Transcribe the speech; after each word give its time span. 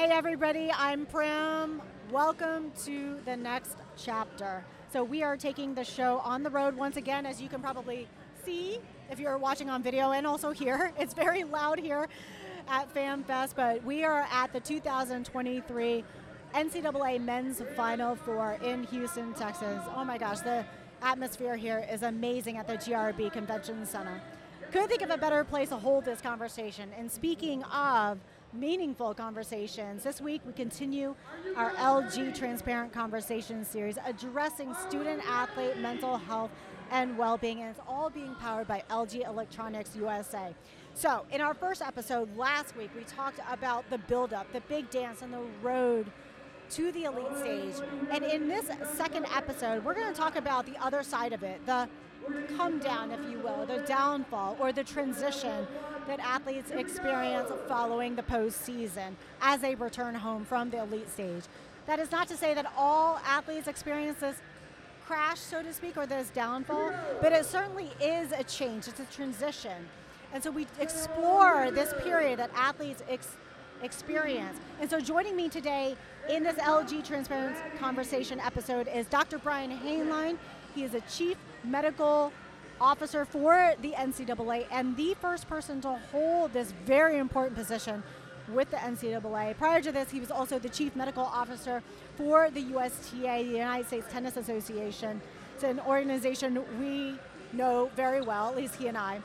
Hey 0.00 0.08
everybody, 0.12 0.72
I'm 0.74 1.04
Prim. 1.04 1.82
Welcome 2.10 2.72
to 2.84 3.18
the 3.26 3.36
next 3.36 3.76
chapter. 3.98 4.64
So 4.90 5.04
we 5.04 5.22
are 5.22 5.36
taking 5.36 5.74
the 5.74 5.84
show 5.84 6.20
on 6.24 6.42
the 6.42 6.48
road 6.48 6.74
once 6.74 6.96
again, 6.96 7.26
as 7.26 7.38
you 7.38 7.50
can 7.50 7.60
probably 7.60 8.08
see 8.42 8.78
if 9.10 9.20
you're 9.20 9.36
watching 9.36 9.68
on 9.68 9.82
video 9.82 10.12
and 10.12 10.26
also 10.26 10.52
here. 10.52 10.94
It's 10.98 11.12
very 11.12 11.44
loud 11.44 11.78
here 11.78 12.08
at 12.66 12.94
FanFest, 12.94 13.54
but 13.54 13.84
we 13.84 14.02
are 14.02 14.26
at 14.32 14.54
the 14.54 14.60
2023 14.60 16.04
NCAA 16.54 17.22
Men's 17.22 17.60
Final 17.76 18.16
Four 18.16 18.56
in 18.64 18.84
Houston, 18.84 19.34
Texas. 19.34 19.82
Oh 19.94 20.02
my 20.06 20.16
gosh, 20.16 20.40
the 20.40 20.64
atmosphere 21.02 21.56
here 21.56 21.86
is 21.92 22.04
amazing 22.04 22.56
at 22.56 22.66
the 22.66 22.78
GRB 22.78 23.34
Convention 23.34 23.84
Center. 23.84 24.22
Couldn't 24.72 24.88
think 24.88 25.02
of 25.02 25.10
a 25.10 25.18
better 25.18 25.44
place 25.44 25.68
to 25.68 25.76
hold 25.76 26.06
this 26.06 26.22
conversation. 26.22 26.90
And 26.96 27.12
speaking 27.12 27.64
of 27.64 28.18
meaningful 28.52 29.14
conversations, 29.14 30.02
this 30.02 30.20
week 30.20 30.40
we 30.44 30.52
continue 30.52 31.14
our 31.56 31.70
LG 31.72 32.36
Transparent 32.36 32.92
Conversation 32.92 33.64
series 33.64 33.96
addressing 34.04 34.74
student 34.74 35.22
athlete 35.28 35.78
mental 35.78 36.16
health 36.16 36.50
and 36.90 37.16
well-being, 37.16 37.60
and 37.60 37.70
it's 37.70 37.80
all 37.86 38.10
being 38.10 38.34
powered 38.40 38.66
by 38.66 38.82
LG 38.90 39.24
Electronics 39.26 39.94
USA. 39.94 40.54
So, 40.94 41.24
in 41.30 41.40
our 41.40 41.54
first 41.54 41.82
episode 41.82 42.36
last 42.36 42.76
week, 42.76 42.90
we 42.96 43.04
talked 43.04 43.38
about 43.48 43.88
the 43.90 43.98
build-up, 43.98 44.52
the 44.52 44.60
big 44.62 44.90
dance, 44.90 45.22
and 45.22 45.32
the 45.32 45.42
road 45.62 46.10
to 46.70 46.90
the 46.90 47.04
elite 47.04 47.36
stage. 47.38 47.74
And 48.10 48.24
in 48.24 48.48
this 48.48 48.66
second 48.94 49.26
episode, 49.34 49.84
we're 49.84 49.94
going 49.94 50.12
to 50.12 50.18
talk 50.18 50.34
about 50.34 50.66
the 50.66 50.76
other 50.84 51.04
side 51.04 51.32
of 51.32 51.44
it, 51.44 51.64
the 51.66 51.88
come 52.56 52.78
down, 52.78 53.10
if 53.10 53.20
you 53.30 53.38
will, 53.38 53.66
the 53.66 53.84
downfall 53.86 54.56
or 54.60 54.72
the 54.72 54.84
transition 54.84 55.66
that 56.06 56.20
athletes 56.20 56.70
experience 56.70 57.50
following 57.68 58.16
the 58.16 58.22
postseason 58.22 59.14
as 59.40 59.60
they 59.60 59.74
return 59.74 60.14
home 60.14 60.44
from 60.44 60.70
the 60.70 60.82
elite 60.82 61.10
stage. 61.10 61.44
That 61.86 61.98
is 61.98 62.10
not 62.10 62.28
to 62.28 62.36
say 62.36 62.54
that 62.54 62.66
all 62.76 63.20
athletes 63.24 63.68
experience 63.68 64.20
this 64.20 64.36
crash, 65.06 65.38
so 65.38 65.62
to 65.62 65.72
speak, 65.72 65.96
or 65.96 66.06
this 66.06 66.30
downfall, 66.30 66.92
but 67.20 67.32
it 67.32 67.44
certainly 67.44 67.90
is 68.00 68.32
a 68.32 68.44
change. 68.44 68.86
It's 68.86 69.00
a 69.00 69.04
transition. 69.06 69.88
And 70.32 70.42
so 70.42 70.50
we 70.50 70.66
explore 70.78 71.70
this 71.72 71.92
period 72.02 72.38
that 72.38 72.50
athletes 72.54 73.02
ex- 73.08 73.36
experience. 73.82 74.58
And 74.80 74.88
so 74.88 75.00
joining 75.00 75.34
me 75.34 75.48
today 75.48 75.96
in 76.28 76.44
this 76.44 76.56
LG 76.56 77.04
Transparent 77.04 77.56
Conversation 77.78 78.38
episode 78.40 78.88
is 78.88 79.06
Dr. 79.06 79.38
Brian 79.38 79.76
Hainline. 79.78 80.38
He 80.74 80.84
is 80.84 80.94
a 80.94 81.00
chief 81.02 81.36
medical 81.64 82.32
officer 82.80 83.24
for 83.24 83.74
the 83.82 83.92
NCAA 83.92 84.66
and 84.70 84.96
the 84.96 85.14
first 85.20 85.48
person 85.48 85.80
to 85.82 85.98
hold 86.10 86.52
this 86.52 86.72
very 86.86 87.18
important 87.18 87.56
position 87.56 88.02
with 88.48 88.70
the 88.70 88.76
NCAA. 88.78 89.56
Prior 89.56 89.80
to 89.80 89.92
this, 89.92 90.10
he 90.10 90.20
was 90.20 90.30
also 90.30 90.58
the 90.58 90.68
chief 90.68 90.96
medical 90.96 91.24
officer 91.24 91.82
for 92.16 92.50
the 92.50 92.60
USTA, 92.60 93.44
the 93.44 93.58
United 93.58 93.86
States 93.86 94.06
Tennis 94.10 94.36
Association. 94.36 95.20
It's 95.54 95.64
an 95.64 95.80
organization 95.80 96.62
we 96.80 97.18
know 97.52 97.90
very 97.96 98.22
well, 98.22 98.48
at 98.48 98.56
least 98.56 98.76
he 98.76 98.88
and 98.88 98.96
I. 98.96 99.20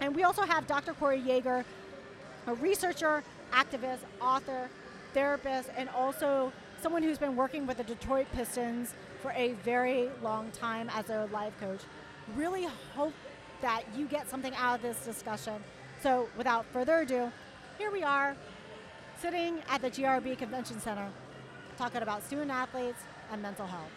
And 0.00 0.14
we 0.14 0.22
also 0.22 0.42
have 0.42 0.66
Dr. 0.66 0.94
Corey 0.94 1.20
Yeager, 1.20 1.64
a 2.46 2.54
researcher, 2.54 3.22
activist, 3.52 4.00
author, 4.20 4.68
therapist, 5.14 5.70
and 5.76 5.88
also 5.90 6.52
someone 6.80 7.02
who's 7.02 7.18
been 7.18 7.36
working 7.36 7.66
with 7.66 7.78
the 7.78 7.84
Detroit 7.84 8.26
Pistons 8.32 8.94
for 9.20 9.32
a 9.32 9.52
very 9.64 10.08
long 10.22 10.50
time 10.50 10.90
as 10.90 11.10
a 11.10 11.28
life 11.32 11.52
coach. 11.60 11.80
Really 12.36 12.68
hope 12.94 13.14
that 13.62 13.82
you 13.96 14.06
get 14.06 14.28
something 14.28 14.54
out 14.54 14.76
of 14.76 14.82
this 14.82 15.04
discussion. 15.04 15.62
So, 16.02 16.28
without 16.36 16.66
further 16.72 17.00
ado, 17.00 17.32
here 17.78 17.90
we 17.90 18.02
are 18.02 18.36
sitting 19.20 19.58
at 19.68 19.80
the 19.80 19.90
GRB 19.90 20.36
Convention 20.38 20.80
Center 20.80 21.08
talking 21.76 22.02
about 22.02 22.24
student 22.24 22.50
athletes 22.50 23.00
and 23.32 23.40
mental 23.42 23.66
health. 23.66 23.90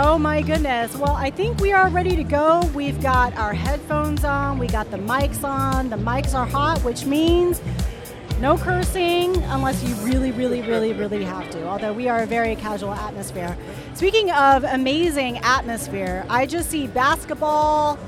Oh 0.00 0.16
my 0.16 0.42
goodness. 0.42 0.94
Well, 0.94 1.16
I 1.16 1.28
think 1.28 1.58
we 1.58 1.72
are 1.72 1.88
ready 1.88 2.14
to 2.14 2.22
go. 2.22 2.64
We've 2.72 3.02
got 3.02 3.34
our 3.34 3.52
headphones 3.52 4.22
on, 4.22 4.56
we 4.56 4.68
got 4.68 4.92
the 4.92 4.96
mics 4.96 5.42
on. 5.42 5.90
The 5.90 5.96
mics 5.96 6.34
are 6.34 6.46
hot, 6.46 6.78
which 6.84 7.04
means 7.04 7.60
no 8.38 8.56
cursing 8.56 9.34
unless 9.46 9.82
you 9.82 9.92
really, 10.08 10.30
really, 10.30 10.62
really, 10.62 10.92
really 10.92 11.24
have 11.24 11.50
to, 11.50 11.66
although 11.66 11.92
we 11.92 12.08
are 12.08 12.22
a 12.22 12.26
very 12.26 12.54
casual 12.54 12.92
atmosphere. 12.92 13.58
Speaking 13.94 14.30
of 14.30 14.62
amazing 14.62 15.38
atmosphere, 15.38 16.24
I 16.30 16.46
just 16.46 16.70
see 16.70 16.86
basketball. 16.86 17.98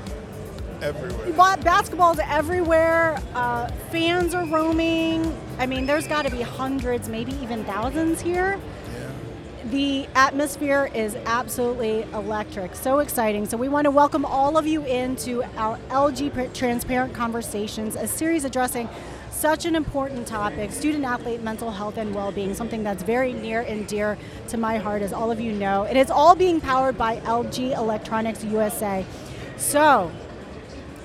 Everywhere. 0.81 1.57
Basketball's 1.57 2.19
everywhere. 2.19 3.21
Uh, 3.35 3.67
fans 3.91 4.33
are 4.33 4.45
roaming. 4.45 5.37
I 5.59 5.65
mean, 5.65 5.85
there's 5.85 6.07
got 6.07 6.21
to 6.21 6.31
be 6.31 6.41
hundreds, 6.41 7.09
maybe 7.09 7.33
even 7.41 7.65
thousands 7.65 8.21
here 8.21 8.61
the 9.71 10.05
atmosphere 10.15 10.91
is 10.93 11.15
absolutely 11.25 12.01
electric, 12.13 12.75
so 12.75 12.99
exciting. 12.99 13.45
So, 13.45 13.55
we 13.55 13.69
want 13.69 13.85
to 13.85 13.91
welcome 13.91 14.25
all 14.25 14.57
of 14.57 14.67
you 14.67 14.83
into 14.83 15.43
our 15.57 15.77
LG 15.89 16.53
Transparent 16.53 17.13
Conversations, 17.13 17.95
a 17.95 18.05
series 18.05 18.43
addressing 18.43 18.89
such 19.31 19.65
an 19.65 19.75
important 19.75 20.27
topic 20.27 20.73
student 20.73 21.05
athlete 21.05 21.41
mental 21.41 21.71
health 21.71 21.97
and 21.97 22.13
well 22.13 22.33
being, 22.33 22.53
something 22.53 22.83
that's 22.83 23.01
very 23.01 23.31
near 23.31 23.61
and 23.61 23.87
dear 23.87 24.17
to 24.49 24.57
my 24.57 24.77
heart, 24.77 25.01
as 25.01 25.13
all 25.13 25.31
of 25.31 25.39
you 25.39 25.53
know. 25.53 25.85
And 25.85 25.97
it's 25.97 26.11
all 26.11 26.35
being 26.35 26.59
powered 26.59 26.97
by 26.97 27.21
LG 27.21 27.75
Electronics 27.77 28.43
USA. 28.43 29.05
So, 29.55 30.11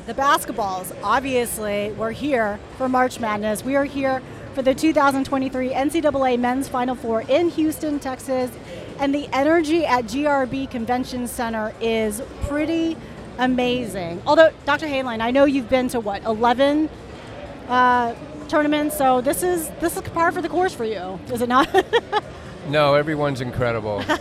the 0.06 0.14
basketballs, 0.14 0.92
obviously, 1.04 1.92
we're 1.92 2.10
here 2.10 2.58
for 2.78 2.88
March 2.88 3.20
Madness. 3.20 3.64
We 3.64 3.76
are 3.76 3.84
here 3.84 4.22
for 4.56 4.62
the 4.62 4.74
2023 4.74 5.68
NCAA 5.68 6.38
Men's 6.38 6.66
Final 6.66 6.94
Four 6.94 7.20
in 7.28 7.50
Houston, 7.50 8.00
Texas. 8.00 8.50
And 8.98 9.14
the 9.14 9.28
energy 9.30 9.84
at 9.84 10.06
GRB 10.06 10.70
Convention 10.70 11.28
Center 11.28 11.74
is 11.78 12.22
pretty 12.44 12.96
amazing. 13.36 14.22
Although, 14.26 14.50
Dr. 14.64 14.86
Hainline, 14.86 15.20
I 15.20 15.30
know 15.30 15.44
you've 15.44 15.68
been 15.68 15.88
to 15.88 16.00
what, 16.00 16.24
11 16.24 16.88
uh, 17.68 18.14
tournaments, 18.48 18.96
so 18.96 19.20
this 19.20 19.42
is 19.42 19.68
this 19.80 19.94
is 19.94 20.02
par 20.04 20.32
for 20.32 20.40
the 20.40 20.48
course 20.48 20.72
for 20.72 20.86
you, 20.86 21.20
is 21.30 21.42
it 21.42 21.50
not? 21.50 21.68
no, 22.70 22.94
everyone's 22.94 23.42
incredible. 23.42 24.02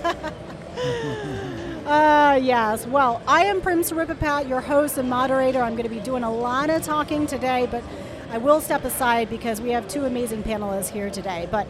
Uh, 1.85 2.39
yes. 2.41 2.87
Well, 2.87 3.21
I 3.27 3.45
am 3.45 3.61
Prim 3.61 3.81
Siripipat, 3.81 4.49
your 4.49 4.59
host 4.59 4.97
and 4.97 5.07
moderator. 5.07 5.61
I'm 5.61 5.73
going 5.73 5.83
to 5.87 5.89
be 5.89 5.99
doing 5.99 6.23
a 6.23 6.31
lot 6.31 6.71
of 6.71 6.81
talking 6.81 7.27
today, 7.27 7.67
but 7.69 7.83
I 8.29 8.37
will 8.37 8.61
step 8.61 8.83
aside 8.83 9.29
because 9.29 9.61
we 9.61 9.69
have 9.69 9.87
two 9.87 10.05
amazing 10.05 10.43
panelists 10.43 10.89
here 10.89 11.09
today. 11.09 11.47
But 11.49 11.67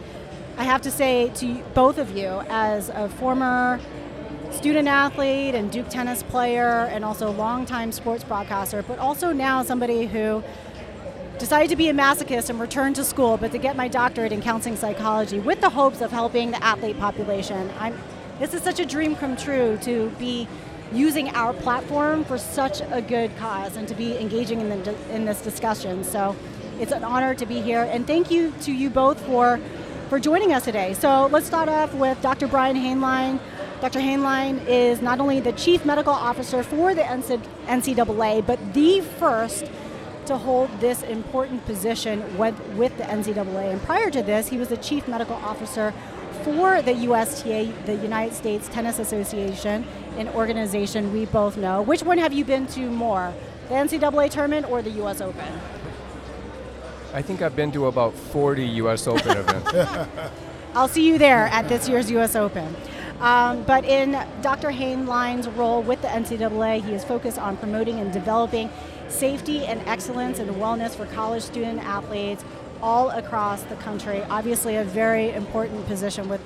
I 0.56 0.64
have 0.64 0.82
to 0.82 0.90
say 0.90 1.30
to 1.36 1.62
both 1.74 1.98
of 1.98 2.16
you, 2.16 2.42
as 2.48 2.88
a 2.88 3.08
former 3.08 3.78
student 4.50 4.88
athlete 4.88 5.54
and 5.54 5.70
Duke 5.70 5.88
tennis 5.88 6.22
player, 6.22 6.88
and 6.90 7.04
also 7.04 7.30
longtime 7.30 7.92
sports 7.92 8.24
broadcaster, 8.24 8.82
but 8.82 8.98
also 8.98 9.32
now 9.32 9.62
somebody 9.62 10.06
who 10.06 10.42
decided 11.38 11.68
to 11.68 11.76
be 11.76 11.90
a 11.90 11.92
masochist 11.92 12.48
and 12.48 12.58
return 12.58 12.94
to 12.94 13.04
school, 13.04 13.36
but 13.36 13.52
to 13.52 13.58
get 13.58 13.76
my 13.76 13.88
doctorate 13.88 14.32
in 14.32 14.40
counseling 14.40 14.76
psychology 14.76 15.38
with 15.38 15.60
the 15.60 15.68
hopes 15.68 16.00
of 16.00 16.10
helping 16.10 16.50
the 16.50 16.64
athlete 16.64 16.98
population. 16.98 17.70
I'm, 17.78 17.98
this 18.38 18.54
is 18.54 18.62
such 18.62 18.80
a 18.80 18.86
dream 18.86 19.14
come 19.14 19.36
true 19.36 19.78
to 19.82 20.08
be 20.18 20.48
using 20.92 21.30
our 21.30 21.52
platform 21.52 22.24
for 22.24 22.38
such 22.38 22.80
a 22.90 23.02
good 23.02 23.36
cause 23.36 23.76
and 23.76 23.88
to 23.88 23.94
be 23.94 24.16
engaging 24.18 24.60
in, 24.60 24.68
the, 24.68 25.14
in 25.14 25.24
this 25.24 25.40
discussion. 25.42 26.04
So 26.04 26.36
it's 26.80 26.92
an 26.92 27.04
honor 27.04 27.34
to 27.34 27.46
be 27.46 27.60
here. 27.60 27.82
And 27.82 28.06
thank 28.06 28.30
you 28.30 28.52
to 28.62 28.72
you 28.72 28.90
both 28.90 29.20
for, 29.26 29.58
for 30.08 30.20
joining 30.20 30.52
us 30.52 30.64
today. 30.64 30.94
So 30.94 31.26
let's 31.26 31.46
start 31.46 31.68
off 31.68 31.92
with 31.94 32.20
Dr. 32.22 32.46
Brian 32.46 32.76
Hainline. 32.76 33.40
Dr. 33.80 34.00
Hainline 34.00 34.66
is 34.66 35.02
not 35.02 35.20
only 35.20 35.40
the 35.40 35.52
Chief 35.52 35.84
Medical 35.84 36.12
Officer 36.12 36.62
for 36.62 36.94
the 36.94 37.02
NCAA, 37.02 38.46
but 38.46 38.74
the 38.74 39.00
first 39.18 39.70
to 40.26 40.36
hold 40.36 40.70
this 40.80 41.02
important 41.02 41.64
position 41.66 42.36
with, 42.36 42.58
with 42.70 42.96
the 42.98 43.04
NCAA. 43.04 43.72
And 43.72 43.82
prior 43.82 44.10
to 44.10 44.22
this, 44.22 44.48
he 44.48 44.58
was 44.58 44.68
the 44.68 44.76
Chief 44.76 45.06
Medical 45.06 45.36
Officer 45.36 45.92
for 46.42 46.82
the 46.82 46.92
USTA, 46.92 47.72
the 47.86 47.96
United 47.96 48.34
States 48.34 48.68
Tennis 48.68 48.98
Association, 48.98 49.84
an 50.16 50.28
organization 50.30 51.12
we 51.12 51.26
both 51.26 51.56
know. 51.56 51.82
Which 51.82 52.02
one 52.02 52.18
have 52.18 52.32
you 52.32 52.44
been 52.44 52.66
to 52.68 52.90
more, 52.90 53.32
the 53.68 53.74
NCAA 53.74 54.30
tournament 54.30 54.70
or 54.70 54.82
the 54.82 54.90
US 55.02 55.20
Open? 55.20 55.60
I 57.12 57.22
think 57.22 57.42
I've 57.42 57.56
been 57.56 57.72
to 57.72 57.86
about 57.86 58.14
40 58.14 58.64
US 58.64 59.06
Open 59.06 59.36
events. 59.36 59.72
I'll 60.74 60.88
see 60.88 61.06
you 61.06 61.16
there 61.16 61.46
at 61.46 61.68
this 61.68 61.88
year's 61.88 62.10
US 62.10 62.36
Open. 62.36 62.74
Um, 63.20 63.62
but 63.62 63.84
in 63.84 64.12
Dr. 64.42 64.68
Hainline's 64.70 65.48
role 65.48 65.82
with 65.82 66.02
the 66.02 66.08
NCAA, 66.08 66.84
he 66.84 66.92
is 66.92 67.02
focused 67.02 67.38
on 67.38 67.56
promoting 67.56 67.98
and 67.98 68.12
developing 68.12 68.68
safety 69.08 69.64
and 69.64 69.80
excellence 69.88 70.38
and 70.38 70.50
wellness 70.56 70.94
for 70.94 71.06
college 71.06 71.42
student 71.42 71.82
athletes 71.82 72.44
all 72.82 73.10
across 73.10 73.62
the 73.64 73.76
country. 73.76 74.22
Obviously, 74.28 74.76
a 74.76 74.84
very 74.84 75.30
important 75.32 75.86
position 75.86 76.28
with 76.28 76.42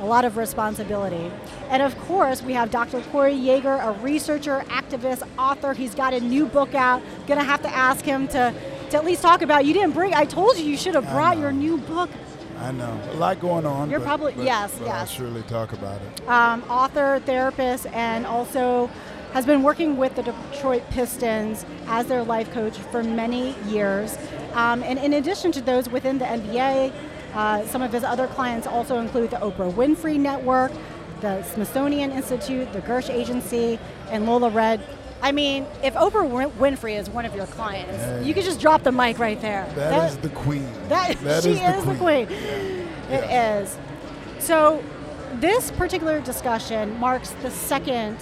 a 0.00 0.06
lot 0.06 0.24
of 0.24 0.36
responsibility. 0.36 1.30
And 1.68 1.82
of 1.82 1.96
course, 2.00 2.42
we 2.42 2.54
have 2.54 2.70
Dr. 2.70 3.00
Corey 3.12 3.34
Yeager, 3.34 3.84
a 3.86 3.92
researcher, 4.00 4.64
activist, 4.68 5.26
author. 5.38 5.74
He's 5.74 5.94
got 5.94 6.14
a 6.14 6.20
new 6.20 6.46
book 6.46 6.74
out. 6.74 7.02
Gonna 7.26 7.44
have 7.44 7.62
to 7.62 7.68
ask 7.68 8.04
him 8.04 8.26
to, 8.28 8.54
to 8.90 8.96
at 8.96 9.04
least 9.04 9.22
talk 9.22 9.42
about. 9.42 9.66
You 9.66 9.74
didn't 9.74 9.92
bring. 9.92 10.14
I 10.14 10.24
told 10.24 10.56
you 10.56 10.64
you 10.64 10.76
should 10.76 10.94
have 10.94 11.08
brought 11.10 11.38
your 11.38 11.52
new 11.52 11.76
book. 11.76 12.10
I 12.58 12.72
know 12.72 13.00
a 13.12 13.14
lot 13.14 13.40
going 13.40 13.64
on. 13.64 13.88
You're 13.90 14.00
but, 14.00 14.06
probably 14.06 14.32
but, 14.34 14.44
yes, 14.44 14.74
but 14.78 14.86
yes. 14.86 14.94
I'll 14.94 15.06
surely 15.06 15.42
talk 15.42 15.72
about 15.72 16.00
it. 16.00 16.28
Um, 16.28 16.62
author, 16.68 17.22
therapist, 17.24 17.86
and 17.86 18.26
also 18.26 18.90
has 19.32 19.46
been 19.46 19.62
working 19.62 19.96
with 19.96 20.14
the 20.16 20.22
Detroit 20.22 20.82
Pistons 20.90 21.64
as 21.86 22.06
their 22.06 22.22
life 22.22 22.50
coach 22.52 22.76
for 22.76 23.02
many 23.02 23.54
years. 23.68 24.18
Um, 24.52 24.82
and 24.82 24.98
in 24.98 25.14
addition 25.14 25.52
to 25.52 25.60
those 25.60 25.88
within 25.88 26.18
the 26.18 26.24
NBA, 26.24 26.92
uh, 27.34 27.64
some 27.66 27.82
of 27.82 27.92
his 27.92 28.04
other 28.04 28.26
clients 28.26 28.66
also 28.66 28.98
include 28.98 29.30
the 29.30 29.36
Oprah 29.36 29.72
Winfrey 29.72 30.18
Network, 30.18 30.72
the 31.20 31.42
Smithsonian 31.44 32.10
Institute, 32.12 32.72
the 32.72 32.80
Gersh 32.80 33.10
Agency, 33.10 33.78
and 34.10 34.26
Lola 34.26 34.50
Red. 34.50 34.80
I 35.22 35.32
mean, 35.32 35.66
if 35.82 35.94
Oprah 35.94 36.50
Winfrey 36.52 36.98
is 36.98 37.10
one 37.10 37.24
of 37.26 37.34
your 37.34 37.46
clients, 37.46 38.26
you 38.26 38.32
could 38.32 38.44
just 38.44 38.58
drop 38.60 38.82
the 38.82 38.92
mic 38.92 39.18
right 39.18 39.40
there. 39.40 39.70
that 39.76 40.10
is 40.10 40.16
the 40.18 40.30
queen. 40.30 40.66
That, 40.88 41.18
That 41.18 41.42
she 41.44 41.50
is 41.52 41.76
is 41.78 41.84
the 41.84 41.94
queen. 41.96 42.26
It 42.28 42.86
Yeah. 43.10 43.58
is. 43.60 43.76
So, 44.38 44.82
this 45.34 45.70
particular 45.72 46.20
discussion 46.20 46.98
marks 46.98 47.30
the 47.42 47.50
second 47.50 48.16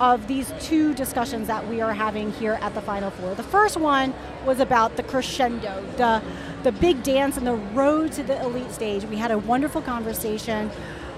of 0.00 0.26
these 0.26 0.52
two 0.60 0.94
discussions 0.94 1.46
that 1.48 1.66
we 1.68 1.80
are 1.80 1.92
having 1.92 2.32
here 2.32 2.58
at 2.62 2.74
the 2.74 2.80
Final 2.80 3.10
Four. 3.10 3.34
The 3.34 3.42
first 3.42 3.76
one 3.76 4.14
was 4.46 4.58
about 4.60 4.96
the 4.96 5.02
crescendo, 5.02 5.84
the 5.96 6.22
the 6.62 6.72
big 6.72 7.02
dance 7.02 7.36
and 7.36 7.46
the 7.46 7.54
road 7.54 8.12
to 8.12 8.22
the 8.22 8.40
elite 8.42 8.70
stage. 8.70 9.04
We 9.04 9.16
had 9.16 9.30
a 9.30 9.38
wonderful 9.38 9.82
conversation. 9.82 10.70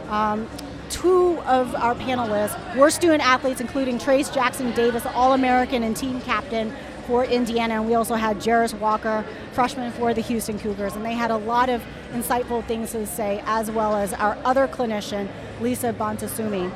Um, 0.09 0.49
two 0.91 1.39
of 1.41 1.75
our 1.75 1.95
panelists 1.95 2.77
were 2.77 2.91
student 2.91 3.27
athletes, 3.27 3.61
including 3.61 3.99
Trayce 3.99 4.33
Jackson 4.33 4.73
Davis, 4.73 5.05
All 5.07 5.33
American 5.33 5.83
and 5.83 5.97
team 5.97 6.21
captain 6.23 6.73
for 7.07 7.25
Indiana, 7.25 7.75
and 7.75 7.87
we 7.87 7.95
also 7.95 8.15
had 8.15 8.39
Jarace 8.39 8.79
Walker, 8.79 9.25
freshman 9.53 9.93
for 9.93 10.15
the 10.15 10.23
Houston 10.23 10.59
Cougars, 10.59 10.95
and 10.95 11.05
they 11.05 11.13
had 11.13 11.31
a 11.31 11.37
lot 11.37 11.69
of 11.69 11.83
insightful 12.13 12.65
things 12.65 12.93
to 12.93 13.07
say, 13.07 13.43
as 13.45 13.71
well 13.71 13.95
as 13.95 14.15
our 14.15 14.39
other 14.45 14.67
clinician, 14.67 15.29
Lisa 15.61 15.93
Bonta 15.93 16.29
Sumii. 16.29 16.73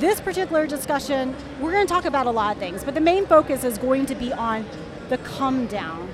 This 0.00 0.20
particular 0.20 0.66
discussion, 0.66 1.34
we're 1.60 1.72
going 1.72 1.86
to 1.86 1.92
talk 1.92 2.06
about 2.06 2.26
a 2.26 2.30
lot 2.30 2.56
of 2.56 2.60
things, 2.60 2.82
but 2.82 2.94
the 2.94 3.00
main 3.00 3.26
focus 3.26 3.62
is 3.62 3.76
going 3.76 4.06
to 4.06 4.14
be 4.14 4.32
on 4.32 4.64
the 5.10 5.18
come 5.18 5.66
down, 5.66 6.08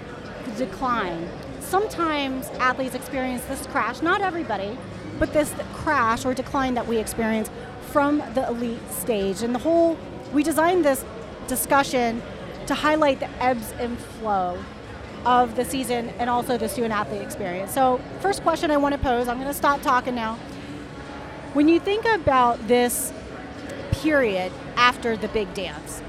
the 0.45 0.51
decline. 0.53 1.29
Sometimes 1.69 2.49
athletes 2.61 2.95
experience 2.95 3.45
this 3.45 3.67
crash, 3.67 4.01
not 4.01 4.23
everybody, 4.23 4.79
but 5.19 5.35
this 5.35 5.53
crash 5.75 6.25
or 6.25 6.33
decline 6.33 6.73
that 6.73 6.87
we 6.87 6.97
experience 6.97 7.51
from 7.91 8.23
the 8.33 8.49
elite 8.49 8.81
stage. 8.91 9.43
And 9.43 9.55
the 9.55 9.59
whole, 9.59 9.99
we 10.33 10.43
designed 10.43 10.83
this 10.83 11.05
discussion 11.47 12.23
to 12.69 12.75
highlight 12.75 13.21
the 13.21 13.29
ebbs 13.43 13.75
and 13.79 13.99
flow 13.99 14.59
of 15.27 15.57
the 15.57 15.65
season 15.67 16.09
and 16.19 16.31
also 16.31 16.57
the 16.57 16.71
student 16.71 16.95
athlete 16.95 17.21
experience. 17.21 17.75
So, 17.75 18.01
first 18.21 18.43
question 18.43 18.71
I 18.71 18.79
want 18.79 18.95
to 18.95 19.01
pose, 19.01 19.29
I'm 19.29 19.37
going 19.37 19.49
to 19.49 19.53
stop 19.53 19.83
talking 19.83 20.15
now. 20.15 20.37
When 21.53 21.69
you 21.69 21.81
think 21.81 22.07
about 22.07 22.67
this 22.67 23.13
period 23.93 24.53
after 24.77 25.19
the 25.19 25.29
big 25.29 25.53
dance, 25.53 26.01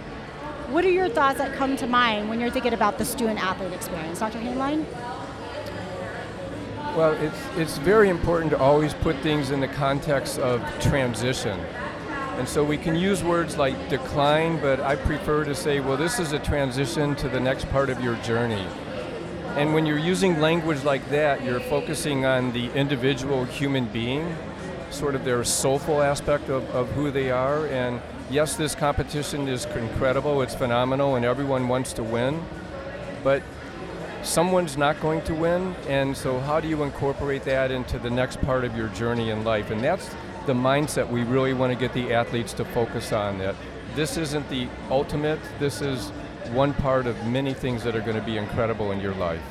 what 0.69 0.85
are 0.85 0.89
your 0.89 1.09
thoughts 1.09 1.39
that 1.39 1.53
come 1.57 1.75
to 1.77 1.87
mind 1.87 2.29
when 2.29 2.39
you're 2.39 2.51
thinking 2.51 2.73
about 2.73 2.97
the 2.97 3.03
student 3.03 3.43
athlete 3.43 3.73
experience? 3.73 4.19
Dr. 4.19 4.39
Hainline? 4.39 4.85
Well, 6.95 7.13
it's, 7.13 7.37
it's 7.55 7.77
very 7.77 8.09
important 8.09 8.51
to 8.51 8.57
always 8.57 8.93
put 8.95 9.15
things 9.17 9.51
in 9.51 9.59
the 9.59 9.67
context 9.67 10.39
of 10.39 10.61
transition. 10.81 11.59
And 12.37 12.47
so 12.47 12.63
we 12.63 12.77
can 12.77 12.95
use 12.95 13.23
words 13.23 13.57
like 13.57 13.89
decline, 13.89 14.59
but 14.59 14.79
I 14.79 14.95
prefer 14.95 15.43
to 15.45 15.53
say, 15.53 15.81
well, 15.81 15.97
this 15.97 16.19
is 16.19 16.33
a 16.33 16.39
transition 16.39 17.15
to 17.17 17.29
the 17.29 17.39
next 17.39 17.69
part 17.69 17.89
of 17.89 18.03
your 18.03 18.15
journey. 18.17 18.65
And 19.55 19.73
when 19.73 19.85
you're 19.85 19.99
using 19.99 20.39
language 20.39 20.83
like 20.83 21.07
that, 21.09 21.43
you're 21.43 21.59
focusing 21.59 22.25
on 22.25 22.53
the 22.53 22.71
individual 22.73 23.45
human 23.45 23.85
being, 23.85 24.35
sort 24.89 25.15
of 25.15 25.23
their 25.23 25.43
soulful 25.43 26.01
aspect 26.01 26.49
of, 26.49 26.67
of 26.71 26.89
who 26.91 27.11
they 27.11 27.29
are. 27.29 27.67
And 27.67 28.01
yes, 28.31 28.55
this 28.55 28.73
competition 28.73 29.47
is 29.47 29.65
incredible, 29.65 30.41
it's 30.41 30.55
phenomenal, 30.55 31.15
and 31.15 31.23
everyone 31.23 31.67
wants 31.67 31.93
to 31.93 32.03
win. 32.03 32.41
But 33.23 33.43
someone's 34.23 34.77
not 34.77 34.99
going 35.01 35.21
to 35.23 35.33
win, 35.33 35.75
and 35.87 36.15
so 36.15 36.39
how 36.39 36.59
do 36.59 36.67
you 36.67 36.83
incorporate 36.83 37.43
that 37.43 37.71
into 37.71 37.99
the 37.99 38.09
next 38.09 38.41
part 38.41 38.63
of 38.65 38.75
your 38.75 38.89
journey 38.89 39.29
in 39.29 39.43
life? 39.43 39.71
And 39.71 39.83
that's 39.83 40.09
the 40.45 40.53
mindset 40.53 41.09
we 41.09 41.23
really 41.23 41.53
want 41.53 41.71
to 41.71 41.79
get 41.79 41.93
the 41.93 42.13
athletes 42.13 42.53
to 42.53 42.65
focus 42.65 43.11
on 43.11 43.37
that 43.39 43.55
this 43.95 44.17
isn't 44.17 44.47
the 44.49 44.67
ultimate, 44.89 45.39
this 45.59 45.81
is 45.81 46.09
one 46.51 46.73
part 46.73 47.05
of 47.05 47.27
many 47.27 47.53
things 47.53 47.83
that 47.83 47.95
are 47.95 48.01
going 48.01 48.15
to 48.15 48.21
be 48.21 48.37
incredible 48.37 48.91
in 48.91 48.99
your 48.99 49.13
life. 49.15 49.41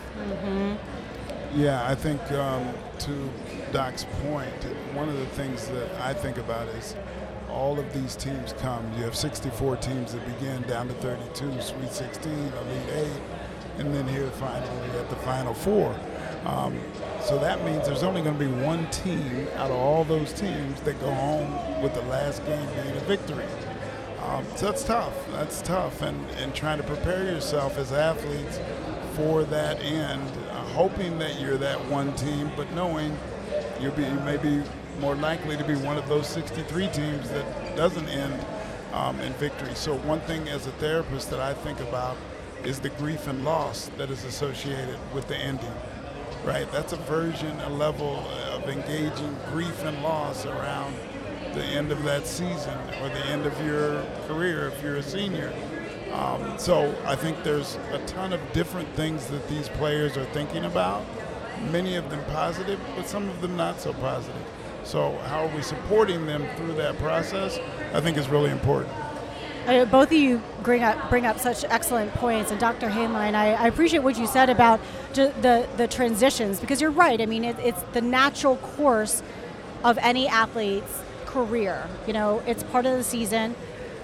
Yeah, 1.55 1.87
I 1.87 1.95
think 1.95 2.21
um, 2.33 2.73
to 3.01 3.31
Doc's 3.73 4.05
point, 4.23 4.65
one 4.95 5.09
of 5.09 5.19
the 5.19 5.27
things 5.27 5.67
that 5.69 6.01
I 6.01 6.13
think 6.13 6.39
about 6.39 6.69
is 6.69 6.95
all 7.51 7.79
of 7.79 7.93
these 7.93 8.17
teams 8.17 8.53
come. 8.55 8.85
You 8.97 9.05
have 9.05 9.17
64 9.17 9.77
teams 9.77 10.13
that 10.13 10.25
begin 10.27 10.63
down 10.63 10.89
to 10.89 10.95
32, 10.95 11.61
Sweet 11.61 11.93
16, 11.93 12.33
Elite 12.33 12.91
8, 12.93 13.07
and 13.79 13.95
then 13.95 14.07
here 14.09 14.29
finally 14.33 14.91
at 14.99 15.09
the 15.11 15.17
Final 15.17 15.55
Four. 15.55 15.95
Um, 16.45 16.79
so 17.23 17.39
that 17.39 17.65
means 17.65 17.87
there's 17.87 18.03
only 18.03 18.23
going 18.23 18.39
to 18.39 18.45
be 18.45 18.51
one 18.63 18.89
team 18.91 19.49
out 19.57 19.71
of 19.71 19.77
all 19.77 20.05
those 20.05 20.33
teams 20.33 20.81
that 20.83 20.99
go 21.01 21.13
home 21.13 21.83
with 21.83 21.95
the 21.95 22.03
last 22.03 22.45
game 22.47 22.67
being 22.83 22.97
a 22.97 23.01
victory. 23.01 23.45
Um, 24.25 24.45
so 24.57 24.67
that's 24.67 24.85
tough. 24.85 25.15
That's 25.33 25.63
tough, 25.63 26.03
and 26.03 26.19
and 26.33 26.55
trying 26.55 26.79
to 26.79 26.85
prepare 26.85 27.25
yourself 27.25 27.79
as 27.79 27.93
athletes 27.93 28.61
for 29.15 29.45
that 29.45 29.81
end, 29.81 30.31
uh, 30.51 30.63
hoping 30.75 31.19
that 31.19 31.41
you're 31.41 31.57
that 31.57 31.83
one 31.87 32.15
team, 32.15 32.51
but 32.57 32.71
knowing 32.73 33.17
you'll 33.81 33.93
be 33.93 34.05
you 34.05 34.21
may 34.21 34.37
be 34.37 34.63
more 35.01 35.15
likely 35.15 35.57
to 35.57 35.65
be 35.65 35.75
one 35.77 35.97
of 35.97 36.09
those 36.09 36.27
63 36.27 36.89
teams 36.89 37.31
that 37.31 37.77
doesn't 37.77 38.09
end 38.09 38.45
um, 38.93 39.19
in 39.21 39.33
victory. 39.35 39.75
So 39.75 39.97
one 39.99 40.21
thing 40.21 40.49
as 40.49 40.67
a 40.67 40.73
therapist 40.73 41.31
that 41.31 41.41
I 41.41 41.55
think 41.55 41.81
about 41.81 42.17
is 42.65 42.81
the 42.81 42.91
grief 42.91 43.27
and 43.27 43.45
loss 43.45 43.91
that 43.97 44.11
is 44.11 44.25
associated 44.25 44.99
with 45.15 45.29
the 45.29 45.37
ending. 45.37 45.73
Right, 46.45 46.71
that's 46.71 46.93
a 46.93 46.97
version, 46.97 47.59
a 47.61 47.69
level 47.69 48.25
of 48.53 48.69
engaging 48.69 49.37
grief 49.51 49.85
and 49.85 50.03
loss 50.03 50.47
around 50.47 50.95
the 51.55 51.65
end 51.65 51.91
of 51.91 52.03
that 52.05 52.27
season 52.27 52.79
or 53.03 53.09
the 53.09 53.27
end 53.27 53.45
of 53.47 53.67
your 53.67 54.05
career 54.27 54.69
if 54.69 54.83
you're 54.83 54.97
a 54.97 55.03
senior. 55.03 55.53
Um, 56.13 56.59
so 56.59 56.95
I 57.05 57.17
think 57.17 57.43
there's 57.43 57.77
a 57.93 57.99
ton 58.07 58.33
of 58.33 58.41
different 58.53 58.89
things 58.95 59.27
that 59.27 59.47
these 59.49 59.69
players 59.69 60.17
are 60.17 60.25
thinking 60.27 60.65
about, 60.65 61.05
many 61.71 61.97
of 61.97 62.09
them 62.11 62.25
positive, 62.33 62.81
but 62.97 63.07
some 63.07 63.29
of 63.29 63.41
them 63.41 63.57
not 63.57 63.81
so 63.81 63.93
positive. 63.95 64.43
So 64.85 65.19
how 65.27 65.47
are 65.47 65.55
we 65.55 65.63
supporting 65.63 66.25
them 66.25 66.47
through 66.57 66.75
that 66.75 66.97
process? 66.99 67.59
I 67.93 68.01
think 68.01 68.17
is 68.17 68.29
really 68.29 68.51
important. 68.51 68.93
Uh, 69.69 69.85
both 69.85 70.09
of 70.09 70.15
you 70.15 70.41
bring 70.63 70.83
up 70.83 71.11
bring 71.11 71.27
up 71.27 71.39
such 71.39 71.63
excellent 71.65 72.11
points, 72.15 72.51
and 72.51 72.59
Dr. 72.59 72.89
Hainline, 72.89 73.35
I, 73.35 73.53
I 73.53 73.67
appreciate 73.67 74.03
what 74.03 74.19
you 74.19 74.27
said 74.27 74.49
about 74.49 74.81
the 75.13 75.69
the 75.77 75.87
transitions 75.87 76.59
because 76.59 76.81
you're 76.81 76.91
right. 76.91 77.21
I 77.21 77.27
mean, 77.27 77.45
it, 77.45 77.59
it's 77.59 77.83
the 77.93 78.01
natural 78.01 78.57
course 78.57 79.23
of 79.85 79.99
any 79.99 80.27
athlete's 80.27 81.03
career. 81.27 81.87
You 82.07 82.15
know, 82.15 82.43
it's 82.47 82.63
part 82.63 82.87
of 82.87 82.97
the 82.97 83.05
season. 83.05 83.55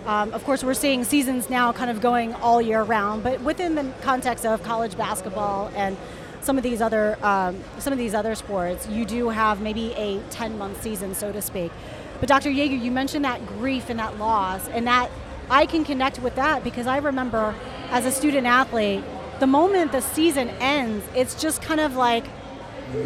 Um, 0.04 0.35
of 0.35 0.44
course, 0.44 0.62
we're 0.62 0.75
seeing 0.75 1.02
seasons 1.02 1.49
now 1.49 1.73
kind 1.73 1.90
of 1.90 2.02
going 2.02 2.35
all 2.35 2.61
year 2.61 2.83
round, 2.83 3.23
but 3.23 3.40
within 3.40 3.75
the 3.75 3.90
context 4.02 4.44
of 4.44 4.62
college 4.62 4.99
basketball 4.99 5.73
and 5.75 5.97
some 6.42 6.59
of 6.59 6.62
these 6.62 6.83
other 6.83 7.16
um, 7.25 7.59
some 7.78 7.94
of 7.94 7.99
these 7.99 8.12
other 8.12 8.35
sports, 8.35 8.87
you 8.88 9.06
do 9.06 9.30
have 9.30 9.62
maybe 9.62 9.94
a 9.94 10.21
10 10.28 10.59
month 10.59 10.83
season, 10.83 11.14
so 11.14 11.33
to 11.33 11.40
speak. 11.40 11.73
But 12.21 12.28
Dr. 12.28 12.50
Yeager, 12.50 12.78
you 12.78 12.90
mentioned 12.90 13.25
that 13.25 13.47
grief 13.47 13.88
and 13.88 13.99
that 13.99 14.18
loss, 14.18 14.68
and 14.68 14.87
that 14.87 15.11
I 15.50 15.66
can 15.66 15.84
connect 15.84 16.20
with 16.20 16.36
that 16.36 16.64
because 16.64 16.86
I 16.86 16.98
remember 16.98 17.54
as 17.90 18.06
a 18.06 18.10
student 18.10 18.46
athlete, 18.46 19.04
the 19.40 19.46
moment 19.46 19.92
the 19.92 20.00
season 20.00 20.48
ends, 20.60 21.04
it's 21.14 21.40
just 21.40 21.60
kind 21.60 21.80
of 21.80 21.96
like, 21.96 22.24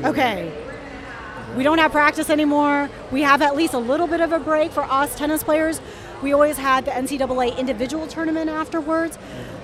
okay, 0.05 0.53
we 1.57 1.63
don't 1.63 1.79
have 1.79 1.93
practice 1.93 2.31
anymore. 2.31 2.91
We 3.11 3.23
have 3.23 3.43
at 3.43 3.57
least 3.57 3.75
a 3.75 3.79
little 3.79 4.07
bit 4.07 4.21
of 4.21 4.33
a 4.33 4.39
break 4.39 4.71
for 4.71 4.83
us 4.85 5.17
tennis 5.17 5.43
players. 5.43 5.81
We 6.23 6.33
always 6.33 6.59
had 6.59 6.85
the 6.85 6.91
NCAA 6.91 7.57
individual 7.57 8.07
tournament 8.07 8.51
afterwards, 8.51 9.19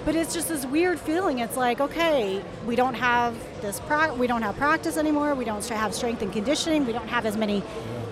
but 0.04 0.14
it's 0.14 0.32
just 0.32 0.48
this 0.48 0.64
weird 0.64 1.00
feeling. 1.00 1.40
It's 1.40 1.56
like, 1.56 1.80
okay, 1.80 2.42
we 2.66 2.76
don't 2.76 2.94
have 2.94 3.34
this 3.60 3.80
pra- 3.80 4.14
we 4.14 4.26
don't 4.26 4.42
have 4.42 4.56
practice 4.56 4.96
anymore. 4.96 5.34
We 5.34 5.44
don't 5.44 5.66
have 5.68 5.94
strength 5.94 6.22
and 6.22 6.32
conditioning. 6.32 6.86
We 6.86 6.92
don't 6.92 7.08
have 7.08 7.26
as 7.26 7.36
many 7.36 7.62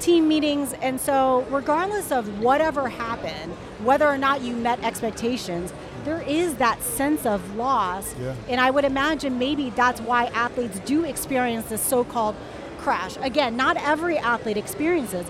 team 0.02 0.28
meetings, 0.28 0.72
and 0.74 1.00
so 1.00 1.46
regardless 1.50 2.10
of 2.10 2.40
whatever 2.40 2.88
happened, 2.88 3.52
whether 3.84 4.06
or 4.06 4.18
not 4.18 4.42
you 4.42 4.54
met 4.56 4.82
expectations, 4.82 5.72
there 6.04 6.22
is 6.22 6.56
that 6.56 6.82
sense 6.82 7.24
of 7.24 7.56
loss. 7.56 8.14
Yeah. 8.18 8.34
And 8.48 8.60
I 8.60 8.70
would 8.70 8.84
imagine 8.84 9.38
maybe 9.38 9.70
that's 9.70 10.00
why 10.00 10.26
athletes 10.26 10.80
do 10.80 11.04
experience 11.04 11.66
this 11.66 11.80
so-called 11.80 12.34
crash. 12.78 13.16
Again, 13.18 13.56
not 13.56 13.76
every 13.76 14.18
athlete 14.18 14.56
experiences, 14.56 15.26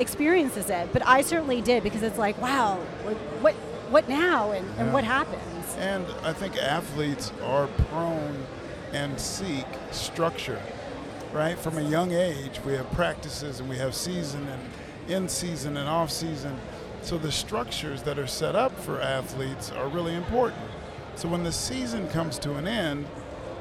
experiences 0.00 0.68
it, 0.68 0.92
but 0.92 1.06
I 1.06 1.22
certainly 1.22 1.60
did 1.60 1.84
because 1.84 2.02
it's 2.02 2.18
like, 2.18 2.40
wow, 2.42 2.76
what 3.04 3.16
what, 3.42 3.54
what 3.90 4.08
now 4.08 4.50
and, 4.50 4.68
and 4.78 4.92
what 4.92 5.04
happens? 5.04 5.76
And 5.78 6.04
I 6.22 6.32
think 6.32 6.56
athletes 6.56 7.32
are 7.44 7.68
prone 7.90 8.44
and 8.92 9.20
seek 9.20 9.66
structure, 9.92 10.60
right? 11.32 11.58
From 11.58 11.78
a 11.78 11.82
young 11.82 12.12
age, 12.12 12.60
we 12.64 12.72
have 12.74 12.90
practices 12.92 13.60
and 13.60 13.68
we 13.68 13.76
have 13.76 13.94
season 13.94 14.46
and 14.48 14.62
in 15.08 15.28
season 15.28 15.76
and 15.76 15.88
off 15.88 16.10
season. 16.10 16.58
So 17.02 17.18
the 17.18 17.32
structures 17.32 18.02
that 18.02 18.18
are 18.18 18.26
set 18.26 18.54
up 18.54 18.78
for 18.80 19.00
athletes 19.00 19.70
are 19.72 19.88
really 19.88 20.14
important. 20.14 20.62
So 21.16 21.28
when 21.28 21.44
the 21.44 21.52
season 21.52 22.08
comes 22.08 22.38
to 22.40 22.54
an 22.54 22.68
end, 22.68 23.06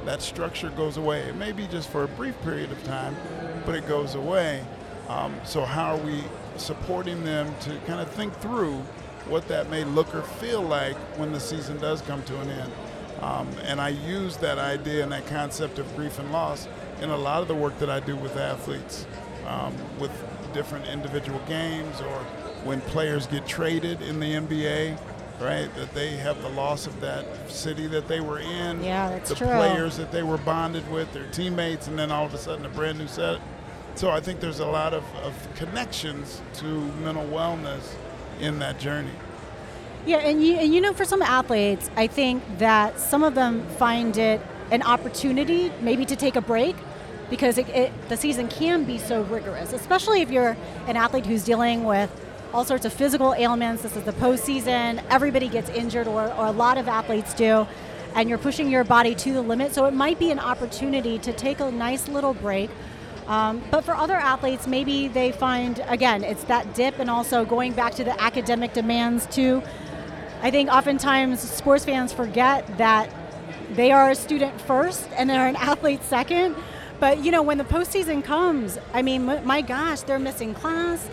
that 0.05 0.21
structure 0.21 0.69
goes 0.69 0.97
away. 0.97 1.21
It 1.21 1.35
may 1.35 1.51
be 1.51 1.67
just 1.67 1.89
for 1.89 2.03
a 2.03 2.07
brief 2.07 2.39
period 2.41 2.71
of 2.71 2.83
time, 2.83 3.15
but 3.65 3.75
it 3.75 3.88
goes 3.88 4.15
away. 4.15 4.65
Um, 5.07 5.35
so 5.43 5.65
how 5.65 5.95
are 5.95 6.05
we 6.05 6.23
supporting 6.57 7.23
them 7.23 7.53
to 7.61 7.77
kind 7.88 7.99
of 7.99 8.09
think 8.11 8.33
through 8.35 8.75
what 9.27 9.47
that 9.47 9.69
may 9.69 9.83
look 9.83 10.13
or 10.13 10.21
feel 10.21 10.61
like 10.61 10.95
when 11.17 11.31
the 11.31 11.39
season 11.39 11.77
does 11.77 12.01
come 12.01 12.23
to 12.23 12.39
an 12.39 12.49
end? 12.49 12.71
Um, 13.21 13.47
and 13.63 13.81
I 13.81 13.89
use 13.89 14.38
that 14.38 14.57
idea 14.57 15.03
and 15.03 15.11
that 15.11 15.27
concept 15.27 15.77
of 15.79 15.93
grief 15.95 16.19
and 16.19 16.31
loss 16.31 16.67
in 17.01 17.09
a 17.09 17.17
lot 17.17 17.41
of 17.41 17.47
the 17.47 17.55
work 17.55 17.77
that 17.79 17.89
I 17.89 17.99
do 17.99 18.15
with 18.15 18.38
athletes, 18.38 19.05
um, 19.47 19.73
with 19.99 20.11
different 20.53 20.88
individual 20.88 21.39
games 21.47 21.99
or 22.01 22.19
when 22.63 22.81
players 22.81 23.27
get 23.27 23.45
traded 23.45 24.01
in 24.01 24.19
the 24.19 24.33
NBA, 24.35 24.97
right? 25.39 25.73
That 25.75 25.93
they 25.93 26.11
have 26.17 26.41
the 26.41 26.49
loss 26.49 26.88
of 26.88 26.99
that 27.01 27.25
city 27.49 27.88
that 27.88 28.07
they 28.07 28.19
were 28.19 28.39
in, 28.39 28.83
Yeah, 28.83 29.09
that's 29.09 29.29
the 29.29 29.35
true. 29.35 29.47
players 29.47 29.97
that 29.97 30.11
they 30.11 30.23
were 30.23 30.38
bonded 30.38 30.89
with, 30.91 31.11
their 31.13 31.27
teammates, 31.31 31.88
and 31.88 31.97
then 31.97 32.11
all 32.11 32.25
of 32.25 32.33
a 32.33 32.38
sudden 32.38 32.65
a 32.65 32.69
brand 32.69 32.97
new 32.99 33.07
set. 33.07 33.39
So 33.95 34.09
I 34.11 34.19
think 34.21 34.39
there's 34.39 34.59
a 34.59 34.65
lot 34.65 34.93
of, 34.93 35.03
of 35.23 35.33
connections 35.55 36.41
to 36.55 36.65
mental 37.03 37.25
wellness 37.25 37.93
in 38.39 38.59
that 38.59 38.79
journey. 38.79 39.11
Yeah, 40.09 40.17
and 40.17 40.43
you, 40.43 40.55
and 40.55 40.73
you 40.73 40.81
know, 40.81 40.91
for 40.91 41.05
some 41.05 41.21
athletes, 41.21 41.87
I 41.95 42.07
think 42.07 42.41
that 42.57 42.99
some 42.99 43.23
of 43.23 43.35
them 43.35 43.61
find 43.77 44.17
it 44.17 44.41
an 44.71 44.81
opportunity 44.81 45.71
maybe 45.81 46.03
to 46.05 46.15
take 46.15 46.35
a 46.35 46.41
break 46.41 46.75
because 47.29 47.59
it, 47.59 47.69
it, 47.69 48.09
the 48.09 48.17
season 48.17 48.47
can 48.47 48.85
be 48.85 48.97
so 48.97 49.21
rigorous, 49.21 49.71
especially 49.71 50.23
if 50.23 50.31
you're 50.31 50.57
an 50.87 50.97
athlete 50.97 51.27
who's 51.27 51.43
dealing 51.43 51.83
with 51.83 52.09
all 52.55 52.65
sorts 52.65 52.85
of 52.85 52.91
physical 52.91 53.35
ailments. 53.35 53.83
This 53.83 53.95
is 53.95 54.03
the 54.03 54.13
postseason, 54.13 55.03
everybody 55.11 55.47
gets 55.47 55.69
injured, 55.69 56.07
or, 56.07 56.33
or 56.33 56.47
a 56.47 56.51
lot 56.51 56.79
of 56.79 56.87
athletes 56.87 57.35
do, 57.35 57.67
and 58.15 58.27
you're 58.27 58.39
pushing 58.39 58.67
your 58.67 58.83
body 58.83 59.13
to 59.13 59.31
the 59.31 59.43
limit. 59.43 59.75
So 59.75 59.85
it 59.85 59.93
might 59.93 60.17
be 60.17 60.31
an 60.31 60.39
opportunity 60.39 61.19
to 61.19 61.31
take 61.33 61.59
a 61.59 61.69
nice 61.69 62.07
little 62.07 62.33
break. 62.33 62.71
Um, 63.27 63.61
but 63.69 63.83
for 63.83 63.93
other 63.93 64.15
athletes, 64.15 64.65
maybe 64.65 65.07
they 65.07 65.31
find, 65.31 65.83
again, 65.87 66.23
it's 66.23 66.45
that 66.45 66.73
dip 66.73 66.97
and 66.97 67.11
also 67.11 67.45
going 67.45 67.73
back 67.73 67.93
to 67.93 68.03
the 68.03 68.19
academic 68.19 68.73
demands 68.73 69.27
too. 69.27 69.61
I 70.41 70.51
think 70.51 70.69
oftentimes 70.69 71.39
sports 71.41 71.86
fans 71.86 72.13
forget 72.13 72.77
that 72.77 73.10
they 73.74 73.91
are 73.91 74.10
a 74.10 74.15
student 74.15 74.60
first 74.62 75.08
and 75.15 75.29
they're 75.29 75.48
an 75.48 75.55
athlete 75.58 76.03
second. 76.03 76.55
But 77.00 77.24
you 77.24 77.31
know, 77.31 77.41
when 77.41 77.58
the 77.58 77.63
postseason 77.63 78.24
comes, 78.24 78.77
I 78.93 79.01
mean, 79.01 79.25
my 79.25 79.62
gosh, 79.62 80.01
they're 80.01 80.19
missing 80.19 80.53
class. 80.53 81.08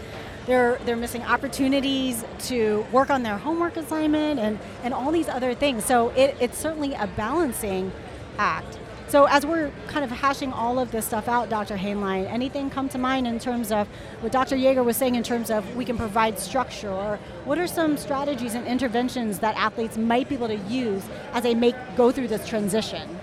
They're, 0.47 0.79
they're 0.85 0.97
missing 0.97 1.23
opportunities 1.23 2.25
to 2.47 2.87
work 2.93 3.11
on 3.11 3.25
their 3.25 3.37
homework 3.37 3.77
assignment 3.77 4.39
and, 4.39 4.61
and 4.85 4.95
all 4.95 5.11
these 5.11 5.29
other 5.29 5.55
things. 5.55 5.85
So 5.85 6.11
it, 6.11 6.37
it's 6.41 6.57
certainly 6.57 6.95
a 6.95 7.09
balancing 7.09 7.91
act. 8.39 8.79
So 9.09 9.27
as 9.27 9.47
we're 9.47 9.71
kind 9.87 10.05
of 10.05 10.11
hashing 10.11 10.53
all 10.53 10.81
of 10.81 10.91
this 10.91 11.07
stuff 11.07 11.29
out, 11.29 11.49
Dr. 11.49 11.77
Hainline, 11.77 12.29
anything 12.29 12.71
come 12.71 12.89
to 12.89 12.99
mind 12.99 13.29
in 13.29 13.39
terms 13.39 13.71
of 13.71 13.87
what 14.21 14.33
Dr. 14.33 14.57
Yeager 14.57 14.85
was 14.85 14.97
saying 14.97 15.15
in 15.15 15.23
terms 15.23 15.49
of 15.49 15.77
we 15.77 15.85
can 15.85 15.97
provide 15.97 16.41
structure, 16.41 16.91
or 16.91 17.21
what 17.45 17.57
are 17.57 17.69
some 17.69 17.97
strategies 17.97 18.55
and 18.55 18.67
interventions 18.67 19.39
that 19.39 19.57
athletes 19.57 19.97
might 19.97 20.29
be 20.29 20.35
able 20.35 20.49
to 20.49 20.57
use 20.57 21.05
as 21.33 21.45
they 21.45 21.55
make 21.55 21.77
go 21.97 22.11
through 22.11 22.27
this 22.29 22.49
transition? 22.49 23.17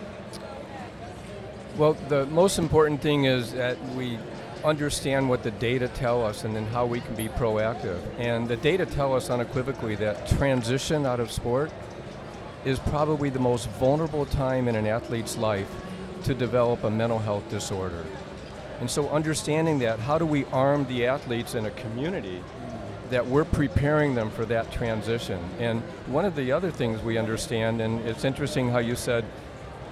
Well, 1.77 1.95
the 2.07 2.27
most 2.27 2.59
important 2.59 3.01
thing 3.01 3.25
is 3.25 3.51
that 3.53 3.77
we 3.95 4.17
understand 4.63 5.27
what 5.27 5.43
the 5.43 5.51
data 5.51 5.89
tell 5.89 6.23
us 6.25 6.45
and 6.45 6.55
then 6.55 6.65
how 6.67 6.85
we 6.85 7.01
can 7.01 7.15
be 7.15 7.27
proactive. 7.27 7.99
And 8.17 8.47
the 8.47 8.55
data 8.55 8.85
tell 8.85 9.13
us 9.13 9.29
unequivocally 9.29 9.95
that 9.95 10.27
transition 10.27 11.05
out 11.05 11.19
of 11.19 11.29
sport 11.29 11.71
is 12.65 12.79
probably 12.79 13.29
the 13.29 13.39
most 13.39 13.69
vulnerable 13.71 14.25
time 14.25 14.67
in 14.67 14.75
an 14.75 14.87
athlete's 14.87 15.37
life 15.37 15.69
to 16.23 16.33
develop 16.33 16.83
a 16.83 16.89
mental 16.89 17.19
health 17.19 17.47
disorder. 17.49 18.03
And 18.79 18.89
so, 18.89 19.09
understanding 19.09 19.79
that, 19.79 19.99
how 19.99 20.17
do 20.17 20.25
we 20.25 20.45
arm 20.45 20.85
the 20.87 21.05
athletes 21.07 21.55
in 21.55 21.65
a 21.65 21.71
community 21.71 22.41
that 23.09 23.25
we're 23.25 23.45
preparing 23.45 24.15
them 24.15 24.29
for 24.31 24.45
that 24.45 24.71
transition? 24.71 25.39
And 25.59 25.81
one 26.07 26.25
of 26.25 26.35
the 26.35 26.51
other 26.51 26.71
things 26.71 27.01
we 27.01 27.17
understand, 27.17 27.81
and 27.81 27.99
it's 28.07 28.23
interesting 28.23 28.69
how 28.69 28.79
you 28.79 28.95
said, 28.95 29.25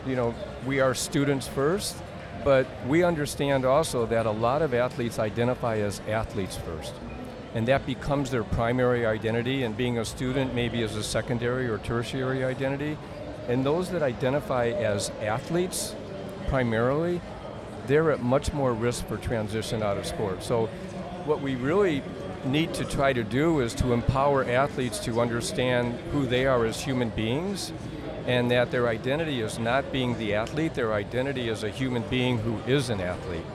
you 0.05 0.15
know, 0.15 0.33
we 0.65 0.79
are 0.79 0.95
students 0.95 1.47
first, 1.47 1.95
but 2.43 2.65
we 2.87 3.03
understand 3.03 3.65
also 3.65 4.05
that 4.07 4.25
a 4.25 4.31
lot 4.31 4.61
of 4.61 4.73
athletes 4.73 5.19
identify 5.19 5.77
as 5.77 6.01
athletes 6.07 6.57
first. 6.57 6.93
And 7.53 7.67
that 7.67 7.85
becomes 7.85 8.31
their 8.31 8.43
primary 8.43 9.05
identity, 9.05 9.63
and 9.63 9.75
being 9.75 9.97
a 9.97 10.05
student 10.05 10.55
maybe 10.55 10.83
as 10.83 10.95
a 10.95 11.03
secondary 11.03 11.67
or 11.67 11.77
tertiary 11.79 12.45
identity. 12.45 12.97
And 13.47 13.65
those 13.65 13.89
that 13.91 14.01
identify 14.01 14.67
as 14.67 15.09
athletes 15.21 15.95
primarily, 16.47 17.21
they're 17.87 18.11
at 18.11 18.21
much 18.21 18.53
more 18.53 18.73
risk 18.73 19.07
for 19.07 19.17
transition 19.17 19.83
out 19.83 19.97
of 19.97 20.05
sport. 20.05 20.43
So, 20.43 20.67
what 21.25 21.41
we 21.41 21.55
really 21.55 22.03
need 22.45 22.73
to 22.73 22.85
try 22.85 23.13
to 23.13 23.23
do 23.23 23.59
is 23.59 23.73
to 23.75 23.93
empower 23.93 24.43
athletes 24.45 24.99
to 24.99 25.21
understand 25.21 25.93
who 26.11 26.25
they 26.25 26.45
are 26.45 26.65
as 26.65 26.81
human 26.81 27.09
beings 27.09 27.71
and 28.27 28.49
that 28.51 28.71
their 28.71 28.87
identity 28.87 29.41
is 29.41 29.59
not 29.59 29.91
being 29.91 30.17
the 30.17 30.33
athlete, 30.35 30.73
their 30.73 30.93
identity 30.93 31.49
is 31.49 31.63
a 31.63 31.69
human 31.69 32.03
being 32.03 32.37
who 32.39 32.59
is 32.71 32.89
an 32.89 33.01
athlete. 33.01 33.45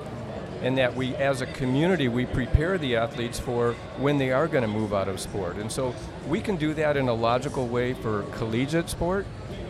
And 0.63 0.79
that 0.79 0.95
we, 0.95 1.15
as 1.17 1.43
a 1.43 1.47
community, 1.47 2.09
we 2.09 2.27
prepare 2.27 2.79
the 2.79 2.97
athletes 2.97 3.39
for 3.39 3.75
when 3.99 4.19
they 4.19 4.33
are 4.33 4.49
going 4.49 4.63
to 4.63 4.69
move 4.69 4.95
out 4.95 5.09
of 5.09 5.21
sport. 5.21 5.57
And 5.57 5.71
so 5.71 5.95
we 6.27 6.41
can 6.41 6.57
do 6.57 6.75
that 6.75 6.97
in 6.97 7.09
a 7.09 7.15
logical 7.15 7.69
way 7.69 7.95
for 7.95 8.23
collegiate 8.33 8.89
sport 8.89 9.27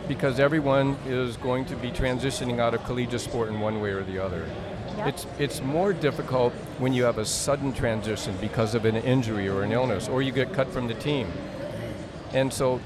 because 0.09 0.39
everyone 0.39 0.97
is 1.07 1.37
going 1.37 1.65
to 1.67 1.77
be 1.77 1.91
transitioning 1.91 2.61
out 2.61 2.75
of 2.75 2.85
collegiate 2.85 3.21
sport 3.21 3.49
in 3.49 3.61
one 3.61 3.81
way 3.81 3.91
or 3.91 4.05
the 4.05 4.19
other. 4.19 4.49
Yep. 4.97 5.09
It's, 5.09 5.27
it's 5.39 5.61
more 5.61 5.93
difficult 5.93 6.53
when 6.79 6.93
you 6.93 7.05
have 7.05 7.19
a 7.19 7.25
sudden 7.25 7.73
transition 7.73 8.35
because 8.41 8.75
of 8.75 8.85
an 8.85 8.97
injury 8.97 9.49
or 9.49 9.63
an 9.63 9.73
illness, 9.73 10.09
or 10.09 10.23
you 10.23 10.33
get 10.33 10.53
cut 10.53 10.71
from 10.73 10.87
the 10.87 10.95
team. 10.95 11.31
And 12.33 12.53
so 12.53 12.81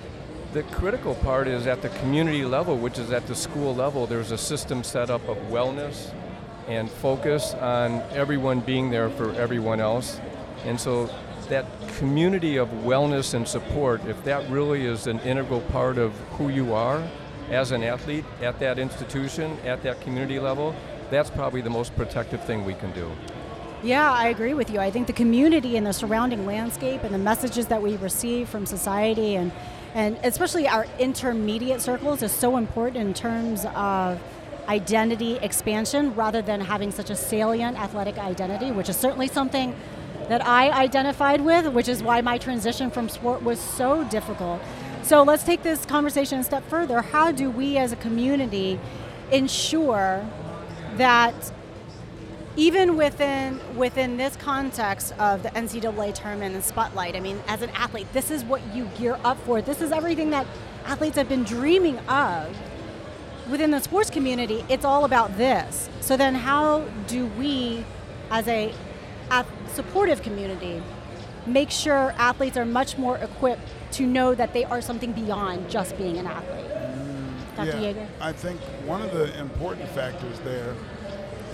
the 0.53 0.63
critical 0.65 1.15
part 1.17 1.47
is 1.47 1.67
at 1.67 1.83
the 1.83 1.91
community 1.91 2.45
level, 2.45 2.77
which 2.77 2.99
is 2.99 3.13
at 3.13 3.27
the 3.27 3.35
school 3.35 3.75
level, 3.75 4.07
there's 4.07 4.33
a 4.33 4.39
system 4.39 4.83
set 4.83 5.11
up 5.11 5.27
of 5.29 5.37
wellness 5.51 6.13
and 6.69 6.91
focus 6.91 7.55
on 7.55 8.03
everyone 8.13 8.61
being 8.61 8.91
there 8.91 9.11
for 9.11 9.33
everyone 9.35 9.81
else. 9.81 10.21
And 10.65 10.81
so 10.81 11.11
that 11.49 11.67
community 11.99 12.57
of 12.57 12.69
wellness 12.69 13.35
and 13.35 13.47
support, 13.47 14.05
if 14.07 14.23
that 14.25 14.49
really 14.51 14.87
is 14.87 15.07
an 15.07 15.19
integral 15.21 15.61
part 15.63 15.99
of 15.99 16.13
who 16.33 16.49
you 16.49 16.75
are 16.75 17.03
as 17.51 17.73
an 17.73 17.83
athlete 17.83 18.25
at 18.41 18.59
that 18.61 18.79
institution, 18.79 19.59
at 19.65 19.83
that 19.83 20.01
community 20.01 20.39
level, 20.39 20.75
that's 21.11 21.31
probably 21.31 21.61
the 21.61 21.71
most 21.71 21.95
protective 21.97 22.45
thing 22.45 22.65
we 22.65 22.75
can 22.75 22.93
do. 22.93 23.11
Yeah, 23.83 24.13
I 24.13 24.29
agree 24.29 24.55
with 24.55 24.71
you. 24.71 24.79
I 24.79 24.91
think 24.91 25.07
the 25.07 25.13
community 25.13 25.77
and 25.77 25.87
the 25.87 25.93
surrounding 25.93 26.45
landscape 26.45 27.03
and 27.03 27.15
the 27.15 27.19
messages 27.19 27.67
that 27.69 27.83
we 27.83 27.97
receive 27.97 28.49
from 28.49 28.67
society 28.67 29.37
and 29.37 29.51
and 29.95 30.19
especially 30.23 30.69
our 30.69 30.87
intermediate 30.99 31.81
circles 31.81 32.23
is 32.23 32.31
so 32.31 32.57
important 32.57 32.99
in 32.99 33.13
terms 33.13 33.67
of 33.75 34.21
identity 34.69 35.37
expansion 35.37 36.15
rather 36.15 36.43
than 36.43 36.61
having 36.61 36.91
such 36.91 37.11
a 37.11 37.17
salient 37.17 37.79
athletic 37.79 38.19
identity, 38.19 38.71
which 38.71 38.89
is 38.89 38.97
certainly 38.97 39.29
something 39.29 39.75
that 40.29 40.47
I 40.47 40.71
identified 40.71 41.41
with, 41.41 41.67
which 41.73 41.89
is 41.89 42.03
why 42.03 42.21
my 42.21 42.39
transition 42.39 42.91
from 42.91 43.09
sport 43.09 43.43
was 43.43 43.59
so 43.59 44.05
difficult. 44.05 44.61
So 45.03 45.23
let's 45.23 45.43
take 45.43 45.63
this 45.63 45.85
conversation 45.85 46.39
a 46.39 46.45
step 46.45 46.69
further. 46.69 47.03
How 47.03 47.33
do 47.33 47.51
we 47.51 47.77
as 47.77 47.91
a 47.91 47.97
community 47.97 48.79
ensure 49.33 50.25
that 50.97 51.53
even 52.57 52.97
within 52.97 53.61
within 53.77 54.17
this 54.17 54.37
context 54.37 55.13
of 55.19 55.43
the 55.43 55.51
NCAA 55.51 56.15
tournament 56.15 56.55
and 56.55 56.63
spotlight, 56.63 57.17
I 57.17 57.21
mean, 57.21 57.41
as 57.47 57.63
an 57.63 57.71
athlete, 57.71 58.07
this 58.13 58.31
is 58.31 58.45
what 58.45 58.61
you 58.75 58.85
gear 58.99 59.19
up 59.25 59.39
for. 59.45 59.63
This 59.63 59.81
is 59.81 59.93
everything 59.93 60.31
that 60.31 60.47
athletes 60.85 61.17
have 61.17 61.29
been 61.29 61.45
dreaming 61.45 61.99
of. 62.01 62.57
Within 63.49 63.71
the 63.71 63.81
sports 63.81 64.11
community, 64.11 64.65
it's 64.69 64.85
all 64.85 65.05
about 65.05 65.37
this. 65.37 65.89
So 66.01 66.17
then, 66.17 66.35
how 66.35 66.81
do 67.07 67.27
we, 67.27 67.85
as 68.31 68.47
a 68.49 68.75
ath- 69.31 69.47
supportive 69.75 70.23
community, 70.23 70.83
make 71.47 71.71
sure 71.71 72.15
athletes 72.17 72.57
are 72.57 72.67
much 72.67 72.99
more 72.99 73.17
equipped 73.19 73.63
to 73.93 74.07
know 74.07 74.35
that 74.35 74.53
they 74.53 74.65
are 74.65 74.81
something 74.81 75.13
beyond 75.13 75.71
just 75.71 75.97
being 75.97 76.19
an 76.19 76.27
athlete? 76.27 76.67
Mm. 76.67 77.57
Dr. 77.57 77.81
yeah, 77.81 77.93
Yeager? 77.93 78.07
I 78.21 78.33
think 78.33 78.61
one 78.87 79.03
of 79.03 79.13
the 79.13 79.39
important 79.39 79.89
factors 79.91 80.39
there 80.41 80.75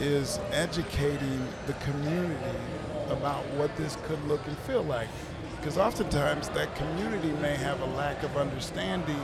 is 0.01 0.39
educating 0.53 1.47
the 1.67 1.73
community 1.75 2.59
about 3.09 3.45
what 3.53 3.75
this 3.77 3.97
could 4.05 4.23
look 4.25 4.47
and 4.47 4.57
feel 4.59 4.83
like. 4.83 5.09
Because 5.59 5.79
oftentimes 5.79 6.49
that 6.51 6.75
community 6.77 7.33
may 7.41 7.57
have 7.57 7.81
a 7.81 7.87
lack 7.87 8.23
of 8.23 8.37
understanding 8.37 9.17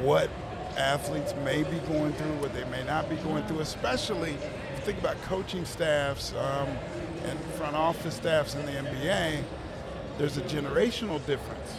what 0.00 0.30
athletes 0.78 1.34
may 1.44 1.62
be 1.64 1.78
going 1.80 2.12
through, 2.14 2.34
what 2.36 2.54
they 2.54 2.64
may 2.64 2.84
not 2.84 3.10
be 3.10 3.16
going 3.16 3.44
through, 3.46 3.60
especially 3.60 4.36
think 4.88 5.00
about 5.00 5.20
coaching 5.22 5.66
staffs 5.66 6.32
um, 6.32 6.68
and 7.26 7.38
front 7.56 7.76
office 7.76 8.14
staffs 8.14 8.54
in 8.54 8.64
the 8.64 8.72
NBA, 8.72 9.42
there's 10.16 10.38
a 10.38 10.42
generational 10.42 11.24
difference, 11.26 11.74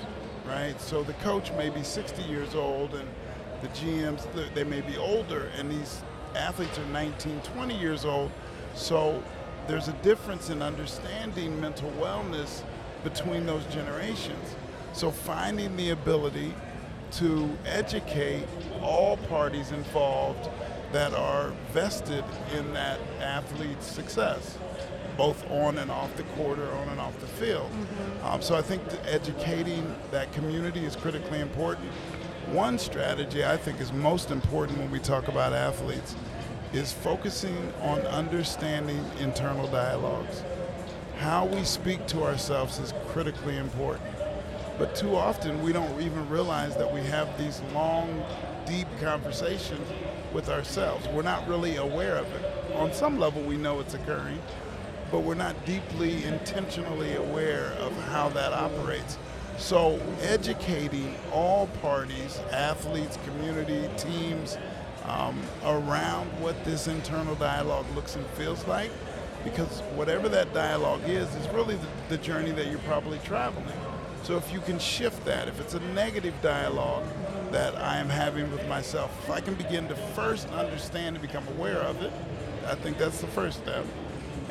right? 0.45 0.79
So 0.79 1.01
the 1.01 1.13
coach 1.13 1.51
may 1.53 1.69
be 1.69 1.81
60 1.81 2.21
years 2.23 2.53
old 2.53 2.93
and 2.93 3.09
the 3.63 3.67
GMs, 3.69 4.27
they 4.53 4.63
may 4.63 4.81
be 4.81 4.95
older, 4.95 5.49
and 5.57 5.71
these 5.71 6.03
athletes 6.35 6.77
are 6.77 6.85
19, 6.85 7.41
20 7.41 7.77
years 7.79 8.05
old. 8.05 8.31
So 8.75 9.23
there's 9.67 9.87
a 9.87 9.93
difference 10.03 10.51
in 10.51 10.61
understanding 10.61 11.59
mental 11.59 11.89
wellness 11.93 12.61
between 13.03 13.45
those 13.45 13.65
generations. 13.65 14.55
So 14.93 15.09
finding 15.09 15.75
the 15.75 15.89
ability 15.89 16.53
to 17.13 17.57
educate 17.65 18.45
all 18.81 19.17
parties 19.17 19.71
involved 19.71 20.49
that 20.91 21.13
are 21.13 21.51
vested 21.71 22.23
in 22.57 22.73
that 22.73 22.99
athlete's 23.21 23.85
success, 23.85 24.57
both 25.17 25.49
on 25.51 25.77
and 25.77 25.91
off 25.91 26.15
the 26.15 26.23
court 26.23 26.57
or 26.59 26.71
on 26.73 26.89
and 26.89 26.99
off 26.99 27.17
the 27.19 27.27
field. 27.27 27.69
Mm-hmm. 27.71 28.25
Um, 28.25 28.41
so 28.41 28.55
I 28.55 28.61
think 28.61 28.81
educating 29.05 29.95
that 30.11 30.31
community 30.33 30.85
is 30.85 30.95
critically 30.95 31.41
important. 31.41 31.87
One 32.51 32.79
strategy 32.79 33.45
I 33.45 33.57
think 33.57 33.79
is 33.79 33.93
most 33.93 34.31
important 34.31 34.79
when 34.79 34.89
we 34.89 34.99
talk 34.99 35.27
about 35.27 35.53
athletes 35.53 36.15
is 36.73 36.91
focusing 36.91 37.71
on 37.81 37.99
understanding 38.01 39.03
internal 39.19 39.67
dialogues. 39.67 40.43
How 41.17 41.45
we 41.45 41.63
speak 41.63 42.07
to 42.07 42.23
ourselves 42.23 42.79
is 42.79 42.93
critically 43.09 43.57
important. 43.57 44.18
But 44.79 44.95
too 44.95 45.17
often 45.17 45.61
we 45.61 45.73
don't 45.73 46.01
even 46.01 46.27
realize 46.29 46.77
that 46.77 46.91
we 46.91 47.01
have 47.01 47.37
these 47.37 47.61
long, 47.73 48.23
deep 48.65 48.87
conversations 49.01 49.85
with 50.33 50.47
ourselves. 50.47 51.05
We're 51.09 51.21
not 51.21 51.45
really 51.49 51.75
aware 51.75 52.15
of 52.15 52.25
it. 52.33 52.75
On 52.75 52.93
some 52.93 53.19
level, 53.19 53.41
we 53.41 53.57
know 53.57 53.81
it's 53.81 53.93
occurring, 53.93 54.41
but 55.11 55.19
we're 55.19 55.35
not 55.35 55.65
deeply, 55.65 56.23
intentionally 56.23 57.15
aware 57.15 57.73
of 57.79 57.91
how 58.05 58.29
that 58.29 58.53
operates. 58.53 59.17
So, 59.57 59.99
educating 60.21 61.13
all 61.33 61.67
parties, 61.81 62.39
athletes, 62.51 63.17
community, 63.25 63.89
teams, 63.97 64.57
um, 65.03 65.37
around 65.65 66.27
what 66.39 66.63
this 66.63 66.87
internal 66.87 67.35
dialogue 67.35 67.85
looks 67.95 68.15
and 68.15 68.25
feels 68.27 68.65
like, 68.67 68.91
because 69.43 69.81
whatever 69.95 70.29
that 70.29 70.53
dialogue 70.53 71.01
is, 71.05 71.27
is 71.35 71.47
really 71.49 71.75
the, 71.75 71.87
the 72.15 72.17
journey 72.17 72.51
that 72.51 72.67
you're 72.67 72.79
probably 72.79 73.19
traveling. 73.25 73.65
So, 74.23 74.37
if 74.37 74.51
you 74.53 74.59
can 74.59 74.77
shift 74.77 75.25
that, 75.25 75.47
if 75.47 75.59
it's 75.59 75.73
a 75.73 75.79
negative 75.79 76.35
dialogue 76.41 77.05
that 77.51 77.75
I 77.75 77.97
am 77.97 78.09
having 78.09 78.51
with 78.51 78.67
myself, 78.67 79.11
if 79.23 79.31
I 79.31 79.39
can 79.39 79.55
begin 79.55 79.87
to 79.87 79.95
first 79.95 80.47
understand 80.49 81.15
and 81.15 81.21
become 81.21 81.47
aware 81.47 81.77
of 81.77 82.01
it, 82.03 82.11
I 82.67 82.75
think 82.75 82.97
that's 82.97 83.21
the 83.21 83.27
first 83.27 83.59
step. 83.59 83.85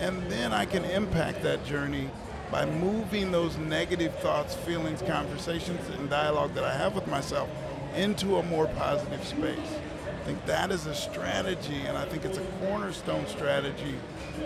And 0.00 0.22
then 0.30 0.52
I 0.52 0.64
can 0.64 0.84
impact 0.84 1.42
that 1.42 1.64
journey 1.64 2.10
by 2.50 2.66
moving 2.66 3.30
those 3.30 3.56
negative 3.58 4.14
thoughts, 4.18 4.54
feelings, 4.54 5.02
conversations, 5.02 5.80
and 5.90 6.08
dialogue 6.08 6.54
that 6.54 6.64
I 6.64 6.74
have 6.74 6.94
with 6.94 7.06
myself 7.06 7.48
into 7.94 8.36
a 8.36 8.42
more 8.42 8.66
positive 8.66 9.24
space. 9.24 9.58
I 10.06 10.24
think 10.24 10.44
that 10.46 10.70
is 10.70 10.86
a 10.86 10.94
strategy, 10.94 11.80
and 11.86 11.96
I 11.96 12.04
think 12.06 12.24
it's 12.24 12.38
a 12.38 12.44
cornerstone 12.60 13.26
strategy 13.26 13.94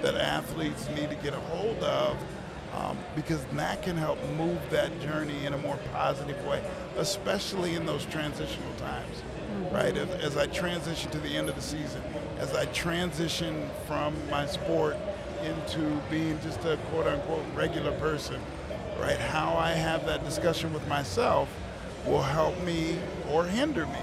that 0.03 0.15
athletes 0.15 0.89
need 0.91 1.11
to 1.11 1.17
get 1.17 1.33
a 1.33 1.41
hold 1.41 1.79
of 1.83 2.17
um, 2.75 2.97
because 3.15 3.45
that 3.53 3.83
can 3.83 3.97
help 3.97 4.19
move 4.37 4.59
that 4.71 4.99
journey 5.01 5.45
in 5.45 5.55
a 5.55 5.59
more 5.59 5.79
positive 5.93 6.45
way, 6.47 6.63
especially 6.97 7.75
in 7.75 7.87
those 7.87 8.05
transitional 8.07 8.73
times, 8.75 9.17
mm-hmm. 9.17 9.75
right? 9.75 9.97
As, 9.97 10.09
as 10.23 10.37
I 10.37 10.47
transition 10.47 11.11
to 11.11 11.19
the 11.19 11.37
end 11.37 11.49
of 11.49 11.55
the 11.55 11.63
season, 11.63 12.03
as 12.39 12.55
I 12.55 12.65
transition 12.67 13.69
from 13.87 14.15
my 14.31 14.47
sport 14.47 14.97
into 15.43 16.01
being 16.11 16.39
just 16.43 16.65
a 16.65 16.79
quote 16.91 17.07
unquote 17.07 17.45
regular 17.55 17.93
person, 17.99 18.41
right? 18.99 19.19
How 19.19 19.57
I 19.57 19.73
have 19.73 20.07
that 20.07 20.25
discussion 20.25 20.73
with 20.73 20.87
myself 20.89 21.49
will 22.07 22.23
help 22.23 22.59
me 22.63 22.99
or 23.31 23.45
hinder 23.45 23.87
me. 23.87 23.99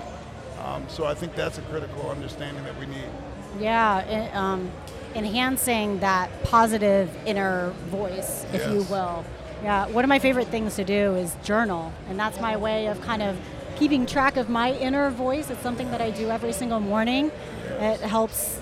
Um, 0.64 0.86
so 0.90 1.06
I 1.06 1.14
think 1.14 1.36
that's 1.36 1.58
a 1.58 1.62
critical 1.64 2.10
understanding 2.10 2.64
that 2.66 2.78
we 2.80 2.86
need. 2.86 3.10
Yeah, 3.58 4.02
it, 4.02 4.36
um, 4.36 4.72
enhancing 5.16 6.00
that 6.00 6.30
positive 6.44 7.10
inner 7.26 7.72
voice, 7.88 8.46
if 8.54 8.62
yes. 8.62 8.72
you 8.72 8.84
will. 8.84 9.26
Yeah, 9.64 9.88
one 9.88 10.06
of 10.06 10.10
my 10.10 10.20
favorite 10.20 10.48
things 10.48 10.76
to 10.76 10.84
do 10.84 11.16
is 11.16 11.36
journal, 11.44 11.92
and 12.08 12.18
that's 12.20 12.40
my 12.40 12.56
way 12.56 12.88
of 12.88 13.02
kind 13.02 13.22
of 13.22 13.38
keeping 13.76 14.06
track 14.06 14.38
of 14.38 14.50
my 14.50 14.74
inner 14.74 15.10
voice. 15.10 15.50
It's 15.50 15.62
something 15.62 15.90
that 15.92 16.02
I 16.02 16.12
do 16.12 16.30
every 16.30 16.54
single 16.54 16.80
morning. 16.80 17.32
It 17.80 18.00
helps 18.02 18.60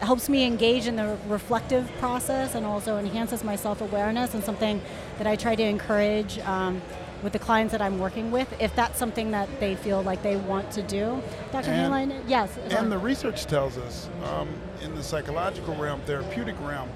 helps 0.00 0.28
me 0.28 0.44
engage 0.44 0.88
in 0.88 0.96
the 0.96 1.16
reflective 1.28 1.88
process 2.00 2.56
and 2.56 2.66
also 2.66 2.96
enhances 2.96 3.44
my 3.44 3.54
self-awareness 3.54 4.34
and 4.34 4.42
something 4.42 4.82
that 5.18 5.28
I 5.28 5.36
try 5.36 5.54
to 5.54 5.62
encourage 5.62 6.40
um, 6.40 6.82
with 7.22 7.32
the 7.32 7.38
clients 7.38 7.72
that 7.72 7.80
I'm 7.80 7.98
working 7.98 8.30
with, 8.30 8.52
if 8.60 8.74
that's 8.74 8.98
something 8.98 9.30
that 9.30 9.48
they 9.60 9.74
feel 9.74 10.02
like 10.02 10.22
they 10.22 10.36
want 10.36 10.70
to 10.72 10.82
do. 10.82 11.22
Dr. 11.52 11.70
Hainline, 11.70 12.22
yes. 12.26 12.56
And 12.70 12.90
the 12.90 12.98
research 12.98 13.46
tells 13.46 13.78
us 13.78 14.08
um, 14.24 14.48
in 14.82 14.94
the 14.94 15.02
psychological 15.02 15.74
realm, 15.76 16.00
therapeutic 16.02 16.56
realm, 16.60 16.88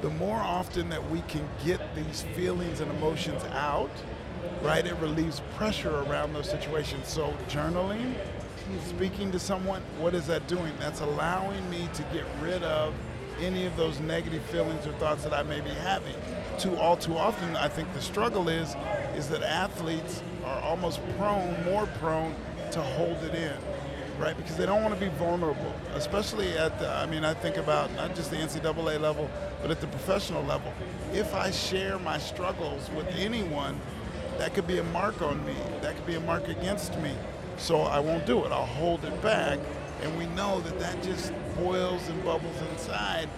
the 0.00 0.10
more 0.10 0.38
often 0.38 0.88
that 0.90 1.10
we 1.10 1.20
can 1.22 1.48
get 1.64 1.80
these 1.94 2.22
feelings 2.34 2.80
and 2.80 2.90
emotions 2.92 3.42
out, 3.52 3.90
right, 4.62 4.86
it 4.86 4.94
relieves 4.96 5.40
pressure 5.56 6.02
around 6.02 6.34
those 6.34 6.48
situations. 6.48 7.08
So 7.08 7.34
journaling, 7.48 8.14
speaking 8.86 9.32
to 9.32 9.38
someone, 9.38 9.82
what 9.98 10.14
is 10.14 10.26
that 10.26 10.46
doing? 10.46 10.72
That's 10.78 11.00
allowing 11.00 11.68
me 11.70 11.88
to 11.94 12.02
get 12.12 12.24
rid 12.40 12.62
of 12.62 12.94
any 13.44 13.66
of 13.66 13.76
those 13.76 14.00
negative 14.00 14.42
feelings 14.44 14.86
or 14.86 14.92
thoughts 14.94 15.22
that 15.24 15.32
I 15.32 15.42
may 15.42 15.60
be 15.60 15.70
having. 15.70 16.14
Too 16.58 16.76
all 16.76 16.96
too 16.96 17.16
often, 17.16 17.56
I 17.56 17.68
think 17.68 17.92
the 17.92 18.00
struggle 18.00 18.48
is 18.48 18.74
is 19.14 19.28
that 19.28 19.42
athletes 19.42 20.22
are 20.44 20.60
almost 20.60 21.00
prone, 21.16 21.64
more 21.64 21.86
prone 22.00 22.34
to 22.72 22.80
hold 22.80 23.16
it 23.22 23.34
in, 23.34 23.56
right? 24.18 24.36
Because 24.36 24.56
they 24.56 24.66
don't 24.66 24.82
want 24.82 24.94
to 24.94 25.00
be 25.00 25.10
vulnerable, 25.16 25.72
especially 25.94 26.56
at 26.56 26.78
the. 26.78 26.88
I 26.88 27.06
mean, 27.06 27.24
I 27.24 27.34
think 27.34 27.56
about 27.56 27.92
not 27.94 28.14
just 28.14 28.30
the 28.30 28.36
NCAA 28.36 29.00
level, 29.00 29.30
but 29.62 29.70
at 29.70 29.80
the 29.80 29.86
professional 29.88 30.42
level. 30.44 30.72
If 31.12 31.34
I 31.34 31.50
share 31.50 31.98
my 31.98 32.18
struggles 32.18 32.90
with 32.96 33.06
anyone, 33.16 33.80
that 34.38 34.54
could 34.54 34.66
be 34.66 34.78
a 34.78 34.84
mark 34.84 35.22
on 35.22 35.44
me. 35.46 35.54
That 35.82 35.94
could 35.96 36.06
be 36.06 36.14
a 36.14 36.20
mark 36.20 36.48
against 36.48 36.98
me. 36.98 37.12
So 37.56 37.82
I 37.82 38.00
won't 38.00 38.26
do 38.26 38.44
it. 38.44 38.50
I'll 38.50 38.66
hold 38.66 39.04
it 39.04 39.22
back. 39.22 39.58
And 40.02 40.18
we 40.18 40.26
know 40.34 40.60
that 40.60 40.78
that 40.80 41.02
just 41.02 41.32
boils 41.56 42.06
and 42.08 42.22
bubbles 42.24 42.56
inside, 42.72 43.28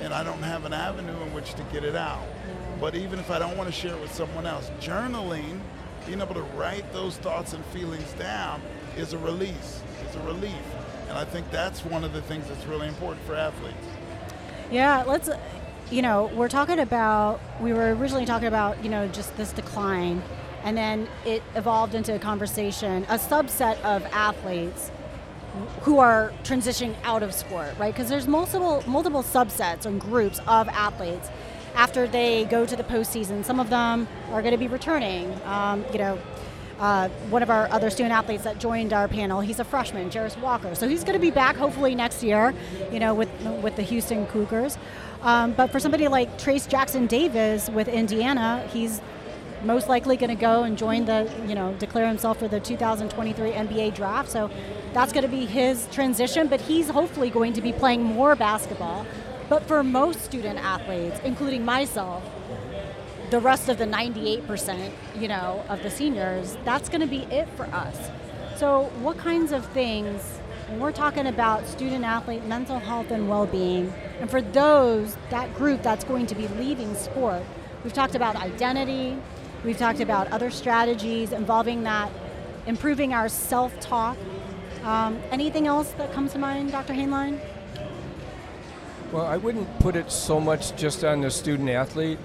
and 0.00 0.12
I 0.12 0.22
don't 0.22 0.42
have 0.42 0.64
an 0.64 0.72
avenue 0.72 1.20
in 1.22 1.32
which 1.34 1.54
to 1.54 1.62
get 1.72 1.84
it 1.84 1.96
out. 1.96 2.26
But 2.80 2.94
even 2.94 3.18
if 3.18 3.30
I 3.30 3.38
don't 3.38 3.56
want 3.56 3.68
to 3.68 3.74
share 3.74 3.94
it 3.94 4.00
with 4.00 4.12
someone 4.12 4.46
else, 4.46 4.70
journaling, 4.80 5.60
being 6.06 6.20
able 6.20 6.34
to 6.34 6.42
write 6.42 6.92
those 6.92 7.16
thoughts 7.16 7.52
and 7.52 7.64
feelings 7.66 8.12
down 8.14 8.62
is 8.96 9.12
a 9.12 9.18
release, 9.18 9.82
is 10.08 10.16
a 10.16 10.20
relief. 10.22 10.54
And 11.08 11.18
I 11.18 11.24
think 11.24 11.50
that's 11.50 11.84
one 11.84 12.04
of 12.04 12.12
the 12.12 12.22
things 12.22 12.46
that's 12.48 12.64
really 12.66 12.88
important 12.88 13.24
for 13.26 13.34
athletes. 13.34 13.76
Yeah, 14.70 15.04
let's, 15.06 15.30
you 15.90 16.02
know, 16.02 16.30
we're 16.34 16.48
talking 16.48 16.78
about, 16.78 17.40
we 17.60 17.72
were 17.72 17.94
originally 17.94 18.26
talking 18.26 18.48
about, 18.48 18.82
you 18.84 18.90
know, 18.90 19.08
just 19.08 19.36
this 19.36 19.52
decline 19.52 20.22
and 20.64 20.76
then 20.76 21.08
it 21.24 21.42
evolved 21.54 21.94
into 21.94 22.14
a 22.14 22.18
conversation, 22.18 23.04
a 23.04 23.18
subset 23.18 23.80
of 23.82 24.04
athletes 24.06 24.90
who 25.82 25.98
are 25.98 26.32
transitioning 26.44 26.94
out 27.04 27.22
of 27.22 27.32
sport, 27.32 27.74
right? 27.78 27.92
Because 27.92 28.08
there's 28.08 28.26
multiple 28.26 28.82
multiple 28.86 29.22
subsets 29.22 29.86
and 29.86 30.00
groups 30.00 30.40
of 30.46 30.68
athletes 30.68 31.28
after 31.74 32.06
they 32.06 32.44
go 32.44 32.66
to 32.66 32.76
the 32.76 32.84
postseason. 32.84 33.44
Some 33.44 33.60
of 33.60 33.70
them 33.70 34.08
are 34.30 34.42
going 34.42 34.52
to 34.52 34.58
be 34.58 34.68
returning. 34.68 35.32
Um, 35.44 35.84
you 35.92 35.98
know, 35.98 36.18
uh, 36.78 37.08
one 37.30 37.42
of 37.42 37.50
our 37.50 37.68
other 37.70 37.90
student 37.90 38.12
athletes 38.12 38.44
that 38.44 38.58
joined 38.58 38.92
our 38.92 39.08
panel, 39.08 39.40
he's 39.40 39.58
a 39.58 39.64
freshman, 39.64 40.10
Jarace 40.10 40.40
Walker. 40.40 40.74
So 40.74 40.88
he's 40.88 41.02
going 41.02 41.14
to 41.14 41.20
be 41.20 41.30
back 41.30 41.56
hopefully 41.56 41.94
next 41.94 42.22
year, 42.22 42.54
you 42.92 43.00
know, 43.00 43.14
with 43.14 43.30
with 43.62 43.76
the 43.76 43.82
Houston 43.82 44.26
Cougars. 44.26 44.78
Um, 45.22 45.52
but 45.52 45.70
for 45.70 45.80
somebody 45.80 46.06
like 46.06 46.38
Trayce 46.38 46.68
Jackson 46.68 47.06
Davis 47.06 47.68
with 47.70 47.88
Indiana, 47.88 48.68
he's 48.72 49.00
most 49.64 49.88
likely 49.88 50.16
going 50.16 50.30
to 50.30 50.40
go 50.40 50.62
and 50.62 50.78
join 50.78 51.04
the, 51.04 51.30
you 51.46 51.54
know, 51.54 51.74
declare 51.74 52.06
himself 52.06 52.38
for 52.38 52.48
the 52.48 52.60
2023 52.60 53.52
NBA 53.52 53.94
draft. 53.94 54.30
So 54.30 54.50
that's 54.92 55.12
going 55.12 55.24
to 55.24 55.30
be 55.30 55.46
his 55.46 55.86
transition, 55.90 56.48
but 56.48 56.60
he's 56.60 56.88
hopefully 56.88 57.30
going 57.30 57.52
to 57.54 57.60
be 57.60 57.72
playing 57.72 58.02
more 58.02 58.36
basketball. 58.36 59.06
But 59.48 59.62
for 59.64 59.82
most 59.82 60.20
student 60.22 60.58
athletes, 60.58 61.20
including 61.24 61.64
myself, 61.64 62.22
the 63.30 63.40
rest 63.40 63.68
of 63.68 63.78
the 63.78 63.84
98%, 63.84 64.92
you 65.18 65.28
know, 65.28 65.64
of 65.68 65.82
the 65.82 65.90
seniors, 65.90 66.56
that's 66.64 66.88
going 66.88 67.00
to 67.00 67.06
be 67.06 67.22
it 67.24 67.48
for 67.50 67.66
us. 67.66 68.10
So 68.56 68.84
what 69.00 69.18
kinds 69.18 69.52
of 69.52 69.66
things 69.66 70.38
and 70.68 70.82
we're 70.82 70.92
talking 70.92 71.26
about 71.26 71.66
student 71.66 72.04
athlete 72.04 72.44
mental 72.44 72.78
health 72.78 73.10
and 73.10 73.26
well-being. 73.26 73.92
And 74.20 74.30
for 74.30 74.42
those, 74.42 75.16
that 75.30 75.54
group 75.54 75.82
that's 75.82 76.04
going 76.04 76.26
to 76.26 76.34
be 76.34 76.46
leaving 76.46 76.94
sport, 76.94 77.42
we've 77.82 77.94
talked 77.94 78.14
about 78.14 78.36
identity, 78.36 79.16
we've 79.64 79.78
talked 79.78 80.00
about 80.00 80.28
other 80.28 80.50
strategies 80.50 81.32
involving 81.32 81.82
that, 81.84 82.10
improving 82.66 83.12
our 83.12 83.28
self-talk. 83.28 84.16
Um, 84.84 85.18
anything 85.30 85.66
else 85.66 85.90
that 85.92 86.12
comes 86.12 86.32
to 86.32 86.38
mind, 86.38 86.72
Dr. 86.72 86.92
Hainline? 86.94 87.40
Well, 89.12 89.26
I 89.26 89.36
wouldn't 89.36 89.78
put 89.80 89.96
it 89.96 90.12
so 90.12 90.38
much 90.38 90.76
just 90.76 91.02
on 91.02 91.22
the 91.22 91.30
student 91.30 91.70
athlete. 91.70 92.18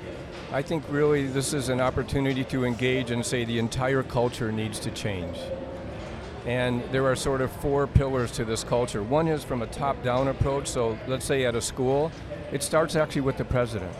I 0.51 0.61
think 0.61 0.83
really 0.89 1.27
this 1.27 1.53
is 1.53 1.69
an 1.69 1.81
opportunity 1.81 2.43
to 2.45 2.65
engage 2.65 3.09
and 3.09 3.25
say 3.25 3.45
the 3.45 3.57
entire 3.57 4.03
culture 4.03 4.51
needs 4.51 4.79
to 4.79 4.91
change. 4.91 5.37
And 6.45 6.83
there 6.91 7.05
are 7.07 7.15
sort 7.15 7.41
of 7.41 7.51
four 7.53 7.87
pillars 7.87 8.31
to 8.33 8.45
this 8.45 8.63
culture. 8.63 9.01
One 9.01 9.27
is 9.27 9.43
from 9.43 9.61
a 9.61 9.67
top 9.67 10.03
down 10.03 10.27
approach. 10.27 10.67
So 10.67 10.97
let's 11.07 11.25
say 11.25 11.45
at 11.45 11.55
a 11.55 11.61
school, 11.61 12.11
it 12.51 12.61
starts 12.61 12.95
actually 12.95 13.21
with 13.21 13.37
the 13.37 13.45
president. 13.45 13.95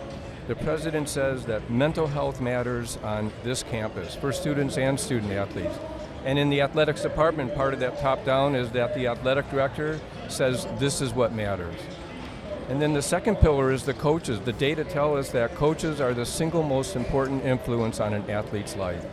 The 0.48 0.56
president 0.56 1.08
says 1.08 1.46
that 1.46 1.70
mental 1.70 2.06
health 2.06 2.42
matters 2.42 2.98
on 2.98 3.32
this 3.44 3.64
campus 3.64 4.14
for 4.14 4.34
students 4.34 4.78
and 4.78 5.00
student 5.00 5.32
athletes. 5.32 5.78
And 6.26 6.38
in 6.38 6.50
the 6.50 6.62
athletics 6.62 7.02
department, 7.02 7.56
part 7.56 7.74
of 7.74 7.80
that 7.80 8.00
top 8.02 8.26
down 8.26 8.54
is 8.54 8.70
that 8.72 8.94
the 8.94 9.08
athletic 9.08 9.50
director 9.50 10.02
says 10.28 10.68
this 10.80 11.00
is 11.00 11.14
what 11.14 11.34
matters. 11.34 11.76
And 12.68 12.82
then 12.82 12.94
the 12.94 13.02
second 13.02 13.38
pillar 13.38 13.72
is 13.72 13.84
the 13.84 13.94
coaches. 13.94 14.42
The 14.42 14.54
data 14.54 14.84
tell 14.84 15.16
us 15.16 15.30
that 15.32 15.56
coaches 15.56 16.02
are 16.02 16.14
the 16.14 16.26
single 16.26 16.64
most 16.64 16.96
important 16.96 17.46
influence 17.46 18.02
on 18.02 18.14
an 18.14 18.30
athlete's 18.30 18.76
life. 18.76 19.06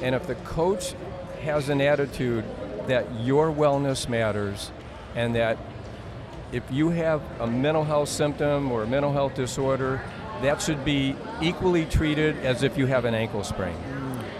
And 0.00 0.14
if 0.14 0.26
the 0.26 0.34
coach 0.36 0.94
has 1.42 1.68
an 1.70 1.80
attitude 1.80 2.44
that 2.86 3.06
your 3.20 3.52
wellness 3.52 4.08
matters 4.08 4.70
and 5.14 5.34
that 5.34 5.58
if 6.52 6.62
you 6.70 6.90
have 6.90 7.22
a 7.40 7.46
mental 7.46 7.84
health 7.84 8.08
symptom 8.08 8.70
or 8.70 8.82
a 8.82 8.86
mental 8.86 9.12
health 9.12 9.34
disorder, 9.34 10.02
that 10.42 10.60
should 10.60 10.84
be 10.84 11.16
equally 11.40 11.84
treated 11.86 12.36
as 12.38 12.62
if 12.62 12.76
you 12.76 12.86
have 12.86 13.04
an 13.04 13.14
ankle 13.14 13.44
sprain. 13.44 13.76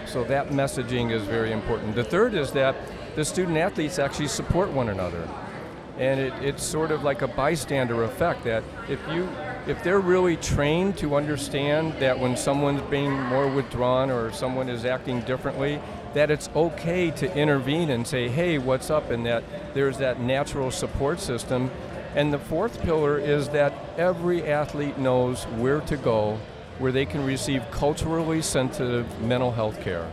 So 0.05 0.23
that 0.25 0.49
messaging 0.49 1.11
is 1.11 1.23
very 1.23 1.51
important. 1.51 1.95
The 1.95 2.03
third 2.03 2.33
is 2.33 2.51
that 2.51 2.75
the 3.15 3.25
student 3.25 3.57
athletes 3.57 3.99
actually 3.99 4.27
support 4.27 4.69
one 4.69 4.89
another. 4.89 5.27
And 5.97 6.19
it, 6.19 6.33
it's 6.41 6.63
sort 6.63 6.91
of 6.91 7.03
like 7.03 7.21
a 7.21 7.27
bystander 7.27 8.03
effect 8.03 8.43
that 8.45 8.63
if 8.89 8.99
you 9.09 9.29
if 9.65 9.81
they're 9.81 10.01
really 10.01 10.35
trained 10.37 10.97
to 10.97 11.15
understand 11.15 11.93
that 11.93 12.19
when 12.19 12.35
someone's 12.35 12.81
being 12.89 13.11
more 13.11 13.47
withdrawn 13.47 14.11
or 14.11 14.31
someone 14.33 14.67
is 14.67 14.83
acting 14.83 15.21
differently, 15.21 15.79
that 16.13 16.29
it's 16.29 16.49
okay 16.53 17.11
to 17.11 17.33
intervene 17.33 17.89
and 17.89 18.05
say, 18.05 18.27
hey, 18.27 18.57
what's 18.57 18.89
up? 18.89 19.09
And 19.09 19.25
that 19.25 19.43
there's 19.73 19.97
that 19.99 20.19
natural 20.19 20.69
support 20.69 21.19
system. 21.21 21.71
And 22.15 22.31
the 22.31 22.39
fourth 22.39 22.81
pillar 22.81 23.17
is 23.17 23.49
that 23.49 23.73
every 23.97 24.43
athlete 24.43 24.97
knows 24.97 25.43
where 25.43 25.81
to 25.81 25.97
go 25.97 26.39
where 26.79 26.91
they 26.91 27.05
can 27.05 27.25
receive 27.25 27.63
culturally 27.71 28.41
sensitive 28.41 29.21
mental 29.21 29.51
health 29.51 29.79
care. 29.81 30.09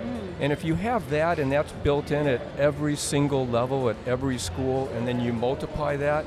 Mm. 0.00 0.20
And 0.40 0.52
if 0.52 0.64
you 0.64 0.74
have 0.74 1.08
that 1.10 1.38
and 1.38 1.52
that's 1.52 1.72
built 1.72 2.10
in 2.10 2.26
at 2.26 2.40
every 2.58 2.96
single 2.96 3.46
level, 3.46 3.90
at 3.90 3.96
every 4.06 4.38
school, 4.38 4.88
and 4.94 5.06
then 5.06 5.20
you 5.20 5.32
multiply 5.32 5.96
that, 5.96 6.24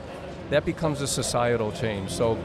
that 0.50 0.66
becomes 0.66 1.02
a 1.02 1.08
societal 1.08 1.72
change. 1.72 2.12
So 2.12 2.38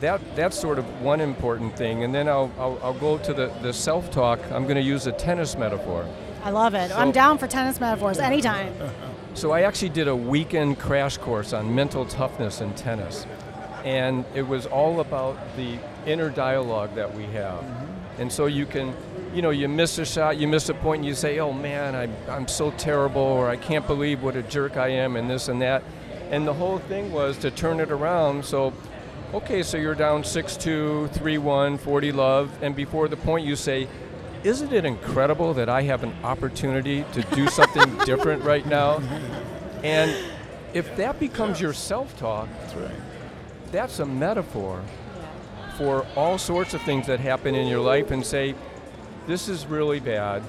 that, 0.00 0.20
that's 0.34 0.58
sort 0.58 0.78
of 0.78 1.02
one 1.02 1.20
important 1.20 1.76
thing. 1.76 2.04
And 2.04 2.14
then 2.14 2.28
I'll, 2.28 2.50
I'll, 2.58 2.78
I'll 2.82 2.98
go 2.98 3.18
to 3.18 3.34
the, 3.34 3.52
the 3.62 3.72
self 3.72 4.10
talk. 4.10 4.40
I'm 4.50 4.62
going 4.62 4.76
to 4.76 4.82
use 4.82 5.06
a 5.06 5.12
tennis 5.12 5.56
metaphor. 5.56 6.08
I 6.44 6.50
love 6.50 6.74
it. 6.74 6.90
So, 6.90 6.96
I'm 6.96 7.10
down 7.10 7.36
for 7.36 7.46
tennis 7.46 7.80
metaphors 7.80 8.18
anytime. 8.18 8.72
So 9.34 9.52
I 9.52 9.62
actually 9.62 9.90
did 9.90 10.08
a 10.08 10.16
weekend 10.16 10.78
crash 10.78 11.18
course 11.18 11.52
on 11.52 11.74
mental 11.74 12.04
toughness 12.06 12.60
in 12.60 12.74
tennis. 12.74 13.26
And 13.84 14.24
it 14.34 14.42
was 14.42 14.66
all 14.66 15.00
about 15.00 15.38
the 15.56 15.78
inner 16.06 16.30
dialogue 16.30 16.94
that 16.96 17.14
we 17.14 17.24
have. 17.24 17.62
Mm-hmm. 17.62 17.98
And 18.20 18.32
so 18.32 18.46
you 18.46 18.66
can, 18.66 18.94
you 19.32 19.42
know, 19.42 19.50
you 19.50 19.68
miss 19.68 19.96
a 19.98 20.04
shot, 20.04 20.38
you 20.38 20.48
miss 20.48 20.68
a 20.68 20.74
point, 20.74 21.00
and 21.00 21.06
you 21.06 21.14
say, 21.14 21.38
oh 21.38 21.52
man, 21.52 21.94
I, 21.94 22.08
I'm 22.34 22.48
so 22.48 22.72
terrible, 22.72 23.22
or 23.22 23.48
I 23.48 23.56
can't 23.56 23.86
believe 23.86 24.22
what 24.22 24.34
a 24.34 24.42
jerk 24.42 24.76
I 24.76 24.88
am, 24.88 25.14
and 25.14 25.30
this 25.30 25.46
and 25.48 25.62
that. 25.62 25.84
And 26.30 26.46
the 26.46 26.54
whole 26.54 26.78
thing 26.78 27.12
was 27.12 27.38
to 27.38 27.50
turn 27.52 27.78
it 27.78 27.92
around. 27.92 28.44
So, 28.44 28.72
okay, 29.34 29.62
so 29.62 29.76
you're 29.76 29.94
down 29.94 30.24
6 30.24 30.56
2, 30.56 31.08
3 31.12 31.38
1, 31.38 31.78
40 31.78 32.12
love, 32.12 32.50
and 32.60 32.74
before 32.74 33.06
the 33.06 33.16
point 33.16 33.46
you 33.46 33.54
say, 33.54 33.86
isn't 34.44 34.72
it 34.72 34.84
incredible 34.84 35.54
that 35.54 35.68
I 35.68 35.82
have 35.82 36.02
an 36.02 36.14
opportunity 36.22 37.04
to 37.12 37.22
do 37.34 37.48
something 37.48 37.98
different 38.04 38.42
right 38.44 38.66
now? 38.66 38.98
Mm-hmm. 38.98 39.84
And 39.84 40.16
if 40.74 40.96
that 40.96 41.18
becomes 41.20 41.60
your 41.60 41.72
self 41.72 42.16
talk, 42.18 42.48
that's, 42.60 42.74
right. 42.74 42.94
that's 43.70 43.98
a 43.98 44.06
metaphor 44.06 44.82
for 45.76 46.06
all 46.16 46.38
sorts 46.38 46.74
of 46.74 46.82
things 46.82 47.06
that 47.06 47.20
happen 47.20 47.54
in 47.54 47.68
your 47.68 47.80
life 47.80 48.10
and 48.10 48.24
say, 48.24 48.54
this 49.26 49.48
is 49.48 49.66
really 49.66 50.00
bad 50.00 50.42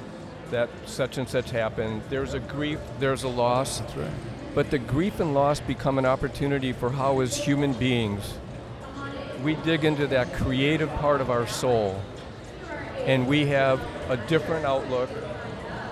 that 0.51 0.69
such 0.85 1.17
and 1.17 1.27
such 1.27 1.51
happened. 1.51 2.01
There's 2.09 2.33
a 2.33 2.39
grief, 2.39 2.79
there's 2.99 3.23
a 3.23 3.27
loss. 3.27 3.79
That's 3.79 3.95
right. 3.95 4.11
But 4.55 4.71
the 4.71 4.79
grief 4.79 5.19
and 5.19 5.33
loss 5.33 5.59
become 5.59 5.97
an 5.99 6.05
opportunity 6.05 6.73
for 6.73 6.89
how, 6.89 7.19
as 7.19 7.37
human 7.37 7.73
beings, 7.73 8.33
we 9.43 9.55
dig 9.55 9.85
into 9.85 10.07
that 10.07 10.33
creative 10.33 10.89
part 10.95 11.21
of 11.21 11.29
our 11.29 11.47
soul 11.47 12.01
and 13.09 13.25
we 13.25 13.47
have 13.47 13.81
a 14.07 14.17
different 14.27 14.63
outlook 14.67 15.09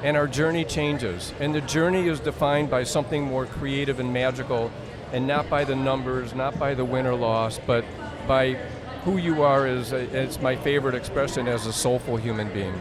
and 0.03 0.15
our 0.15 0.27
journey 0.27 0.63
changes. 0.63 1.33
And 1.39 1.53
the 1.53 1.61
journey 1.61 2.07
is 2.07 2.19
defined 2.19 2.69
by 2.69 2.83
something 2.83 3.23
more 3.23 3.47
creative 3.47 3.99
and 3.99 4.13
magical 4.13 4.71
and 5.11 5.25
not 5.25 5.49
by 5.49 5.63
the 5.63 5.75
numbers, 5.75 6.35
not 6.35 6.59
by 6.59 6.75
the 6.75 6.85
win 6.85 7.07
or 7.07 7.15
loss, 7.15 7.59
but 7.65 7.83
by 8.27 8.53
who 9.03 9.17
you 9.17 9.41
are 9.41 9.65
Is 9.65 9.93
as 9.93 10.39
my 10.41 10.55
favorite 10.57 10.93
expression 10.93 11.47
as 11.47 11.65
a 11.65 11.73
soulful 11.73 12.17
human 12.17 12.53
being. 12.53 12.79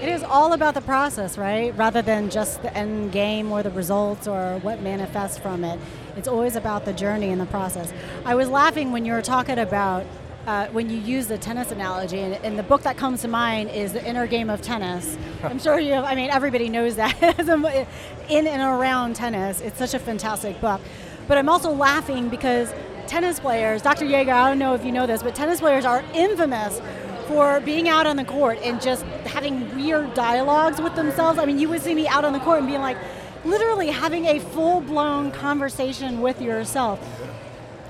It 0.00 0.08
is 0.08 0.22
all 0.22 0.54
about 0.54 0.72
the 0.72 0.80
process, 0.80 1.36
right? 1.36 1.76
Rather 1.76 2.00
than 2.00 2.30
just 2.30 2.62
the 2.62 2.74
end 2.74 3.12
game 3.12 3.52
or 3.52 3.62
the 3.62 3.70
results 3.72 4.26
or 4.26 4.58
what 4.60 4.80
manifests 4.80 5.36
from 5.36 5.62
it. 5.62 5.78
It's 6.16 6.28
always 6.28 6.56
about 6.56 6.86
the 6.86 6.94
journey 6.94 7.30
and 7.30 7.40
the 7.40 7.46
process. 7.46 7.92
I 8.24 8.34
was 8.34 8.48
laughing 8.48 8.92
when 8.92 9.04
you 9.04 9.12
were 9.12 9.20
talking 9.20 9.58
about 9.58 10.06
uh, 10.48 10.66
when 10.68 10.88
you 10.88 10.96
use 10.96 11.26
the 11.26 11.36
tennis 11.36 11.70
analogy, 11.72 12.20
and, 12.20 12.32
and, 12.42 12.58
the 12.58 12.62
book 12.62 12.80
that 12.80 12.96
comes 12.96 13.20
to 13.20 13.28
mind 13.28 13.68
is 13.68 13.92
The 13.92 14.02
Inner 14.08 14.26
Game 14.26 14.48
of 14.48 14.62
Tennis. 14.62 15.18
I'm 15.42 15.58
sure 15.58 15.78
you, 15.78 15.92
have, 15.92 16.04
I 16.04 16.14
mean, 16.14 16.30
everybody 16.30 16.70
knows 16.70 16.96
that. 16.96 17.22
In 18.30 18.46
and 18.46 18.62
around 18.62 19.14
tennis, 19.14 19.60
it's 19.60 19.76
such 19.76 19.92
a 19.92 19.98
fantastic 19.98 20.58
book. 20.62 20.80
But 21.26 21.36
I'm 21.36 21.50
also 21.50 21.70
laughing 21.70 22.30
because 22.30 22.72
tennis 23.06 23.38
players, 23.38 23.82
Dr. 23.82 24.06
Yeager, 24.06 24.32
I 24.32 24.48
don't 24.48 24.58
know 24.58 24.74
if 24.74 24.86
you 24.86 24.92
know 24.92 25.06
this, 25.06 25.22
but 25.22 25.34
tennis 25.34 25.60
players 25.60 25.84
are 25.84 26.02
infamous 26.14 26.80
for 27.26 27.60
being 27.60 27.86
out 27.90 28.06
on 28.06 28.16
the 28.16 28.24
court 28.24 28.58
and 28.62 28.80
just 28.80 29.02
having 29.26 29.76
weird 29.76 30.14
dialogues 30.14 30.80
with 30.80 30.94
themselves. 30.94 31.38
I 31.38 31.44
mean, 31.44 31.58
you 31.58 31.68
would 31.68 31.82
see 31.82 31.94
me 31.94 32.08
out 32.08 32.24
on 32.24 32.32
the 32.32 32.40
court 32.40 32.60
and 32.60 32.66
being 32.66 32.80
like, 32.80 32.96
literally 33.44 33.88
having 33.88 34.24
a 34.24 34.38
full 34.38 34.80
blown 34.80 35.30
conversation 35.30 36.22
with 36.22 36.40
yourself. 36.40 36.98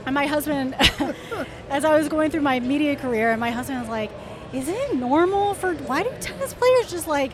And 0.08 0.14
my 0.14 0.24
husband, 0.24 0.74
as 1.68 1.84
I 1.84 1.98
was 1.98 2.08
going 2.08 2.30
through 2.30 2.40
my 2.40 2.60
media 2.60 2.96
career, 2.96 3.30
and 3.30 3.38
my 3.38 3.50
husband 3.50 3.78
was 3.80 3.90
like, 3.90 4.10
"Is 4.54 4.66
it 4.66 4.94
normal 4.94 5.52
for 5.52 5.74
why 5.74 6.02
do 6.02 6.10
tennis 6.18 6.54
players 6.54 6.90
just 6.90 7.06
like 7.06 7.30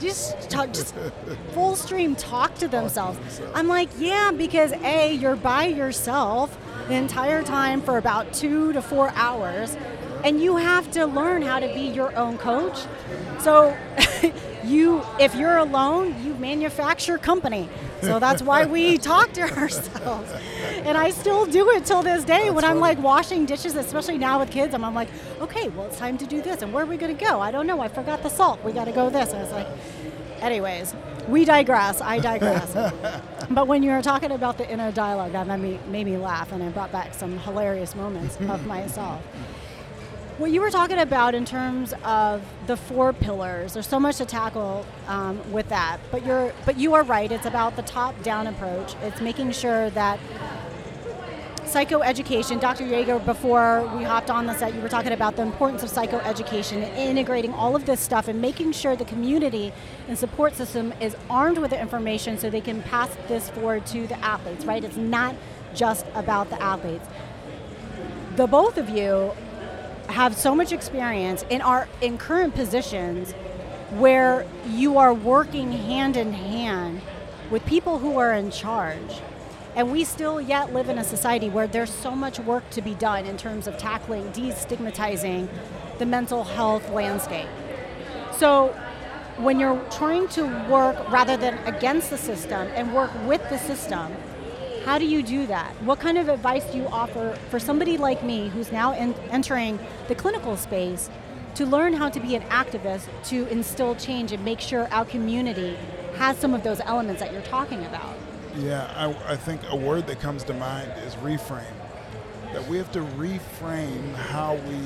just 0.00 0.50
talk, 0.50 0.72
just 0.72 0.92
full 1.54 1.76
stream 1.76 2.16
talk 2.16 2.56
to 2.56 2.66
themselves?" 2.66 3.40
I'm 3.54 3.68
like, 3.68 3.90
"Yeah, 3.96 4.32
because 4.36 4.72
a 4.72 5.14
you're 5.14 5.36
by 5.36 5.66
yourself 5.66 6.58
the 6.88 6.94
entire 6.94 7.44
time 7.44 7.80
for 7.80 7.96
about 7.96 8.32
two 8.32 8.72
to 8.72 8.82
four 8.82 9.10
hours." 9.14 9.76
and 10.24 10.40
you 10.42 10.56
have 10.56 10.90
to 10.90 11.06
learn 11.06 11.42
how 11.42 11.60
to 11.60 11.68
be 11.68 11.82
your 11.82 12.16
own 12.16 12.36
coach. 12.38 12.80
So 13.38 13.76
you 14.64 15.04
if 15.20 15.36
you're 15.36 15.58
alone, 15.58 16.16
you 16.24 16.34
manufacture 16.34 17.16
company. 17.16 17.68
So 18.02 18.18
that's 18.18 18.42
why 18.42 18.66
we 18.66 18.98
talk 19.12 19.32
to 19.34 19.42
ourselves. 19.42 20.32
And 20.84 20.96
I 20.96 21.10
still 21.10 21.46
do 21.46 21.70
it 21.70 21.84
till 21.86 22.02
this 22.02 22.24
day 22.24 22.44
that's 22.44 22.54
when 22.54 22.64
I'm 22.64 22.80
like 22.80 22.98
washing 22.98 23.46
dishes, 23.46 23.74
especially 23.74 24.18
now 24.18 24.38
with 24.38 24.50
kids. 24.50 24.74
I'm, 24.74 24.84
I'm 24.84 24.94
like, 24.94 25.08
okay, 25.40 25.68
well, 25.68 25.86
it's 25.86 25.98
time 25.98 26.18
to 26.18 26.26
do 26.26 26.42
this. 26.42 26.62
And 26.62 26.72
where 26.72 26.84
are 26.84 26.86
we 26.86 26.96
going 26.96 27.16
to 27.16 27.24
go? 27.24 27.40
I 27.40 27.50
don't 27.50 27.66
know. 27.66 27.80
I 27.80 27.88
forgot 27.88 28.22
the 28.22 28.28
salt. 28.28 28.62
We 28.64 28.72
got 28.72 28.84
to 28.84 28.92
go 28.92 29.10
this. 29.10 29.32
And 29.32 29.42
it's 29.42 29.52
like, 29.52 29.68
anyways, 30.40 30.94
we 31.28 31.44
digress. 31.44 32.00
I 32.00 32.18
digress. 32.18 32.72
but 33.50 33.66
when 33.66 33.82
you 33.82 33.90
were 33.90 34.02
talking 34.02 34.32
about 34.32 34.58
the 34.58 34.70
inner 34.70 34.92
dialogue, 34.92 35.32
that 35.32 35.46
made 35.46 35.60
me, 35.60 35.78
made 35.88 36.06
me 36.06 36.16
laugh 36.16 36.52
and 36.52 36.62
it 36.62 36.74
brought 36.74 36.92
back 36.92 37.14
some 37.14 37.38
hilarious 37.38 37.94
moments 37.94 38.36
of 38.36 38.66
myself 38.66 39.22
what 40.38 40.50
you 40.50 40.60
were 40.60 40.70
talking 40.70 40.98
about 40.98 41.34
in 41.34 41.46
terms 41.46 41.94
of 42.04 42.42
the 42.66 42.76
four 42.76 43.12
pillars 43.12 43.74
there's 43.74 43.86
so 43.86 43.98
much 43.98 44.16
to 44.16 44.24
tackle 44.26 44.84
um, 45.08 45.40
with 45.50 45.68
that 45.70 45.98
but 46.10 46.24
you're 46.26 46.52
but 46.66 46.76
you 46.76 46.92
are 46.92 47.02
right 47.04 47.32
it's 47.32 47.46
about 47.46 47.74
the 47.76 47.82
top 47.82 48.20
down 48.22 48.46
approach 48.46 48.94
it's 49.02 49.20
making 49.20 49.50
sure 49.50 49.88
that 49.90 50.20
psychoeducation. 51.66 52.60
Dr. 52.60 52.84
Yeager, 52.84 53.22
before 53.26 53.90
we 53.96 54.04
hopped 54.04 54.30
on 54.30 54.46
the 54.46 54.54
set, 54.54 54.72
you 54.74 54.80
were 54.80 54.88
talking 54.88 55.12
about 55.12 55.36
the 55.36 55.42
importance 55.42 55.82
of 55.82 55.90
psychoeducation 55.90 56.76
and 56.76 56.96
integrating 56.96 57.52
all 57.52 57.74
of 57.74 57.84
this 57.86 58.00
stuff 58.00 58.28
and 58.28 58.40
making 58.40 58.72
sure 58.72 58.94
the 58.96 59.04
community 59.04 59.72
and 60.08 60.16
support 60.16 60.54
system 60.54 60.94
is 61.00 61.16
armed 61.28 61.58
with 61.58 61.70
the 61.70 61.80
information 61.80 62.38
so 62.38 62.48
they 62.48 62.60
can 62.60 62.82
pass 62.82 63.14
this 63.26 63.50
forward 63.50 63.84
to 63.86 64.06
the 64.06 64.18
athletes, 64.24 64.64
right? 64.64 64.84
It's 64.84 64.96
not 64.96 65.34
just 65.74 66.06
about 66.14 66.50
the 66.50 66.62
athletes. 66.62 67.06
The 68.36 68.46
both 68.46 68.78
of 68.78 68.88
you 68.88 69.32
have 70.08 70.36
so 70.36 70.54
much 70.54 70.72
experience 70.72 71.44
in 71.50 71.60
our 71.60 71.88
in 72.00 72.18
current 72.18 72.54
positions 72.54 73.32
where 73.92 74.46
you 74.66 74.98
are 74.98 75.14
working 75.14 75.72
hand 75.72 76.16
in 76.16 76.32
hand 76.32 77.00
with 77.50 77.64
people 77.66 77.98
who 77.98 78.18
are 78.18 78.32
in 78.32 78.50
charge. 78.50 79.20
And 79.74 79.92
we 79.92 80.04
still 80.04 80.40
yet 80.40 80.72
live 80.72 80.88
in 80.88 80.98
a 80.98 81.04
society 81.04 81.50
where 81.50 81.66
there's 81.66 81.92
so 81.92 82.12
much 82.12 82.40
work 82.40 82.68
to 82.70 82.80
be 82.80 82.94
done 82.94 83.26
in 83.26 83.36
terms 83.36 83.66
of 83.66 83.76
tackling, 83.76 84.24
destigmatizing 84.32 85.48
the 85.98 86.06
mental 86.06 86.44
health 86.44 86.88
landscape. 86.90 87.48
So 88.32 88.68
when 89.36 89.60
you're 89.60 89.78
trying 89.90 90.28
to 90.28 90.44
work 90.68 91.10
rather 91.10 91.36
than 91.36 91.58
against 91.66 92.08
the 92.10 92.16
system 92.16 92.68
and 92.74 92.94
work 92.94 93.10
with 93.26 93.46
the 93.50 93.58
system, 93.58 94.16
how 94.86 94.98
do 94.98 95.04
you 95.04 95.20
do 95.20 95.48
that? 95.48 95.72
What 95.82 95.98
kind 95.98 96.16
of 96.16 96.28
advice 96.28 96.64
do 96.70 96.78
you 96.78 96.86
offer 96.86 97.36
for 97.50 97.58
somebody 97.58 97.98
like 97.98 98.22
me 98.22 98.50
who's 98.50 98.70
now 98.70 98.94
in, 98.94 99.14
entering 99.32 99.80
the 100.06 100.14
clinical 100.14 100.56
space 100.56 101.10
to 101.56 101.66
learn 101.66 101.92
how 101.92 102.08
to 102.08 102.20
be 102.20 102.36
an 102.36 102.42
activist 102.42 103.08
to 103.24 103.48
instill 103.48 103.96
change 103.96 104.30
and 104.30 104.44
make 104.44 104.60
sure 104.60 104.86
our 104.92 105.04
community 105.04 105.76
has 106.14 106.38
some 106.38 106.54
of 106.54 106.62
those 106.62 106.78
elements 106.82 107.20
that 107.20 107.32
you're 107.32 107.42
talking 107.42 107.84
about? 107.86 108.14
Yeah, 108.58 108.84
I, 108.94 109.32
I 109.32 109.36
think 109.36 109.60
a 109.70 109.76
word 109.76 110.06
that 110.06 110.20
comes 110.20 110.44
to 110.44 110.54
mind 110.54 110.92
is 111.04 111.16
reframe. 111.16 111.64
That 112.52 112.64
we 112.68 112.76
have 112.76 112.92
to 112.92 113.00
reframe 113.00 114.14
how 114.14 114.54
we 114.54 114.78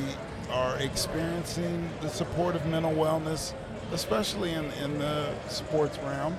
are 0.50 0.78
experiencing 0.78 1.90
the 2.00 2.08
support 2.08 2.56
of 2.56 2.64
mental 2.64 2.92
wellness, 2.92 3.52
especially 3.92 4.52
in, 4.52 4.66
in 4.72 4.98
the 4.98 5.32
sports 5.48 5.98
realm. 5.98 6.36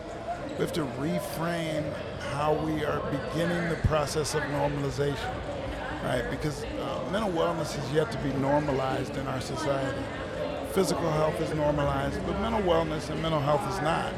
We 0.49 0.65
have 0.65 0.73
to 0.73 0.85
reframe 0.99 1.91
how 2.33 2.53
we 2.53 2.83
are 2.85 2.99
beginning 3.11 3.69
the 3.69 3.79
process 3.87 4.35
of 4.35 4.41
normalization, 4.43 5.33
right? 6.03 6.23
Because 6.29 6.63
uh, 6.63 7.09
mental 7.11 7.31
wellness 7.31 7.77
is 7.77 7.91
yet 7.91 8.11
to 8.11 8.17
be 8.19 8.31
normalized 8.33 9.15
in 9.17 9.27
our 9.27 9.41
society. 9.41 10.01
Physical 10.71 11.09
health 11.11 11.39
is 11.41 11.53
normalized, 11.53 12.19
but 12.25 12.39
mental 12.39 12.61
wellness 12.61 13.09
and 13.09 13.21
mental 13.21 13.41
health 13.41 13.67
is 13.73 13.81
not. 13.81 14.13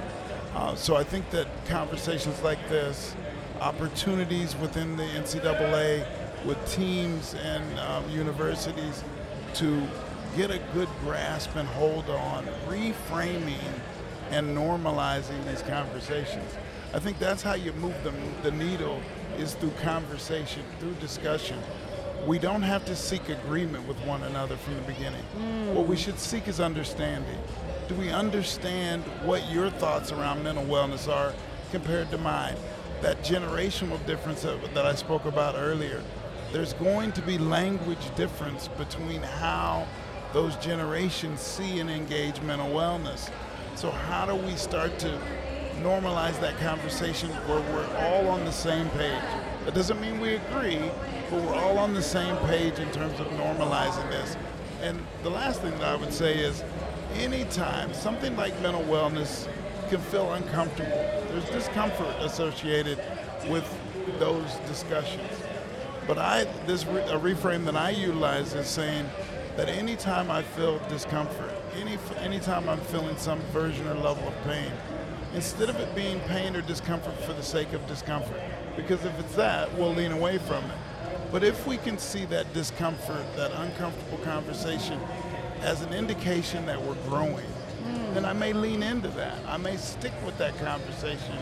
Uh, 0.55 0.75
so 0.75 0.95
I 0.95 1.03
think 1.03 1.29
that 1.31 1.47
conversations 1.65 2.41
like 2.43 2.59
this, 2.69 3.15
opportunities 3.59 4.55
within 4.57 4.97
the 4.97 5.03
NCAA 5.03 6.05
with 6.45 6.71
teams 6.71 7.33
and 7.35 7.79
um, 7.79 8.07
universities 8.09 9.03
to 9.55 9.87
get 10.35 10.51
a 10.51 10.59
good 10.73 10.89
grasp 11.01 11.55
and 11.55 11.67
hold 11.67 12.09
on 12.09 12.45
reframing 12.67 13.79
and 14.31 14.55
normalizing 14.55 15.45
these 15.47 15.61
conversations. 15.61 16.57
I 16.93 16.99
think 16.99 17.19
that's 17.19 17.41
how 17.41 17.53
you 17.53 17.73
move 17.73 17.95
the, 18.03 18.13
the 18.43 18.55
needle 18.55 18.99
is 19.37 19.55
through 19.55 19.71
conversation, 19.81 20.63
through 20.79 20.93
discussion. 20.95 21.59
We 22.25 22.39
don't 22.39 22.61
have 22.61 22.85
to 22.85 22.95
seek 22.95 23.29
agreement 23.29 23.87
with 23.87 23.97
one 24.05 24.23
another 24.23 24.55
from 24.57 24.75
the 24.75 24.81
beginning. 24.81 25.23
Mm. 25.37 25.73
What 25.73 25.87
we 25.87 25.97
should 25.97 26.19
seek 26.19 26.47
is 26.47 26.59
understanding 26.59 27.37
do 27.89 27.95
we 27.95 28.09
understand 28.09 29.03
what 29.23 29.51
your 29.51 29.69
thoughts 29.69 30.11
around 30.11 30.41
mental 30.41 30.63
wellness 30.63 31.11
are 31.11 31.33
compared 31.71 32.09
to 32.11 32.17
mine? 32.17 32.55
That 33.01 33.21
generational 33.23 34.03
difference 34.05 34.43
that 34.43 34.85
I 34.85 34.95
spoke 34.95 35.25
about 35.25 35.55
earlier. 35.57 36.01
There's 36.53 36.73
going 36.73 37.11
to 37.11 37.21
be 37.21 37.37
language 37.37 38.15
difference 38.15 38.69
between 38.69 39.21
how 39.21 39.85
those 40.33 40.55
generations 40.57 41.39
see 41.39 41.79
and 41.79 41.89
engage 41.89 42.41
mental 42.41 42.67
wellness. 42.69 43.29
So 43.75 43.91
how 43.91 44.25
do 44.25 44.35
we 44.35 44.55
start 44.55 44.97
to 44.99 45.19
normalize 45.81 46.39
that 46.41 46.57
conversation 46.59 47.29
where 47.47 47.61
we're 47.61 47.97
all 47.97 48.27
on 48.27 48.43
the 48.43 48.51
same 48.51 48.89
page? 48.91 49.21
That 49.65 49.75
doesn't 49.75 50.01
mean 50.01 50.19
we 50.19 50.35
agree, 50.35 50.79
but 51.29 51.41
we're 51.41 51.55
all 51.55 51.77
on 51.77 51.93
the 51.93 52.01
same 52.01 52.35
page 52.47 52.79
in 52.79 52.91
terms 52.91 53.19
of 53.19 53.27
normalizing 53.27 54.09
this. 54.09 54.35
And 54.81 54.99
the 55.21 55.29
last 55.29 55.61
thing 55.61 55.71
that 55.71 55.83
I 55.83 55.95
would 55.95 56.11
say 56.11 56.37
is 56.37 56.63
anytime 57.15 57.93
something 57.93 58.35
like 58.35 58.59
mental 58.61 58.83
wellness 58.83 59.47
can 59.89 60.01
feel 60.01 60.33
uncomfortable, 60.33 60.91
there's 61.29 61.49
discomfort 61.51 62.15
associated 62.19 62.99
with 63.49 63.65
those 64.19 64.55
discussions. 64.67 65.29
But 66.07 66.17
I, 66.17 66.43
this 66.65 66.85
re- 66.85 67.01
a 67.03 67.17
reframe 67.17 67.65
that 67.65 67.77
I 67.77 67.91
utilize 67.91 68.53
is 68.53 68.67
saying 68.67 69.05
that 69.55 69.69
anytime 69.69 70.31
I 70.31 70.41
feel 70.41 70.79
discomfort, 70.89 71.51
any 71.79 71.97
anytime 72.19 72.67
I'm 72.67 72.79
feeling 72.79 73.15
some 73.17 73.39
version 73.51 73.87
or 73.87 73.93
level 73.95 74.27
of 74.27 74.43
pain, 74.45 74.71
instead 75.35 75.69
of 75.69 75.75
it 75.77 75.93
being 75.95 76.19
pain 76.21 76.55
or 76.55 76.61
discomfort 76.61 77.17
for 77.23 77.33
the 77.33 77.43
sake 77.43 77.73
of 77.73 77.85
discomfort, 77.87 78.41
because 78.75 79.03
if 79.05 79.19
it's 79.19 79.35
that, 79.35 79.71
we'll 79.77 79.93
lean 79.93 80.11
away 80.11 80.37
from 80.39 80.63
it. 80.65 80.77
But 81.31 81.43
if 81.43 81.65
we 81.67 81.77
can 81.77 81.97
see 81.97 82.25
that 82.25 82.51
discomfort, 82.53 83.25
that 83.35 83.51
uncomfortable 83.53 84.19
conversation 84.19 84.99
as 85.61 85.81
an 85.81 85.93
indication 85.93 86.65
that 86.65 86.81
we're 86.81 86.95
growing, 87.07 87.47
mm. 87.83 88.13
then 88.13 88.25
I 88.25 88.33
may 88.33 88.53
lean 88.53 88.83
into 88.83 89.07
that. 89.09 89.37
I 89.47 89.57
may 89.57 89.77
stick 89.77 90.13
with 90.25 90.37
that 90.37 90.57
conversation 90.59 91.35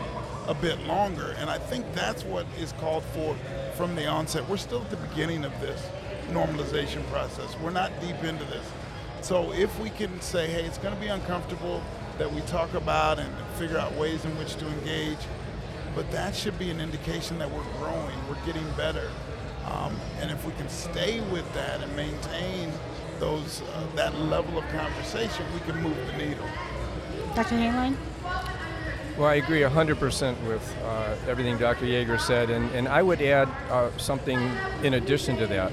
a 0.46 0.54
bit 0.54 0.80
longer. 0.86 1.34
And 1.38 1.50
I 1.50 1.58
think 1.58 1.84
that's 1.94 2.24
what 2.24 2.46
is 2.58 2.72
called 2.72 3.04
for 3.04 3.36
from 3.74 3.94
the 3.94 4.06
onset. 4.06 4.48
We're 4.48 4.56
still 4.56 4.80
at 4.80 4.90
the 4.90 4.96
beginning 4.96 5.44
of 5.44 5.60
this 5.60 5.86
normalization 6.32 7.04
process. 7.06 7.56
We're 7.62 7.70
not 7.70 7.92
deep 8.00 8.22
into 8.24 8.44
this. 8.44 8.66
So 9.20 9.52
if 9.52 9.78
we 9.78 9.90
can 9.90 10.20
say, 10.20 10.48
hey, 10.48 10.64
it's 10.64 10.78
going 10.78 10.94
to 10.94 11.00
be 11.00 11.06
uncomfortable 11.06 11.82
that 12.18 12.32
we 12.32 12.40
talk 12.42 12.74
about 12.74 13.18
and 13.18 13.32
figure 13.56 13.78
out 13.78 13.92
ways 13.94 14.24
in 14.24 14.36
which 14.38 14.56
to 14.56 14.66
engage, 14.66 15.18
but 15.94 16.10
that 16.10 16.34
should 16.34 16.58
be 16.58 16.70
an 16.70 16.80
indication 16.80 17.38
that 17.38 17.50
we're 17.50 17.62
growing, 17.78 18.16
we're 18.28 18.44
getting 18.46 18.68
better. 18.76 19.10
Um, 19.66 19.94
and 20.20 20.30
if 20.30 20.44
we 20.44 20.52
can 20.54 20.68
stay 20.68 21.20
with 21.30 21.50
that 21.54 21.80
and 21.82 21.94
maintain 21.94 22.72
those 23.20 23.62
uh, 23.62 23.86
that 23.94 24.12
level 24.18 24.58
of 24.58 24.68
conversation, 24.70 25.46
we 25.54 25.60
can 25.60 25.80
move 25.80 25.96
the 26.08 26.16
needle. 26.16 26.46
Dr. 27.36 27.54
Hainline? 27.54 27.96
Well, 29.16 29.28
I 29.28 29.34
agree 29.34 29.60
100% 29.60 30.48
with 30.48 30.76
uh, 30.84 31.14
everything 31.28 31.58
Dr. 31.58 31.84
Yeager 31.84 32.18
said, 32.18 32.48
and, 32.48 32.70
and 32.70 32.88
I 32.88 33.02
would 33.02 33.20
add 33.20 33.46
uh, 33.70 33.90
something 33.98 34.40
in 34.82 34.94
addition 34.94 35.36
to 35.36 35.46
that. 35.48 35.70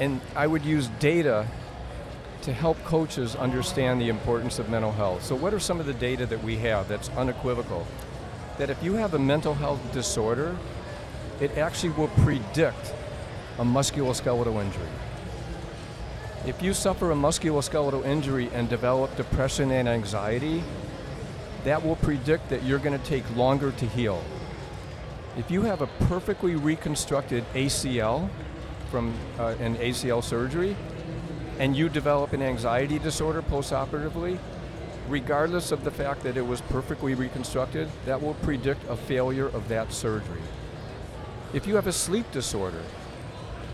And 0.00 0.20
I 0.34 0.46
would 0.46 0.64
use 0.64 0.88
data 0.98 1.46
to 2.42 2.52
help 2.52 2.82
coaches 2.84 3.36
understand 3.36 4.00
the 4.00 4.08
importance 4.08 4.58
of 4.58 4.68
mental 4.68 4.92
health. 4.92 5.24
So, 5.24 5.34
what 5.34 5.54
are 5.54 5.60
some 5.60 5.80
of 5.80 5.86
the 5.86 5.94
data 5.94 6.26
that 6.26 6.42
we 6.42 6.56
have 6.56 6.88
that's 6.88 7.08
unequivocal? 7.10 7.86
That 8.58 8.70
if 8.70 8.82
you 8.82 8.94
have 8.94 9.14
a 9.14 9.18
mental 9.18 9.54
health 9.54 9.80
disorder, 9.92 10.56
it 11.40 11.56
actually 11.56 11.90
will 11.90 12.08
predict 12.08 12.92
a 13.58 13.64
musculoskeletal 13.64 14.62
injury. 14.62 14.88
If 16.46 16.60
you 16.62 16.74
suffer 16.74 17.10
a 17.10 17.14
musculoskeletal 17.14 18.04
injury 18.04 18.50
and 18.52 18.68
develop 18.68 19.16
depression 19.16 19.70
and 19.70 19.88
anxiety, 19.88 20.62
that 21.64 21.82
will 21.82 21.96
predict 21.96 22.50
that 22.50 22.62
you're 22.62 22.78
going 22.78 22.98
to 22.98 23.06
take 23.06 23.24
longer 23.34 23.72
to 23.72 23.86
heal. 23.86 24.22
If 25.38 25.50
you 25.50 25.62
have 25.62 25.80
a 25.80 25.86
perfectly 26.06 26.54
reconstructed 26.54 27.44
ACL 27.54 28.28
from 28.94 29.12
uh, 29.40 29.56
an 29.58 29.74
ACL 29.78 30.22
surgery 30.22 30.76
and 31.58 31.76
you 31.76 31.88
develop 31.88 32.32
an 32.32 32.40
anxiety 32.40 32.96
disorder 33.00 33.42
postoperatively, 33.42 34.38
regardless 35.08 35.72
of 35.72 35.82
the 35.82 35.90
fact 35.90 36.22
that 36.22 36.36
it 36.36 36.46
was 36.46 36.60
perfectly 36.60 37.12
reconstructed, 37.16 37.88
that 38.06 38.22
will 38.22 38.34
predict 38.34 38.88
a 38.88 38.94
failure 38.94 39.48
of 39.48 39.66
that 39.66 39.92
surgery. 39.92 40.40
If 41.52 41.66
you 41.66 41.74
have 41.74 41.88
a 41.88 41.92
sleep 41.92 42.30
disorder 42.30 42.84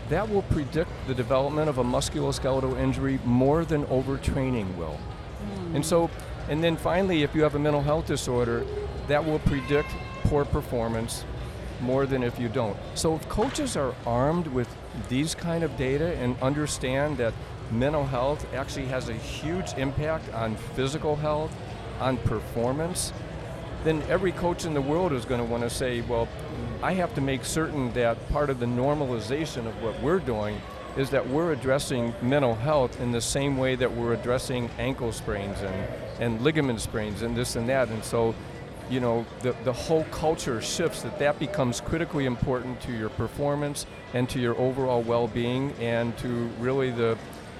that 0.09 0.27
will 0.27 0.41
predict 0.41 0.89
the 1.05 1.13
development 1.13 1.69
of 1.69 1.77
a 1.77 1.83
musculoskeletal 1.83 2.79
injury 2.79 3.19
more 3.23 3.63
than 3.63 3.85
overtraining 3.85 4.75
will. 4.75 4.99
Mm. 4.99 5.75
And 5.75 5.85
so, 5.85 6.09
and 6.49 6.63
then 6.63 6.75
finally, 6.77 7.21
if 7.21 7.35
you 7.35 7.43
have 7.43 7.53
a 7.53 7.59
mental 7.59 7.83
health 7.83 8.07
disorder, 8.07 8.65
that 9.07 9.23
will 9.23 9.39
predict 9.39 9.89
poor 10.23 10.45
performance 10.45 11.25
more 11.81 12.05
than 12.05 12.23
if 12.23 12.39
you 12.39 12.49
don't. 12.49 12.77
So 12.95 13.15
if 13.15 13.27
coaches 13.29 13.75
are 13.75 13.93
armed 14.05 14.47
with 14.47 14.67
these 15.09 15.35
kind 15.35 15.63
of 15.63 15.75
data 15.77 16.15
and 16.17 16.39
understand 16.41 17.17
that 17.17 17.33
mental 17.71 18.05
health 18.05 18.45
actually 18.53 18.85
has 18.87 19.09
a 19.09 19.13
huge 19.13 19.73
impact 19.73 20.31
on 20.33 20.55
physical 20.75 21.15
health, 21.15 21.55
on 21.99 22.17
performance, 22.17 23.13
then 23.83 24.01
every 24.09 24.31
coach 24.31 24.65
in 24.65 24.73
the 24.73 24.81
world 24.81 25.11
is 25.11 25.25
going 25.25 25.41
to 25.41 25.45
want 25.45 25.63
to 25.63 25.69
say, 25.69 26.01
well, 26.01 26.27
I 26.83 26.93
have 26.93 27.13
to 27.15 27.21
make 27.21 27.45
certain 27.45 27.91
that 27.93 28.29
part 28.29 28.49
of 28.49 28.59
the 28.59 28.65
normalization 28.65 29.67
of 29.67 29.81
what 29.81 29.99
we're 30.01 30.19
doing 30.19 30.61
is 30.97 31.09
that 31.11 31.27
we're 31.27 31.53
addressing 31.53 32.13
mental 32.21 32.53
health 32.55 32.99
in 32.99 33.11
the 33.11 33.21
same 33.21 33.57
way 33.57 33.75
that 33.75 33.91
we're 33.91 34.13
addressing 34.13 34.69
ankle 34.77 35.11
sprains 35.11 35.61
and, 35.61 35.87
and 36.19 36.41
ligament 36.41 36.81
sprains 36.81 37.21
and 37.21 37.35
this 37.35 37.55
and 37.55 37.69
that. 37.69 37.87
And 37.89 38.03
so 38.03 38.35
you 38.91 38.99
know, 38.99 39.25
the, 39.41 39.55
the 39.63 39.71
whole 39.71 40.03
culture 40.05 40.61
shifts, 40.61 41.01
that 41.03 41.17
that 41.17 41.39
becomes 41.39 41.79
critically 41.79 42.25
important 42.25 42.81
to 42.81 42.91
your 42.91 43.09
performance 43.09 43.85
and 44.13 44.29
to 44.29 44.39
your 44.39 44.55
overall 44.57 45.01
well-being 45.01 45.71
and 45.79 46.15
to 46.17 46.27
really 46.59 46.91
the, 46.91 47.17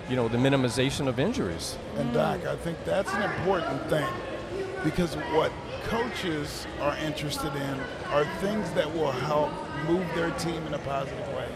you 0.10 0.18
know, 0.18 0.28
the 0.28 0.38
minimization 0.38 1.08
of 1.08 1.20
injuries. 1.20 1.78
And 1.96 2.14
Doc, 2.14 2.46
I 2.46 2.58
think 2.58 2.78
that's 2.84 3.14
an 3.14 3.24
important 3.24 3.90
thing 3.90 4.14
because 4.84 5.16
what 5.16 5.54
coaches 5.86 6.68
are 6.82 6.98
interested 6.98 7.56
in 7.56 7.80
are 8.10 8.26
things 8.42 8.70
that 8.72 8.94
will 8.94 9.12
help 9.12 9.52
move 9.88 10.06
their 10.16 10.32
team 10.32 10.68
in 10.68 10.74
a 10.74 10.80
positive 10.80 11.28
way. 11.30 11.48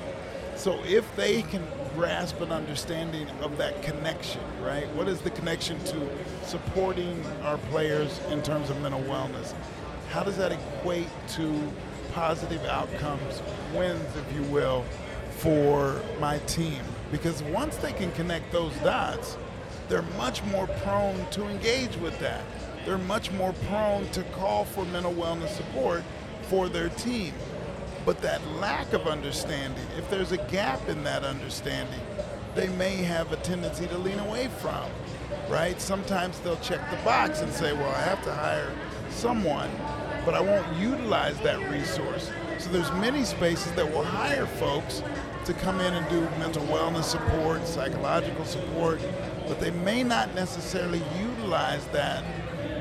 So 0.55 0.81
if 0.85 1.13
they 1.17 1.41
can 1.41 1.67
grasp 1.95 2.41
an 2.41 2.51
understanding 2.51 3.27
of 3.41 3.57
that 3.57 3.81
connection, 3.81 4.41
right? 4.61 4.87
What 4.95 5.07
is 5.07 5.21
the 5.21 5.29
connection 5.29 5.81
to 5.85 6.09
supporting 6.43 7.25
our 7.43 7.57
players 7.69 8.19
in 8.29 8.43
terms 8.43 8.69
of 8.69 8.79
mental 8.81 9.01
wellness? 9.03 9.53
How 10.09 10.23
does 10.23 10.37
that 10.37 10.51
equate 10.51 11.07
to 11.29 11.71
positive 12.13 12.63
outcomes, 12.65 13.41
wins, 13.73 14.15
if 14.15 14.35
you 14.35 14.43
will, 14.51 14.83
for 15.37 16.01
my 16.19 16.37
team? 16.39 16.81
Because 17.11 17.41
once 17.43 17.77
they 17.77 17.93
can 17.93 18.11
connect 18.11 18.51
those 18.51 18.75
dots, 18.77 19.37
they're 19.87 20.01
much 20.17 20.43
more 20.45 20.67
prone 20.67 21.25
to 21.31 21.47
engage 21.47 21.95
with 21.97 22.17
that. 22.19 22.41
They're 22.85 22.97
much 22.97 23.31
more 23.31 23.53
prone 23.67 24.07
to 24.09 24.23
call 24.23 24.65
for 24.65 24.85
mental 24.85 25.13
wellness 25.13 25.49
support 25.49 26.03
for 26.43 26.67
their 26.69 26.89
team. 26.89 27.33
But 28.05 28.21
that 28.21 28.45
lack 28.57 28.93
of 28.93 29.07
understanding, 29.07 29.83
if 29.97 30.09
there's 30.09 30.31
a 30.31 30.37
gap 30.37 30.87
in 30.87 31.03
that 31.05 31.23
understanding, 31.23 31.99
they 32.53 32.67
may 32.69 32.97
have 32.97 33.31
a 33.31 33.37
tendency 33.37 33.87
to 33.87 33.97
lean 33.97 34.19
away 34.19 34.47
from, 34.59 34.89
right? 35.49 35.79
Sometimes 35.81 36.39
they'll 36.39 36.55
check 36.57 36.79
the 36.91 36.97
box 36.97 37.41
and 37.41 37.51
say, 37.51 37.73
well, 37.73 37.89
I 37.89 38.01
have 38.01 38.23
to 38.25 38.31
hire 38.31 38.71
someone, 39.09 39.69
but 40.23 40.35
I 40.35 40.39
won't 40.39 40.77
utilize 40.77 41.39
that 41.39 41.59
resource. 41.71 42.31
So 42.59 42.69
there's 42.69 42.91
many 42.93 43.23
spaces 43.25 43.71
that 43.73 43.91
will 43.91 44.03
hire 44.03 44.45
folks 44.45 45.03
to 45.45 45.53
come 45.53 45.81
in 45.81 45.93
and 45.93 46.07
do 46.09 46.21
mental 46.39 46.63
wellness 46.67 47.03
support, 47.03 47.67
psychological 47.67 48.45
support, 48.45 48.99
but 49.47 49.59
they 49.59 49.71
may 49.71 50.03
not 50.03 50.33
necessarily 50.33 51.01
utilize 51.19 51.85
that 51.87 52.23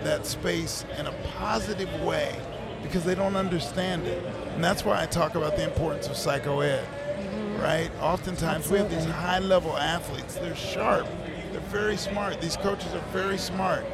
that 0.05 0.27
space 0.27 0.85
in 0.99 1.07
a 1.07 1.13
positive 1.39 1.89
way 2.03 2.37
because 2.83 3.05
they 3.05 3.15
don't 3.15 3.37
understand 3.37 4.07
it. 4.07 4.23
And 4.55 4.63
that's 4.63 4.85
why 4.85 5.03
I 5.03 5.07
talk 5.07 5.35
about 5.35 5.57
the 5.57 5.65
importance 5.65 6.07
of 6.07 6.13
psychoed, 6.13 6.85
mm-hmm. 6.85 7.61
right? 7.61 7.91
Oftentimes 8.01 8.67
Absolutely. 8.67 8.89
we 8.89 8.95
have 8.95 9.05
these 9.07 9.15
high 9.15 9.41
level 9.41 9.77
athletes. 9.77 10.37
They're 10.37 10.55
sharp, 10.55 11.07
they're 11.53 11.61
very 11.63 11.97
smart. 11.97 12.41
These 12.41 12.57
coaches 12.57 12.95
are 12.95 13.05
very 13.13 13.39
smart. 13.39 13.85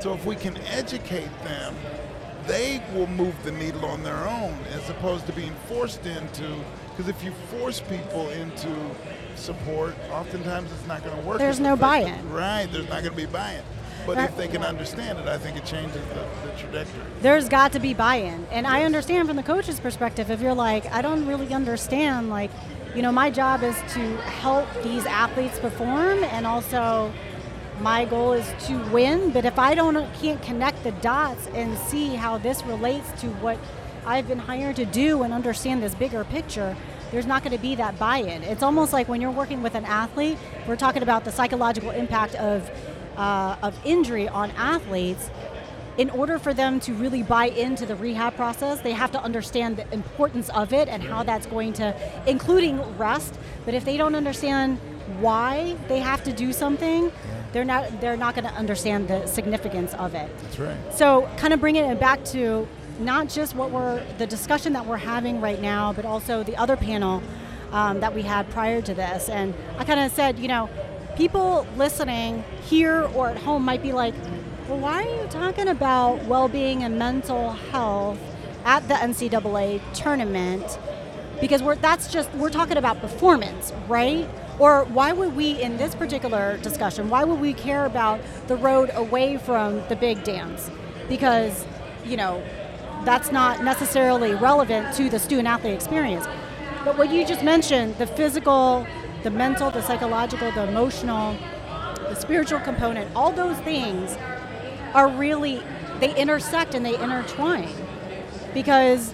So 0.00 0.14
if 0.14 0.24
we 0.24 0.36
can 0.36 0.56
educate 0.68 1.30
them, 1.42 1.74
they 2.46 2.82
will 2.94 3.08
move 3.08 3.34
the 3.44 3.52
needle 3.52 3.84
on 3.86 4.02
their 4.02 4.28
own 4.28 4.56
as 4.72 4.88
opposed 4.88 5.26
to 5.26 5.32
being 5.32 5.54
forced 5.66 6.06
into. 6.06 6.64
Because 6.90 7.08
if 7.08 7.22
you 7.22 7.32
force 7.50 7.80
people 7.80 8.30
into 8.30 8.74
support, 9.34 9.94
oftentimes 10.10 10.70
it's 10.72 10.86
not 10.86 11.04
going 11.04 11.18
to 11.18 11.26
work. 11.26 11.38
There's 11.38 11.60
no 11.60 11.76
buy 11.76 11.98
in. 11.98 12.32
Right, 12.32 12.66
there's 12.72 12.88
not 12.88 13.02
going 13.02 13.14
to 13.14 13.16
be 13.16 13.26
buy 13.26 13.54
in. 13.54 13.62
But 14.06 14.18
if 14.18 14.36
they 14.36 14.48
can 14.48 14.62
understand 14.62 15.18
it, 15.18 15.26
I 15.26 15.36
think 15.36 15.56
it 15.56 15.64
changes 15.64 16.00
the, 16.08 16.24
the 16.46 16.52
trajectory. 16.56 17.02
There's 17.20 17.48
got 17.48 17.72
to 17.72 17.80
be 17.80 17.92
buy-in, 17.92 18.46
and 18.50 18.64
yes. 18.64 18.66
I 18.66 18.84
understand 18.84 19.26
from 19.28 19.36
the 19.36 19.42
coach's 19.42 19.80
perspective. 19.80 20.30
If 20.30 20.40
you're 20.40 20.54
like, 20.54 20.86
I 20.92 21.02
don't 21.02 21.26
really 21.26 21.52
understand, 21.52 22.30
like, 22.30 22.50
you 22.94 23.02
know, 23.02 23.12
my 23.12 23.30
job 23.30 23.62
is 23.62 23.76
to 23.94 24.16
help 24.18 24.66
these 24.82 25.04
athletes 25.06 25.58
perform, 25.58 26.24
and 26.24 26.46
also 26.46 27.12
my 27.80 28.04
goal 28.04 28.32
is 28.32 28.50
to 28.66 28.78
win. 28.90 29.32
But 29.32 29.44
if 29.44 29.58
I 29.58 29.74
don't 29.74 30.12
can't 30.14 30.40
connect 30.40 30.82
the 30.84 30.92
dots 30.92 31.48
and 31.48 31.76
see 31.76 32.14
how 32.14 32.38
this 32.38 32.64
relates 32.64 33.10
to 33.20 33.28
what 33.42 33.58
I've 34.06 34.28
been 34.28 34.38
hired 34.38 34.76
to 34.76 34.86
do 34.86 35.24
and 35.24 35.34
understand 35.34 35.82
this 35.82 35.94
bigger 35.94 36.24
picture, 36.24 36.76
there's 37.10 37.26
not 37.26 37.42
going 37.42 37.56
to 37.56 37.62
be 37.62 37.74
that 37.74 37.98
buy-in. 37.98 38.42
It's 38.44 38.62
almost 38.62 38.92
like 38.92 39.08
when 39.08 39.20
you're 39.20 39.30
working 39.30 39.62
with 39.62 39.74
an 39.74 39.84
athlete, 39.84 40.38
we're 40.66 40.76
talking 40.76 41.02
about 41.02 41.24
the 41.24 41.32
psychological 41.32 41.90
impact 41.90 42.34
of 42.36 42.70
uh, 43.16 43.56
of 43.62 43.78
injury 43.84 44.28
on 44.28 44.50
athletes, 44.52 45.30
in 45.98 46.10
order 46.10 46.38
for 46.38 46.52
them 46.52 46.78
to 46.80 46.92
really 46.92 47.22
buy 47.22 47.46
into 47.46 47.86
the 47.86 47.96
rehab 47.96 48.36
process, 48.36 48.80
they 48.80 48.92
have 48.92 49.10
to 49.12 49.22
understand 49.22 49.76
the 49.76 49.92
importance 49.94 50.50
of 50.50 50.72
it 50.72 50.88
and 50.88 51.02
how 51.02 51.22
that's 51.22 51.46
going 51.46 51.72
to, 51.74 51.94
including 52.26 52.80
rest. 52.98 53.38
But 53.64 53.74
if 53.74 53.84
they 53.84 53.96
don't 53.96 54.14
understand 54.14 54.78
why 55.20 55.76
they 55.88 56.00
have 56.00 56.22
to 56.24 56.32
do 56.32 56.52
something, 56.52 57.10
they're 57.52 57.64
not 57.64 58.00
they're 58.00 58.16
not 58.16 58.34
going 58.34 58.46
to 58.46 58.54
understand 58.54 59.08
the 59.08 59.26
significance 59.26 59.94
of 59.94 60.14
it. 60.14 60.30
That's 60.42 60.58
right. 60.58 60.76
So, 60.92 61.28
kind 61.38 61.54
of 61.54 61.60
bringing 61.60 61.84
it 61.84 61.98
back 61.98 62.22
to 62.26 62.68
not 62.98 63.28
just 63.28 63.54
what 63.54 63.70
we're 63.70 64.04
the 64.18 64.26
discussion 64.26 64.72
that 64.74 64.84
we're 64.84 64.96
having 64.98 65.40
right 65.40 65.60
now, 65.60 65.92
but 65.92 66.04
also 66.04 66.42
the 66.42 66.56
other 66.56 66.76
panel 66.76 67.22
um, 67.72 68.00
that 68.00 68.14
we 68.14 68.22
had 68.22 68.50
prior 68.50 68.82
to 68.82 68.94
this. 68.94 69.28
And 69.28 69.54
I 69.78 69.84
kind 69.84 70.00
of 70.00 70.12
said, 70.12 70.38
you 70.38 70.48
know, 70.48 70.68
people 71.16 71.66
listening 71.76 72.44
here 72.62 73.02
or 73.14 73.30
at 73.30 73.38
home 73.38 73.64
might 73.64 73.82
be 73.82 73.92
like, 73.92 74.14
well, 74.68 74.78
why 74.78 75.06
are 75.06 75.22
you 75.22 75.28
talking 75.28 75.68
about 75.68 76.24
well 76.24 76.48
being 76.48 76.82
and 76.82 76.98
mental 76.98 77.52
health 77.52 78.18
at 78.64 78.86
the 78.88 78.94
NCAA 78.94 79.80
tournament? 79.94 80.78
Because 81.40 81.62
we're, 81.62 81.76
that's 81.76 82.12
just, 82.12 82.32
we're 82.34 82.50
talking 82.50 82.76
about 82.76 83.00
performance, 83.00 83.72
right? 83.88 84.28
Or 84.58 84.84
why 84.84 85.12
would 85.12 85.36
we, 85.36 85.60
in 85.60 85.76
this 85.76 85.94
particular 85.94 86.58
discussion, 86.58 87.10
why 87.10 87.24
would 87.24 87.40
we 87.40 87.52
care 87.52 87.84
about 87.84 88.20
the 88.46 88.56
road 88.56 88.90
away 88.94 89.36
from 89.36 89.86
the 89.88 89.96
big 89.96 90.24
dance? 90.24 90.70
Because, 91.08 91.66
you 92.04 92.16
know, 92.16 92.42
that's 93.04 93.30
not 93.30 93.62
necessarily 93.62 94.34
relevant 94.34 94.94
to 94.96 95.08
the 95.10 95.18
student 95.18 95.46
athlete 95.46 95.74
experience. 95.74 96.26
But 96.84 96.96
what 96.96 97.10
you 97.10 97.26
just 97.26 97.44
mentioned, 97.44 97.96
the 97.98 98.06
physical 98.06 98.86
the 99.22 99.30
mental, 99.30 99.70
the 99.70 99.82
psychological, 99.82 100.50
the 100.52 100.68
emotional, 100.68 101.36
the 102.08 102.14
spiritual 102.14 102.60
component, 102.60 103.14
all 103.14 103.32
those 103.32 103.58
things 103.58 104.16
are 104.94 105.08
really, 105.08 105.62
they 106.00 106.14
intersect 106.16 106.74
and 106.74 106.84
they 106.84 106.94
intertwine. 106.94 107.68
Because 108.54 109.12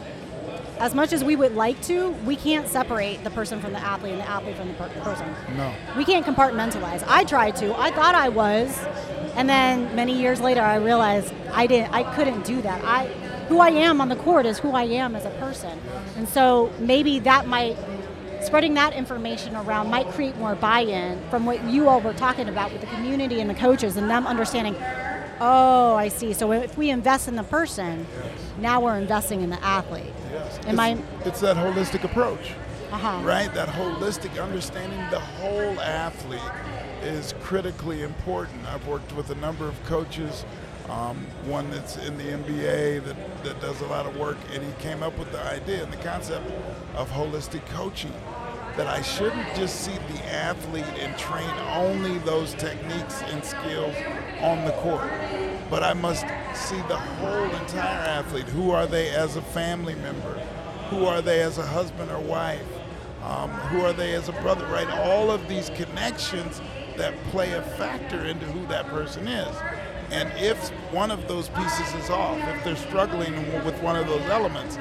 as 0.79 0.95
much 0.95 1.13
as 1.13 1.23
we 1.23 1.37
would 1.37 1.55
like 1.55 1.81
to, 1.83 2.11
we 2.27 2.35
can't 2.35 2.67
separate 2.67 3.23
the 3.23 3.31
person 3.31 3.61
from 3.61 3.73
the 3.73 3.79
athlete 3.79 4.13
and 4.13 4.21
the 4.21 4.29
athlete 4.29 4.57
from 4.57 4.69
the 4.69 4.75
per- 4.75 4.89
person. 5.01 5.33
No. 5.57 5.73
We 5.97 6.05
can't 6.05 6.27
compartmentalize. 6.27 7.05
I 7.07 7.25
tried 7.25 7.57
to. 7.57 7.79
I 7.79 7.93
thought 7.93 8.15
I 8.17 8.29
was, 8.29 8.77
and 9.37 9.49
then 9.49 9.95
many 9.95 10.19
years 10.19 10.41
later, 10.41 10.61
I 10.61 10.77
realized 10.77 11.33
I 11.53 11.69
didn't. 11.69 11.93
I 11.95 12.03
couldn't 12.15 12.45
do 12.45 12.61
that. 12.63 12.85
I, 12.85 13.07
who 13.49 13.61
I 13.61 13.69
am 13.69 14.01
on 14.01 14.09
the 14.09 14.17
court 14.17 14.45
is 14.45 14.59
who 14.59 14.73
I 14.73 14.83
am 14.85 15.15
as 15.15 15.25
a 15.25 15.31
person, 15.31 15.79
and 16.17 16.29
so 16.29 16.73
maybe 16.81 17.21
that 17.21 17.47
might 17.47 17.77
spreading 18.43 18.75
that 18.75 18.93
information 18.93 19.55
around 19.57 19.91
might 19.91 20.09
create 20.09 20.37
more 20.37 20.55
buy-in 20.55 21.21
from 21.31 21.47
what 21.47 21.63
you 21.65 21.89
all 21.89 22.01
were 22.01 22.15
talking 22.15 22.49
about 22.49 22.73
with 22.73 22.81
the 22.81 22.87
community 22.89 23.41
and 23.41 23.49
the 23.49 23.55
coaches 23.55 23.97
and 23.97 24.11
them 24.11 24.27
understanding 24.27 24.75
oh 25.41 25.95
i 25.97 26.09
see 26.09 26.33
so 26.33 26.53
if 26.53 26.77
we 26.77 26.91
invest 26.91 27.29
in 27.29 27.37
the 27.37 27.43
person 27.45 28.07
yes. 28.15 28.39
now 28.59 28.81
we're 28.81 28.99
investing 28.99 29.41
in 29.41 29.51
the 29.51 29.65
athlete 29.65 30.13
yes. 30.31 30.59
Am 30.67 30.79
it's, 30.79 30.81
I, 30.81 31.29
it's 31.29 31.41
that 31.41 31.57
holistic 31.57 32.05
approach 32.05 32.53
uh-huh. 32.91 33.21
right 33.25 33.53
that 33.55 33.69
holistic 33.69 34.43
understanding 34.43 34.99
the 35.11 35.21
whole 35.21 35.81
athlete 35.81 36.41
is 37.03 37.35
critically 37.41 38.03
important 38.03 38.67
i've 38.67 38.87
worked 38.87 39.13
with 39.15 39.31
a 39.31 39.35
number 39.37 39.67
of 39.67 39.83
coaches 39.85 40.45
um, 40.89 41.17
one 41.45 41.71
that's 41.71 41.97
in 41.97 42.19
the 42.19 42.25
NBA 42.25 43.05
that, 43.05 43.45
that 43.45 43.61
does 43.61 43.81
a 43.81 43.87
lot 43.87 44.07
of 44.07 44.17
work, 44.17 44.37
and 44.53 44.63
he 44.63 44.73
came 44.81 45.03
up 45.03 45.17
with 45.19 45.31
the 45.33 45.41
idea 45.43 45.83
and 45.83 45.93
the 45.93 45.97
concept 45.99 46.51
of 46.95 47.11
holistic 47.11 47.65
coaching. 47.67 48.13
That 48.77 48.87
I 48.87 49.03
shouldn't 49.03 49.55
just 49.55 49.83
see 49.83 49.93
the 49.93 50.25
athlete 50.33 50.85
and 50.99 51.17
train 51.19 51.51
only 51.75 52.19
those 52.21 52.55
techniques 52.55 53.21
and 53.23 53.45
skills 53.45 53.95
on 54.41 54.65
the 54.65 54.73
court, 54.73 55.11
but 55.69 55.83
I 55.83 55.93
must 55.93 56.25
see 56.55 56.81
the 56.89 56.97
whole 56.97 57.51
entire 57.55 58.01
athlete. 58.09 58.47
Who 58.49 58.71
are 58.71 58.87
they 58.87 59.11
as 59.11 59.37
a 59.37 59.43
family 59.43 59.95
member? 59.97 60.41
Who 60.89 61.05
are 61.05 61.21
they 61.21 61.43
as 61.43 61.59
a 61.59 61.67
husband 61.67 62.11
or 62.11 62.21
wife? 62.21 62.67
Um, 63.23 63.51
who 63.51 63.83
are 63.83 63.93
they 63.93 64.15
as 64.15 64.29
a 64.29 64.33
brother, 64.33 64.67
right? 64.67 64.89
All 64.89 65.31
of 65.31 65.49
these 65.49 65.71
connections 65.71 66.61
that 66.97 67.15
play 67.25 67.53
a 67.53 67.63
factor 67.63 68.25
into 68.25 68.47
who 68.47 68.67
that 68.67 68.87
person 68.89 69.29
is. 69.29 69.57
And 70.11 70.31
if 70.37 70.69
one 70.93 71.11
of 71.11 71.29
those 71.29 71.49
pieces 71.51 71.95
is 71.95 72.11
off, 72.11 72.39
if 72.49 72.65
they're 72.65 72.77
struggling 72.77 73.35
with 73.65 73.81
one 73.83 73.97
of 73.97 74.07
those 74.07 74.25
elements, 74.29 74.77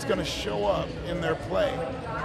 it's 0.00 0.08
going 0.08 0.18
to 0.18 0.24
show 0.24 0.64
up 0.64 0.88
in 1.08 1.20
their 1.20 1.34
play. 1.34 1.70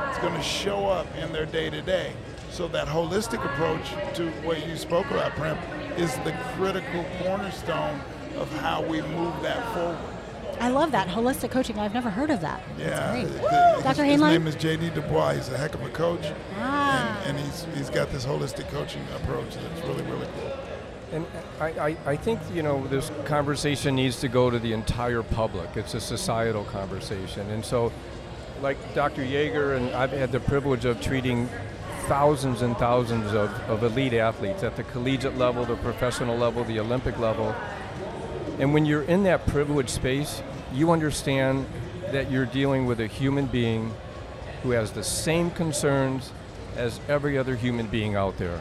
It's 0.08 0.18
going 0.20 0.34
to 0.34 0.42
show 0.42 0.88
up 0.88 1.14
in 1.18 1.34
their 1.34 1.46
day 1.46 1.70
to 1.70 1.82
day. 1.82 2.14
So 2.50 2.70
that 2.70 2.88
holistic 2.88 3.44
approach 3.44 3.90
to 4.16 4.30
what 4.44 4.66
you 4.66 4.78
spoke 4.78 5.12
about, 5.12 5.34
Prim, 5.34 5.58
is 5.98 6.16
the 6.20 6.32
critical 6.56 7.04
cornerstone 7.20 8.00
of 8.38 8.50
how 8.62 8.82
we 8.82 9.02
move 9.02 9.34
that 9.42 9.74
forward. 9.74 9.98
I 10.62 10.70
love 10.70 10.94
that 10.94 11.10
holistic 11.10 11.52
coaching. 11.52 11.78
I've 11.78 11.94
never 11.94 12.10
heard 12.10 12.30
of 12.30 12.40
that. 12.40 12.64
Yeah, 12.80 13.26
the, 13.26 13.82
Dr. 13.84 14.06
His, 14.06 14.14
his 14.14 14.22
name 14.22 14.48
is 14.48 14.56
JD 14.56 14.96
Dubois. 14.96 15.34
He's 15.34 15.50
a 15.50 15.58
heck 15.58 15.76
of 15.76 15.82
a 15.82 15.90
coach, 15.90 16.32
ah. 16.60 17.22
and, 17.26 17.38
and 17.38 17.46
he's 17.46 17.68
he's 17.76 17.90
got 17.90 18.10
this 18.10 18.26
holistic 18.26 18.70
coaching 18.70 19.02
approach 19.18 19.54
that's 19.54 19.82
really 19.82 20.04
really 20.04 20.28
cool. 20.40 20.58
And 21.16 21.26
I, 21.62 21.96
I, 22.06 22.18
think, 22.18 22.42
you 22.54 22.62
know, 22.62 22.86
this 22.88 23.10
conversation 23.24 23.96
needs 23.96 24.20
to 24.20 24.28
go 24.28 24.50
to 24.50 24.60
the 24.60 24.74
entire 24.74 25.24
public. 25.24 25.78
It's 25.78 25.94
a 25.94 26.02
societal 26.02 26.66
conversation. 26.66 27.50
And 27.52 27.64
so, 27.64 27.94
like 28.62 28.78
Dr. 28.94 29.22
Yeager, 29.22 29.78
and 29.78 29.96
I've 29.96 30.12
had 30.12 30.34
the 30.34 30.42
privilege 30.42 30.84
of 30.84 31.00
treating 31.00 31.48
thousands 32.08 32.62
and 32.62 32.76
thousands 32.76 33.28
of, 33.34 33.50
of 33.70 33.82
elite 33.84 34.14
athletes 34.14 34.62
at 34.62 34.76
the 34.76 34.84
collegiate 34.84 35.38
level, 35.38 35.64
the 35.64 35.78
professional 35.78 36.38
level, 36.38 36.66
the 36.66 36.82
Olympic 36.82 37.18
level. 37.18 37.56
And 38.60 38.74
when 38.74 38.86
you're 38.86 39.04
in 39.04 39.24
that 39.24 39.48
privileged 39.48 39.92
space, 39.92 40.44
you 40.74 40.92
understand 40.92 41.66
that 42.12 42.30
you're 42.30 42.46
dealing 42.46 42.88
with 42.88 43.00
a 43.00 43.08
human 43.08 43.46
being 43.46 43.94
who 44.64 44.72
has 44.72 44.92
the 44.92 45.04
same 45.04 45.50
concerns 45.52 46.34
as 46.76 47.00
every 47.08 47.38
other 47.38 47.56
human 47.56 47.88
being 47.88 48.16
out 48.16 48.38
there. 48.38 48.60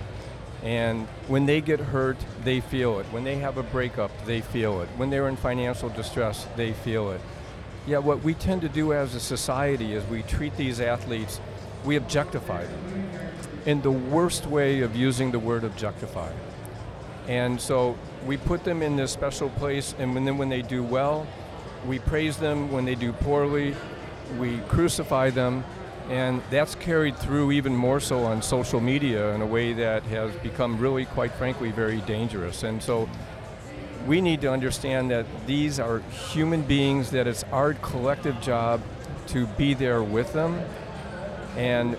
And 0.64 1.06
when 1.28 1.44
they 1.44 1.60
get 1.60 1.78
hurt, 1.78 2.16
they 2.42 2.60
feel 2.60 2.98
it. 2.98 3.06
When 3.06 3.22
they 3.22 3.36
have 3.36 3.58
a 3.58 3.62
breakup, 3.62 4.10
they 4.24 4.40
feel 4.40 4.80
it. 4.80 4.88
When 4.96 5.10
they're 5.10 5.28
in 5.28 5.36
financial 5.36 5.90
distress, 5.90 6.46
they 6.56 6.72
feel 6.72 7.10
it. 7.10 7.20
Yeah, 7.86 7.98
what 7.98 8.22
we 8.22 8.32
tend 8.32 8.62
to 8.62 8.68
do 8.70 8.94
as 8.94 9.14
a 9.14 9.20
society 9.20 9.92
is 9.92 10.02
we 10.06 10.22
treat 10.22 10.56
these 10.56 10.80
athletes, 10.80 11.38
we 11.84 11.96
objectify 11.96 12.64
them 12.64 13.10
in 13.66 13.82
the 13.82 13.90
worst 13.90 14.46
way 14.46 14.80
of 14.80 14.96
using 14.96 15.30
the 15.30 15.38
word 15.38 15.64
objectify. 15.64 16.32
And 17.28 17.60
so 17.60 17.96
we 18.26 18.36
put 18.36 18.64
them 18.64 18.82
in 18.82 18.96
this 18.96 19.10
special 19.12 19.50
place, 19.50 19.94
and 19.98 20.16
then 20.16 20.38
when 20.38 20.48
they 20.48 20.62
do 20.62 20.82
well, 20.82 21.26
we 21.86 21.98
praise 21.98 22.36
them. 22.38 22.72
When 22.72 22.84
they 22.84 22.94
do 22.94 23.12
poorly, 23.12 23.74
we 24.38 24.58
crucify 24.68 25.30
them. 25.30 25.64
And 26.08 26.42
that's 26.50 26.74
carried 26.74 27.16
through 27.16 27.52
even 27.52 27.74
more 27.74 27.98
so 27.98 28.24
on 28.24 28.42
social 28.42 28.80
media 28.80 29.34
in 29.34 29.40
a 29.40 29.46
way 29.46 29.72
that 29.72 30.02
has 30.04 30.34
become 30.36 30.78
really, 30.78 31.06
quite 31.06 31.32
frankly, 31.32 31.70
very 31.70 32.00
dangerous. 32.02 32.62
And 32.62 32.82
so 32.82 33.08
we 34.06 34.20
need 34.20 34.42
to 34.42 34.50
understand 34.50 35.10
that 35.10 35.24
these 35.46 35.80
are 35.80 36.00
human 36.30 36.62
beings, 36.62 37.10
that 37.12 37.26
it's 37.26 37.42
our 37.44 37.74
collective 37.74 38.38
job 38.42 38.82
to 39.28 39.46
be 39.46 39.72
there 39.72 40.02
with 40.02 40.32
them 40.34 40.60
and 41.56 41.96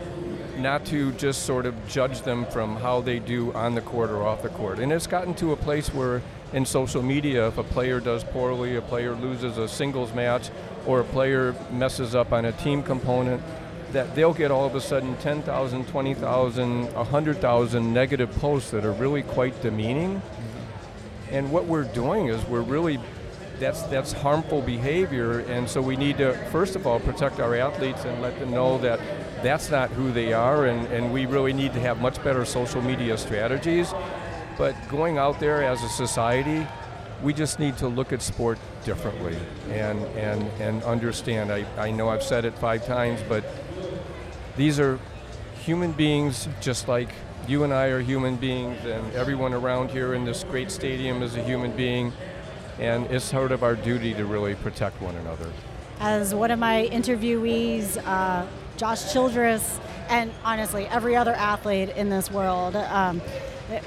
not 0.58 0.86
to 0.86 1.12
just 1.14 1.44
sort 1.44 1.66
of 1.66 1.76
judge 1.88 2.22
them 2.22 2.46
from 2.46 2.76
how 2.76 3.02
they 3.02 3.20
do 3.20 3.52
on 3.54 3.76
the 3.76 3.82
court 3.82 4.10
or 4.10 4.24
off 4.24 4.44
the 4.44 4.50
court. 4.50 4.80
And 4.80 4.92
it's 4.92 5.08
gotten 5.08 5.34
to 5.36 5.52
a 5.52 5.56
place 5.56 5.94
where 5.94 6.22
in 6.54 6.66
social 6.66 7.02
media, 7.02 7.48
if 7.48 7.58
a 7.58 7.64
player 7.64 8.00
does 8.00 8.24
poorly, 8.24 8.76
a 8.76 8.82
player 8.82 9.16
loses 9.16 9.58
a 9.58 9.68
singles 9.68 10.14
match, 10.14 10.50
or 10.86 11.02
a 11.02 11.04
player 11.04 11.56
messes 11.72 12.16
up 12.16 12.32
on 12.32 12.46
a 12.46 12.52
team 12.54 12.84
component, 12.84 13.42
that 13.92 14.16
they'll 14.16 14.34
get 14.34 14.52
all 14.52 14.66
of 14.66 14.76
a 14.76 14.82
sudden 14.82 15.16
10,000, 15.18 15.88
20,000, 15.88 16.94
100,000 16.94 17.94
negative 17.94 18.32
posts 18.40 18.72
that 18.72 18.86
are 18.86 18.92
really 18.94 19.24
quite 19.24 19.62
demeaning. 19.62 20.22
And 21.32 21.52
what 21.52 21.66
we're 21.66 21.84
doing 21.84 22.28
is 22.28 22.44
we're 22.46 22.62
really 22.62 23.00
that's 23.60 23.84
that's 23.84 24.12
harmful 24.12 24.62
behavior. 24.62 25.40
And 25.40 25.70
so 25.70 25.82
we 25.82 25.96
need 25.96 26.18
to 26.18 26.34
first 26.50 26.76
of 26.76 26.86
all 26.86 27.00
protect 27.00 27.40
our 27.40 27.56
athletes 27.56 28.04
and 28.04 28.22
let 28.22 28.38
them 28.40 28.52
know 28.52 28.78
that 28.80 29.00
that's 29.42 29.70
not 29.70 29.90
who 29.92 30.12
they 30.12 30.34
are. 30.34 30.66
And, 30.66 30.88
and 30.88 31.14
we 31.14 31.26
really 31.26 31.54
need 31.54 31.74
to 31.74 31.80
have 31.80 32.02
much 32.02 32.22
better 32.24 32.44
social 32.46 32.82
media 32.82 33.18
strategies. 33.18 33.94
But 34.58 34.76
going 34.90 35.18
out 35.18 35.40
there 35.40 35.64
as 35.64 35.84
a 35.84 35.90
society 35.90 36.68
we 37.24 37.34
just 37.34 37.60
need 37.60 37.78
to 37.78 37.88
look 37.88 38.14
at 38.14 38.22
sport 38.22 38.60
differently 38.84 39.38
and 39.70 40.00
and 40.18 40.44
and 40.62 40.84
understand. 40.84 41.52
I, 41.52 41.66
I 41.78 41.92
know 41.92 42.10
I've 42.10 42.24
said 42.24 42.46
it 42.46 42.58
five 42.58 42.86
times 42.86 43.22
but 43.28 43.44
these 44.56 44.80
are 44.80 45.00
human 45.64 45.92
beings 45.92 46.48
just 46.62 46.88
like 46.88 47.10
you 47.48 47.64
and 47.64 47.74
I 47.74 47.88
are 47.88 48.00
human 48.00 48.38
beings, 48.38 48.84
and 48.86 49.14
everyone 49.14 49.54
around 49.54 49.92
here 49.92 50.14
in 50.14 50.26
this 50.26 50.44
great 50.44 50.72
stadium 50.72 51.22
is 51.22 51.36
a 51.36 51.44
human 51.44 51.76
being, 51.76 52.12
and 52.80 53.06
it's 53.08 53.26
sort 53.26 53.52
of 53.52 53.64
our 53.64 53.76
duty 53.76 54.14
to 54.16 54.26
really 54.26 54.56
protect 54.56 55.00
one 55.02 55.16
another. 55.16 55.52
As 56.00 56.34
one 56.34 56.52
of 56.52 56.60
my 56.60 56.90
interviewees, 56.92 57.98
uh, 58.06 58.46
Josh 58.78 59.14
Childress, 59.14 59.80
and 60.10 60.32
honestly, 60.44 60.88
every 60.88 61.16
other 61.16 61.34
athlete 61.34 61.90
in 61.90 62.10
this 62.10 62.32
world, 62.32 62.76
um, 62.76 63.22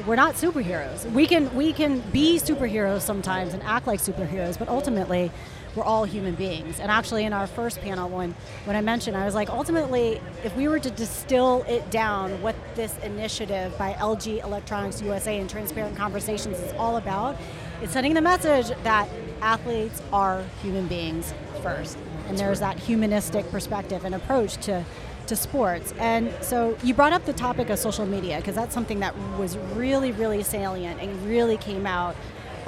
we're 0.07 0.17
not 0.17 0.35
superheroes. 0.35 1.11
We 1.13 1.27
can 1.27 1.55
we 1.55 1.73
can 1.73 2.01
be 2.13 2.39
superheroes 2.39 3.03
sometimes 3.03 3.55
and 3.55 3.63
act 3.65 3.87
like 3.87 4.01
superheroes, 4.01 4.59
but 4.59 4.69
ultimately, 4.69 5.31
we're 5.79 5.85
all 5.85 6.05
human 6.05 6.35
beings. 6.35 6.81
And 6.81 6.91
actually, 6.91 7.25
in 7.25 7.33
our 7.33 7.47
first 7.47 7.81
panel, 7.81 8.09
when, 8.09 8.35
when 8.65 8.77
I 8.77 8.81
mentioned, 8.81 9.17
I 9.17 9.25
was 9.25 9.35
like, 9.35 9.49
ultimately, 9.49 10.21
if 10.45 10.55
we 10.57 10.69
were 10.69 10.81
to 10.81 10.91
distill 10.91 11.65
it 11.69 11.89
down, 11.91 12.43
what 12.43 12.57
this 12.75 12.99
initiative 12.99 13.77
by 13.79 13.93
LG 13.95 14.43
Electronics 14.43 15.01
USA 15.01 15.39
and 15.39 15.49
Transparent 15.49 15.97
Conversations 15.97 16.59
is 16.59 16.73
all 16.73 16.97
about, 16.97 17.37
it's 17.81 17.93
sending 17.93 18.15
the 18.15 18.21
message 18.21 18.77
that 18.83 19.09
athletes 19.41 20.03
are 20.13 20.45
human 20.63 20.89
beings 20.89 21.33
first. 21.63 21.97
And 22.27 22.37
there's 22.37 22.61
that 22.61 22.79
humanistic 22.79 23.49
perspective 23.51 24.05
and 24.05 24.15
approach 24.15 24.57
to 24.67 24.85
to 25.29 25.37
sports. 25.37 25.93
And 25.99 26.33
so 26.41 26.75
you 26.83 26.95
brought 26.95 27.13
up 27.13 27.27
the 27.27 27.35
topic 27.35 27.69
of 27.69 27.79
social 27.79 28.07
media 28.07 28.39
because 28.39 28.55
that's 28.55 28.73
something 28.73 29.01
that 29.01 29.15
was 29.39 29.59
really, 29.75 30.11
really 30.13 30.43
salient 30.43 31.03
and 31.03 31.27
really 31.27 31.59
came 31.59 31.87
out 31.87 32.17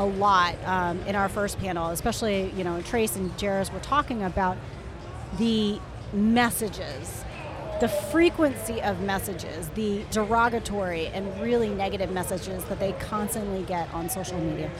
a 0.00 0.04
lot 0.04 0.56
um, 0.64 0.98
in 1.02 1.14
our 1.14 1.28
first 1.28 1.58
panel, 1.58 1.90
especially, 1.90 2.50
you 2.56 2.64
know, 2.64 2.80
Trayce 2.80 3.16
and 3.16 3.30
Jarace 3.36 3.70
were 3.70 3.80
talking 3.80 4.22
about 4.22 4.56
the 5.36 5.78
messages, 6.14 7.22
the 7.80 7.88
frequency 7.88 8.80
of 8.80 9.02
messages, 9.02 9.68
the 9.74 10.02
derogatory 10.10 11.08
and 11.08 11.38
really 11.38 11.68
negative 11.68 12.10
messages 12.10 12.64
that 12.64 12.80
they 12.80 12.92
constantly 12.92 13.62
get 13.64 13.92
on 13.92 14.08
social 14.08 14.38
media. 14.38 14.70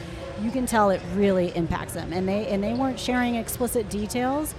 You 0.41 0.49
can 0.49 0.65
tell 0.65 0.89
it 0.89 1.01
really 1.13 1.55
impacts 1.55 1.93
them. 1.93 2.11
And 2.13 2.27
they, 2.27 2.47
and 2.47 2.63
they 2.63 2.73
weren't 2.73 2.99
sharing 2.99 3.35
explicit 3.35 3.89
details. 3.89 4.55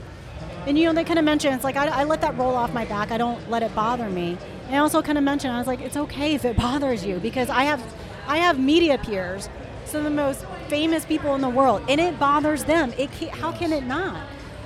And 0.68 0.78
you 0.78 0.86
know, 0.86 0.92
they 0.92 1.02
kind 1.02 1.18
of 1.18 1.24
mentioned 1.24 1.56
it's 1.56 1.64
like 1.64 1.74
I, 1.76 1.88
I 1.88 2.04
let 2.04 2.20
that 2.20 2.38
roll 2.38 2.54
off 2.54 2.72
my 2.72 2.84
back. 2.84 3.10
I 3.10 3.18
don't 3.18 3.50
let 3.50 3.64
it 3.64 3.74
bother 3.74 4.08
me. 4.08 4.38
And 4.66 4.76
I 4.76 4.78
also 4.78 5.02
kind 5.02 5.18
of 5.18 5.24
mentioned 5.24 5.52
I 5.52 5.58
was 5.58 5.66
like, 5.66 5.80
it's 5.80 5.96
okay 5.96 6.36
if 6.36 6.44
it 6.44 6.56
bothers 6.66 7.04
you 7.04 7.18
because 7.18 7.50
I 7.50 7.64
have 7.64 7.82
I 8.28 8.38
have 8.38 8.60
media 8.60 8.98
peers 8.98 9.48
some 9.92 9.98
of 9.98 10.04
the 10.04 10.10
most 10.10 10.44
famous 10.68 11.04
people 11.04 11.34
in 11.34 11.40
the 11.40 11.48
world, 11.48 11.82
and 11.88 12.00
it 12.00 12.18
bothers 12.18 12.64
them. 12.64 12.92
It 12.98 13.10
how 13.28 13.52
can 13.52 13.72
it 13.72 13.84
not? 13.84 14.16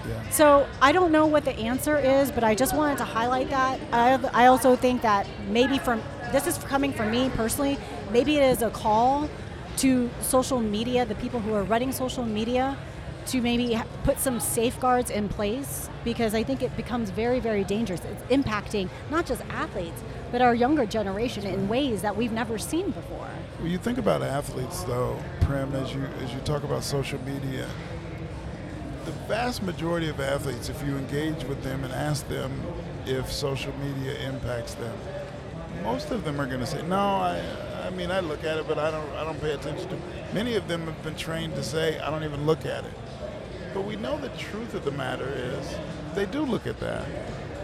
Yeah. 0.08 0.30
So 0.30 0.68
I 0.80 0.92
don't 0.92 1.10
know 1.10 1.26
what 1.26 1.44
the 1.44 1.52
answer 1.52 1.98
is, 1.98 2.30
but 2.30 2.44
I 2.44 2.54
just 2.54 2.74
wanted 2.74 2.98
to 2.98 3.04
highlight 3.04 3.50
that. 3.50 3.80
I, 3.92 4.44
I 4.44 4.46
also 4.46 4.76
think 4.76 5.02
that 5.02 5.26
maybe 5.48 5.78
from 5.78 6.00
this 6.32 6.46
is 6.46 6.58
coming 6.58 6.92
from 6.92 7.10
me 7.10 7.28
personally. 7.30 7.76
Maybe 8.12 8.36
it 8.36 8.44
is 8.44 8.62
a 8.62 8.70
call 8.70 9.28
to 9.78 10.08
social 10.20 10.60
media, 10.60 11.04
the 11.04 11.16
people 11.16 11.40
who 11.40 11.52
are 11.54 11.64
running 11.64 11.92
social 11.92 12.24
media, 12.24 12.76
to 13.26 13.40
maybe 13.40 13.78
put 14.04 14.20
some 14.20 14.38
safeguards 14.38 15.10
in 15.10 15.28
place 15.28 15.90
because 16.04 16.34
I 16.34 16.44
think 16.44 16.62
it 16.62 16.76
becomes 16.76 17.10
very, 17.10 17.40
very 17.40 17.64
dangerous. 17.64 18.00
It's 18.04 18.22
impacting 18.32 18.88
not 19.10 19.26
just 19.26 19.42
athletes, 19.50 20.02
but 20.30 20.40
our 20.40 20.54
younger 20.54 20.86
generation 20.86 21.44
in 21.44 21.66
ways 21.68 22.02
that 22.02 22.16
we've 22.16 22.32
never 22.32 22.58
seen 22.58 22.92
before. 22.92 23.28
Well, 23.58 23.68
you 23.68 23.78
think 23.78 23.96
about 23.96 24.22
athletes, 24.22 24.82
though, 24.82 25.18
Prim, 25.40 25.74
as 25.74 25.94
you 25.94 26.02
as 26.22 26.32
you 26.34 26.40
talk 26.40 26.62
about 26.62 26.84
social 26.84 27.18
media. 27.22 27.66
The 29.06 29.12
vast 29.28 29.62
majority 29.62 30.10
of 30.10 30.20
athletes, 30.20 30.68
if 30.68 30.82
you 30.86 30.94
engage 30.96 31.42
with 31.44 31.62
them 31.62 31.82
and 31.82 31.92
ask 31.92 32.28
them 32.28 32.52
if 33.06 33.32
social 33.32 33.72
media 33.78 34.14
impacts 34.28 34.74
them, 34.74 34.94
most 35.82 36.10
of 36.10 36.22
them 36.24 36.38
are 36.38 36.44
going 36.44 36.60
to 36.60 36.66
say, 36.66 36.82
"No, 36.82 36.98
I, 36.98 37.40
I 37.82 37.90
mean, 37.90 38.10
I 38.10 38.20
look 38.20 38.44
at 38.44 38.58
it, 38.58 38.68
but 38.68 38.78
I 38.78 38.90
don't, 38.90 39.08
I 39.12 39.24
don't 39.24 39.40
pay 39.40 39.52
attention 39.52 39.88
to." 39.88 39.94
it. 39.94 40.34
Many 40.34 40.56
of 40.56 40.68
them 40.68 40.82
have 40.82 41.02
been 41.02 41.16
trained 41.16 41.54
to 41.54 41.62
say, 41.62 41.98
"I 41.98 42.10
don't 42.10 42.24
even 42.24 42.44
look 42.44 42.66
at 42.66 42.84
it." 42.84 42.94
But 43.72 43.86
we 43.86 43.96
know 43.96 44.18
the 44.18 44.28
truth 44.36 44.74
of 44.74 44.84
the 44.84 44.90
matter 44.90 45.32
is, 45.32 45.78
they 46.14 46.26
do 46.26 46.42
look 46.42 46.66
at 46.66 46.78
that, 46.80 47.06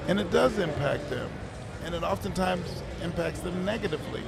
and 0.08 0.18
it 0.18 0.30
does 0.30 0.58
impact 0.58 1.10
them, 1.10 1.28
and 1.84 1.94
it 1.94 2.02
oftentimes 2.02 2.82
impacts 3.02 3.40
them 3.40 3.66
negatively. 3.66 4.22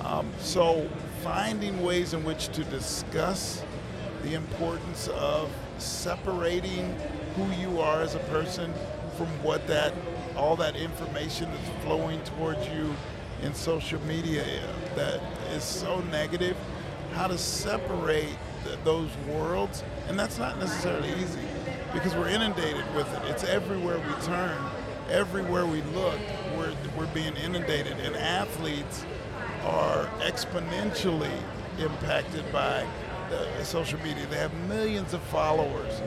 Um, 0.00 0.30
so 0.40 0.88
finding 1.22 1.82
ways 1.82 2.14
in 2.14 2.24
which 2.24 2.48
to 2.48 2.64
discuss 2.64 3.62
the 4.22 4.34
importance 4.34 5.08
of 5.08 5.50
separating 5.78 6.94
who 7.36 7.50
you 7.60 7.80
are 7.80 8.02
as 8.02 8.14
a 8.14 8.18
person 8.20 8.72
from 9.16 9.26
what 9.42 9.66
that 9.66 9.92
all 10.36 10.56
that 10.56 10.76
information 10.76 11.50
that's 11.50 11.84
flowing 11.84 12.22
towards 12.24 12.66
you 12.68 12.94
in 13.42 13.54
social 13.54 14.00
media 14.02 14.44
that 14.94 15.20
is 15.52 15.64
so 15.64 16.00
negative. 16.10 16.56
How 17.14 17.26
to 17.26 17.36
separate 17.36 18.36
those 18.84 19.10
worlds 19.28 19.82
and 20.08 20.18
that's 20.18 20.38
not 20.38 20.58
necessarily 20.58 21.10
easy 21.14 21.40
because 21.92 22.14
we're 22.14 22.28
inundated 22.28 22.84
with 22.94 23.12
it. 23.12 23.30
It's 23.30 23.44
everywhere 23.44 23.98
we 23.98 24.24
turn 24.24 24.56
everywhere 25.10 25.66
we 25.66 25.82
look 25.92 26.20
we're, 26.56 26.72
we're 26.96 27.12
being 27.12 27.34
inundated 27.36 27.98
and 27.98 28.14
athletes 28.14 29.04
are 29.64 30.06
exponentially 30.20 31.30
impacted 31.78 32.50
by 32.52 32.86
the 33.30 33.64
social 33.64 33.98
media. 34.00 34.26
They 34.26 34.36
have 34.36 34.52
millions 34.68 35.14
of 35.14 35.22
followers, 35.22 36.02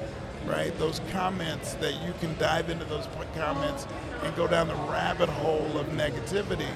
right? 0.46 0.78
Those 0.78 1.00
comments 1.12 1.74
that 1.76 1.94
you 2.04 2.14
can 2.20 2.38
dive 2.38 2.70
into 2.70 2.86
those 2.86 3.08
comments 3.36 3.88
and 4.24 4.36
go 4.36 4.48
down 4.48 4.68
the 4.68 4.76
rabbit 4.76 5.30
hole 5.30 5.78
of 5.78 5.88
negativity. 5.88 6.70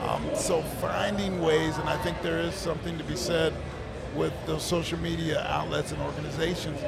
Um, 0.00 0.24
so 0.34 0.62
finding 0.80 1.40
ways, 1.40 1.76
and 1.78 1.88
I 1.88 1.96
think 2.02 2.20
there 2.22 2.38
is 2.38 2.54
something 2.54 2.98
to 2.98 3.04
be 3.04 3.16
said 3.16 3.54
with 4.14 4.32
those 4.46 4.62
social 4.62 4.98
media 4.98 5.44
outlets 5.48 5.92
and 5.92 6.02
organizations, 6.02 6.80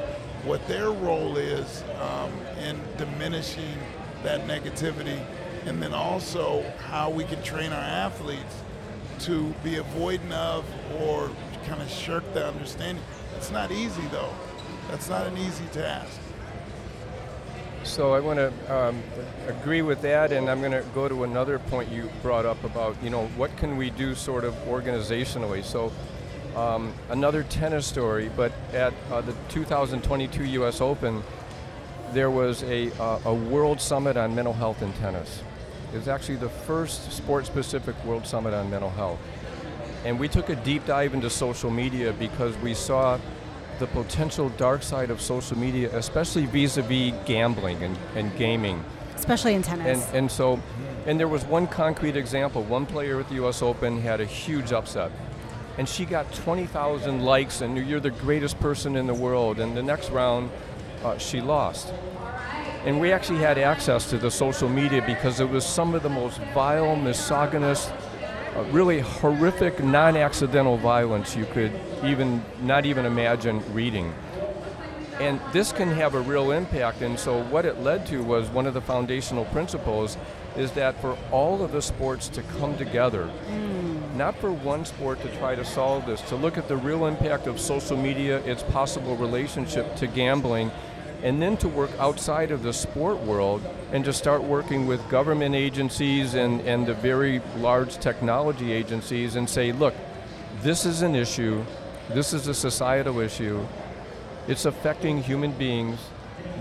what 0.43 0.65
their 0.67 0.91
role 0.91 1.37
is 1.37 1.83
um, 1.99 2.31
in 2.63 2.79
diminishing 2.97 3.77
that 4.23 4.45
negativity, 4.47 5.25
and 5.65 5.81
then 5.81 5.93
also 5.93 6.63
how 6.87 7.09
we 7.09 7.23
can 7.23 7.41
train 7.43 7.71
our 7.71 7.79
athletes 7.79 8.55
to 9.21 9.53
be 9.63 9.75
avoidant 9.75 10.31
of 10.31 10.65
or 11.01 11.31
kind 11.65 11.81
of 11.81 11.89
shirk 11.89 12.23
the 12.33 12.47
understanding. 12.47 13.03
It's 13.35 13.51
not 13.51 13.71
easy 13.71 14.05
though. 14.11 14.33
That's 14.89 15.09
not 15.09 15.27
an 15.27 15.37
easy 15.37 15.65
task. 15.71 16.19
So 17.83 18.13
I 18.13 18.19
want 18.19 18.37
to 18.37 18.75
um, 18.75 19.01
agree 19.47 19.81
with 19.81 20.01
that, 20.01 20.33
and 20.33 20.49
I'm 20.49 20.59
going 20.59 20.73
to 20.73 20.83
go 20.93 21.07
to 21.07 21.23
another 21.23 21.57
point 21.57 21.89
you 21.89 22.09
brought 22.21 22.45
up 22.45 22.61
about, 22.63 23.01
you 23.01 23.09
know, 23.09 23.27
what 23.37 23.55
can 23.55 23.77
we 23.77 23.91
do 23.91 24.13
sort 24.13 24.43
of 24.43 24.53
organizationally. 24.65 25.63
So 25.63 25.91
um, 26.55 26.93
another 27.09 27.43
tennis 27.43 27.85
story, 27.85 28.29
but 28.35 28.51
at 28.73 28.93
uh, 29.09 29.21
the 29.21 29.33
2022 29.49 30.43
U.S. 30.43 30.81
Open, 30.81 31.23
there 32.11 32.29
was 32.29 32.63
a, 32.63 32.91
uh, 33.01 33.19
a 33.25 33.33
world 33.33 33.79
summit 33.79 34.17
on 34.17 34.35
mental 34.35 34.53
health 34.53 34.81
in 34.81 34.91
tennis. 34.93 35.41
It 35.93 35.97
was 35.97 36.07
actually 36.07 36.35
the 36.35 36.49
first 36.49 37.11
sport-specific 37.11 37.95
world 38.03 38.27
summit 38.27 38.53
on 38.53 38.69
mental 38.69 38.89
health. 38.89 39.19
And 40.03 40.19
we 40.19 40.27
took 40.27 40.49
a 40.49 40.55
deep 40.55 40.85
dive 40.85 41.13
into 41.13 41.29
social 41.29 41.71
media 41.71 42.13
because 42.13 42.55
we 42.57 42.73
saw 42.73 43.19
the 43.79 43.87
potential 43.87 44.49
dark 44.49 44.83
side 44.83 45.09
of 45.09 45.21
social 45.21 45.57
media, 45.57 45.95
especially 45.95 46.45
vis-a-vis 46.45 47.13
gambling 47.25 47.81
and, 47.83 47.97
and 48.15 48.35
gaming. 48.37 48.83
Especially 49.15 49.53
in 49.53 49.61
tennis. 49.61 50.05
And, 50.07 50.15
and 50.15 50.31
so, 50.31 50.59
and 51.05 51.19
there 51.19 51.27
was 51.27 51.45
one 51.45 51.67
concrete 51.67 52.15
example. 52.15 52.63
One 52.63 52.85
player 52.85 53.19
at 53.19 53.29
the 53.29 53.35
U.S. 53.35 53.61
Open 53.61 53.99
had 54.01 54.21
a 54.21 54.25
huge 54.25 54.71
upset, 54.71 55.11
and 55.77 55.87
she 55.87 56.05
got 56.05 56.31
20,000 56.33 57.21
likes, 57.21 57.61
and 57.61 57.77
you're 57.87 57.99
the 57.99 58.11
greatest 58.11 58.59
person 58.59 58.95
in 58.95 59.07
the 59.07 59.13
world. 59.13 59.59
And 59.59 59.75
the 59.75 59.83
next 59.83 60.09
round, 60.09 60.51
uh, 61.03 61.17
she 61.17 61.41
lost. 61.41 61.93
And 62.87 63.01
we 63.01 63.11
actually 63.11 63.39
had 63.39 63.57
access 63.57 64.09
to 64.11 64.17
the 64.17 64.31
social 64.31 64.69
media 64.69 65.03
because 65.05 65.41
it 65.41 65.49
was 65.49 65.65
some 65.65 65.93
of 65.93 66.03
the 66.03 66.09
most 66.09 66.39
vile, 66.53 66.95
misogynist, 66.95 67.91
uh, 68.55 68.63
really 68.71 69.01
horrific, 69.01 69.83
non-accidental 69.83 70.77
violence 70.77 71.35
you 71.35 71.43
could 71.47 71.77
even 72.05 72.41
not 72.61 72.85
even 72.85 73.05
imagine 73.05 73.61
reading. 73.73 74.13
And 75.19 75.41
this 75.51 75.73
can 75.73 75.89
have 75.89 76.15
a 76.15 76.21
real 76.21 76.51
impact. 76.51 77.01
And 77.01 77.19
so 77.19 77.43
what 77.47 77.65
it 77.65 77.81
led 77.81 78.05
to 78.05 78.23
was 78.23 78.47
one 78.51 78.65
of 78.65 78.73
the 78.73 78.79
foundational 78.79 79.43
principles 79.45 80.15
is 80.55 80.71
that 80.71 81.01
for 81.01 81.17
all 81.29 81.65
of 81.65 81.73
the 81.73 81.81
sports 81.81 82.29
to 82.29 82.41
come 82.57 82.77
together, 82.77 83.29
mm. 83.49 84.15
not 84.15 84.33
for 84.37 84.49
one 84.49 84.85
sport 84.85 85.21
to 85.23 85.37
try 85.39 85.55
to 85.55 85.65
solve 85.65 86.05
this, 86.05 86.21
to 86.21 86.37
look 86.37 86.57
at 86.57 86.69
the 86.69 86.77
real 86.77 87.05
impact 87.05 87.47
of 87.47 87.59
social 87.59 87.97
media, 87.97 88.37
its 88.45 88.63
possible 88.63 89.17
relationship 89.17 89.93
to 89.97 90.07
gambling, 90.07 90.71
and 91.23 91.41
then 91.41 91.57
to 91.57 91.67
work 91.67 91.89
outside 91.99 92.51
of 92.51 92.63
the 92.63 92.73
sport 92.73 93.17
world 93.21 93.61
and 93.91 94.05
to 94.05 94.13
start 94.13 94.43
working 94.43 94.85
with 94.85 95.07
government 95.09 95.55
agencies 95.55 96.35
and, 96.35 96.61
and 96.61 96.85
the 96.85 96.93
very 96.93 97.41
large 97.57 97.97
technology 97.97 98.71
agencies 98.71 99.35
and 99.35 99.49
say, 99.49 99.71
look, 99.71 99.95
this 100.61 100.85
is 100.85 101.01
an 101.01 101.15
issue, 101.15 101.63
this 102.09 102.33
is 102.33 102.47
a 102.47 102.53
societal 102.53 103.19
issue, 103.19 103.65
it's 104.47 104.65
affecting 104.65 105.21
human 105.21 105.51
beings, 105.51 105.99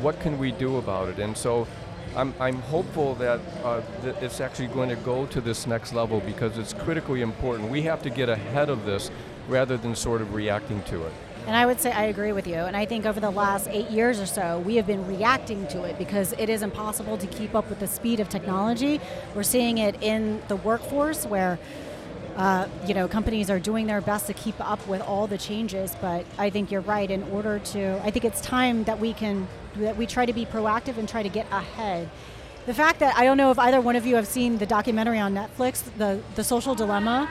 what 0.00 0.18
can 0.20 0.38
we 0.38 0.52
do 0.52 0.76
about 0.76 1.08
it? 1.08 1.18
And 1.18 1.36
so 1.36 1.66
I'm, 2.14 2.34
I'm 2.40 2.60
hopeful 2.62 3.14
that, 3.16 3.40
uh, 3.62 3.82
that 4.02 4.22
it's 4.22 4.40
actually 4.40 4.68
going 4.68 4.88
to 4.88 4.96
go 4.96 5.26
to 5.26 5.40
this 5.40 5.66
next 5.66 5.92
level 5.92 6.20
because 6.20 6.56
it's 6.56 6.72
critically 6.72 7.20
important. 7.20 7.70
We 7.70 7.82
have 7.82 8.02
to 8.02 8.10
get 8.10 8.28
ahead 8.28 8.70
of 8.70 8.86
this 8.86 9.10
rather 9.48 9.76
than 9.76 9.94
sort 9.94 10.22
of 10.22 10.34
reacting 10.34 10.82
to 10.84 11.04
it. 11.04 11.12
And 11.46 11.54
I 11.54 11.64
would 11.64 11.80
say 11.80 11.92
I 11.92 12.04
agree 12.04 12.32
with 12.32 12.46
you. 12.46 12.56
And 12.56 12.76
I 12.76 12.86
think 12.86 13.06
over 13.06 13.20
the 13.20 13.30
last 13.30 13.68
eight 13.70 13.88
years 13.88 14.18
or 14.20 14.26
so, 14.26 14.58
we 14.58 14.76
have 14.76 14.86
been 14.86 15.06
reacting 15.06 15.66
to 15.68 15.84
it 15.84 15.96
because 15.96 16.32
it 16.38 16.50
is 16.50 16.62
impossible 16.62 17.16
to 17.18 17.26
keep 17.28 17.54
up 17.54 17.68
with 17.68 17.78
the 17.78 17.86
speed 17.86 18.18
of 18.18 18.28
technology. 18.28 19.00
We're 19.34 19.44
seeing 19.44 19.78
it 19.78 20.02
in 20.02 20.42
the 20.48 20.56
workforce 20.56 21.24
where 21.24 21.58
uh, 22.36 22.68
you 22.86 22.92
know, 22.92 23.08
companies 23.08 23.48
are 23.48 23.58
doing 23.58 23.86
their 23.86 24.00
best 24.02 24.26
to 24.26 24.34
keep 24.34 24.56
up 24.60 24.86
with 24.86 25.00
all 25.00 25.26
the 25.26 25.38
changes, 25.38 25.96
but 26.02 26.26
I 26.36 26.50
think 26.50 26.70
you're 26.70 26.82
right. 26.82 27.10
In 27.10 27.22
order 27.30 27.58
to, 27.58 27.98
I 28.04 28.10
think 28.10 28.26
it's 28.26 28.42
time 28.42 28.84
that 28.84 28.98
we 28.98 29.14
can 29.14 29.48
that 29.76 29.96
we 29.96 30.06
try 30.06 30.26
to 30.26 30.32
be 30.32 30.44
proactive 30.44 30.98
and 30.98 31.08
try 31.08 31.22
to 31.22 31.28
get 31.30 31.46
ahead. 31.50 32.10
The 32.66 32.74
fact 32.74 32.98
that 33.00 33.16
I 33.16 33.24
don't 33.24 33.36
know 33.36 33.50
if 33.50 33.58
either 33.58 33.80
one 33.80 33.96
of 33.96 34.04
you 34.04 34.16
have 34.16 34.26
seen 34.26 34.58
the 34.58 34.66
documentary 34.66 35.18
on 35.18 35.34
Netflix, 35.34 35.84
the 35.96 36.20
the 36.34 36.44
Social 36.44 36.74
Dilemma, 36.74 37.26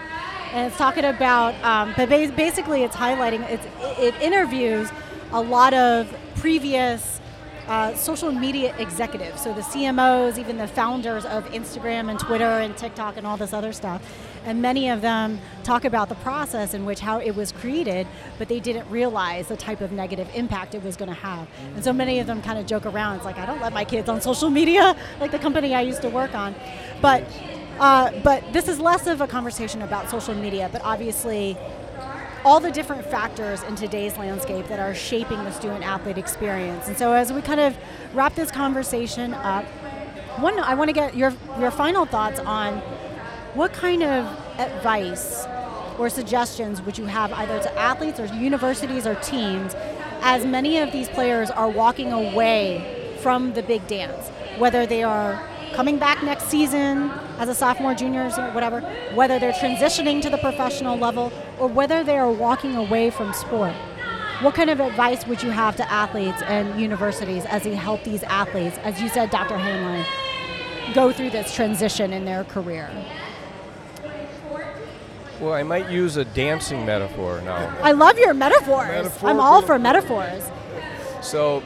and 0.55 0.67
it's 0.67 0.77
talking 0.77 1.03
about, 1.03 1.53
um, 1.65 1.93
but 1.97 2.07
basically 2.07 2.83
it's 2.83 2.95
highlighting, 2.95 3.41
it's, 3.49 3.67
it 3.99 4.15
interviews 4.21 4.89
a 5.33 5.41
lot 5.41 5.73
of 5.73 6.07
previous 6.37 7.19
uh, 7.67 7.93
social 7.95 8.31
media 8.31 8.73
executives, 8.77 9.41
so 9.41 9.51
the 9.51 9.59
CMOs, 9.59 10.37
even 10.37 10.57
the 10.57 10.67
founders 10.67 11.25
of 11.25 11.43
Instagram 11.47 12.09
and 12.09 12.17
Twitter 12.17 12.45
and 12.45 12.77
TikTok 12.77 13.17
and 13.17 13.27
all 13.27 13.35
this 13.35 13.51
other 13.51 13.73
stuff. 13.73 14.01
And 14.45 14.61
many 14.61 14.89
of 14.89 15.01
them 15.01 15.41
talk 15.63 15.83
about 15.83 16.07
the 16.07 16.15
process 16.15 16.73
in 16.73 16.85
which 16.85 17.01
how 17.01 17.19
it 17.19 17.35
was 17.35 17.51
created, 17.51 18.07
but 18.37 18.47
they 18.47 18.61
didn't 18.61 18.89
realize 18.89 19.49
the 19.49 19.57
type 19.57 19.81
of 19.81 19.91
negative 19.91 20.29
impact 20.35 20.73
it 20.73 20.83
was 20.83 20.95
going 20.95 21.09
to 21.09 21.15
have. 21.15 21.49
And 21.73 21.83
so 21.83 21.91
many 21.91 22.19
of 22.19 22.27
them 22.27 22.41
kind 22.41 22.59
of 22.59 22.65
joke 22.65 22.85
around. 22.85 23.17
It's 23.17 23.25
like 23.25 23.39
I 23.39 23.45
don't 23.45 23.59
let 23.59 23.73
my 23.73 23.83
kids 23.83 24.07
on 24.07 24.21
social 24.21 24.49
media, 24.49 24.95
like 25.19 25.31
the 25.31 25.39
company 25.39 25.75
I 25.75 25.81
used 25.81 26.01
to 26.03 26.09
work 26.09 26.33
on. 26.33 26.55
But 27.01 27.25
uh, 27.80 28.11
but 28.23 28.53
this 28.53 28.67
is 28.67 28.80
less 28.80 29.07
of 29.07 29.21
a 29.21 29.28
conversation 29.28 29.82
about 29.82 30.09
social 30.09 30.34
media, 30.34 30.69
but 30.71 30.82
obviously 30.84 31.57
all 32.45 32.59
the 32.59 32.71
different 32.71 33.03
factors 33.05 33.63
in 33.63 33.76
today's 33.76 34.17
landscape 34.17 34.67
that 34.67 34.80
are 34.80 34.93
shaping 34.93 35.43
the 35.43 35.51
student 35.51 35.84
athlete 35.84 36.17
experience. 36.17 36.88
And 36.88 36.95
so 36.95 37.13
as 37.13 37.34
we 37.34 37.41
kind 37.41 37.59
of 37.59 37.76
wrap 38.13 38.36
this 38.36 38.51
conversation 38.51 39.34
up, 39.34 39.65
one, 40.39 40.59
I 40.59 40.76
want 40.76 40.89
to 40.89 40.93
get 40.93 41.15
your, 41.15 41.34
your 41.59 41.71
final 41.71 42.05
thoughts 42.05 42.39
on 42.39 42.78
what 43.55 43.73
kind 43.73 44.03
of 44.03 44.26
advice 44.59 45.45
or 45.97 46.09
suggestions 46.09 46.82
would 46.82 46.97
you 46.97 47.05
have 47.05 47.32
either 47.34 47.59
to 47.61 47.80
athletes 47.80 48.19
or 48.19 48.26
universities 48.26 49.07
or 49.07 49.15
teams 49.15 49.73
as 50.21 50.45
many 50.45 50.80
of 50.80 50.91
these 50.91 51.07
players 51.09 51.49
are 51.49 51.69
walking 51.69 52.11
away 52.11 53.17
from 53.21 53.53
the 53.53 53.63
big 53.63 53.88
dance, 53.88 54.30
whether 54.57 54.86
they 54.86 55.03
are 55.03 55.41
coming 55.76 55.99
back 55.99 56.23
next 56.23 56.45
season 56.45 57.11
as 57.38 57.49
a 57.49 57.53
sophomore, 57.53 57.93
juniors, 57.93 58.38
or 58.38 58.49
whatever, 58.51 58.80
whether 59.13 59.39
they're 59.39 59.51
transitioning 59.51 60.21
to 60.21 60.30
the 60.30 60.38
professional 60.38 60.97
level 60.97 61.34
or 61.59 61.67
whether 61.67 62.01
they 62.01 62.17
are 62.17 62.32
walking 62.32 62.76
away 62.76 63.09
from 63.09 63.34
sport. 63.34 63.73
What 64.41 64.55
kind 64.55 64.69
of 64.69 64.80
advice 64.80 65.28
would 65.28 65.43
you 65.43 65.49
have 65.49 65.76
to 65.76 65.91
athletes 65.91 66.41
and 66.43 66.80
universities 66.80 67.45
as 67.45 67.63
they 67.63 67.76
help 67.76 68.03
these 68.05 68.23
athletes, 68.23 68.78
as 68.80 69.01
you 69.01 69.09
said, 69.09 69.30
Dr. 69.32 69.55
Hainline, 69.55 70.05
go 70.93 71.11
through 71.11 71.32
this 71.32 71.53
transition 71.53 72.13
in 72.13 72.23
their 72.23 72.45
career? 72.45 72.89
Well, 75.41 75.53
I 75.53 75.63
might 75.63 75.89
use 75.89 76.15
a 76.15 76.23
dancing 76.23 76.86
metaphor 76.86 77.41
now. 77.41 77.78
I 77.82 77.91
love 77.91 78.17
your 78.17 78.34
metaphors. 78.34 79.11
I'm 79.21 79.41
all 79.41 79.61
for 79.61 79.78
metaphors. 79.78 80.43
So, 81.21 81.61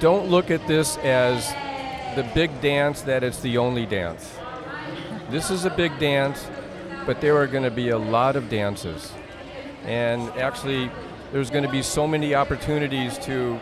don't 0.00 0.28
look 0.28 0.50
at 0.50 0.66
this 0.66 0.96
as 0.98 1.54
the 2.14 2.22
big 2.34 2.60
dance 2.60 3.02
that 3.02 3.24
it's 3.24 3.40
the 3.40 3.58
only 3.58 3.86
dance. 3.86 4.36
This 5.30 5.50
is 5.50 5.64
a 5.64 5.70
big 5.70 5.98
dance, 5.98 6.46
but 7.06 7.20
there 7.20 7.36
are 7.36 7.46
going 7.46 7.64
to 7.64 7.70
be 7.70 7.88
a 7.88 7.98
lot 7.98 8.36
of 8.36 8.48
dances. 8.48 9.12
And 9.84 10.28
actually, 10.38 10.90
there's 11.32 11.50
going 11.50 11.64
to 11.64 11.70
be 11.70 11.82
so 11.82 12.06
many 12.06 12.34
opportunities 12.34 13.18
to 13.18 13.58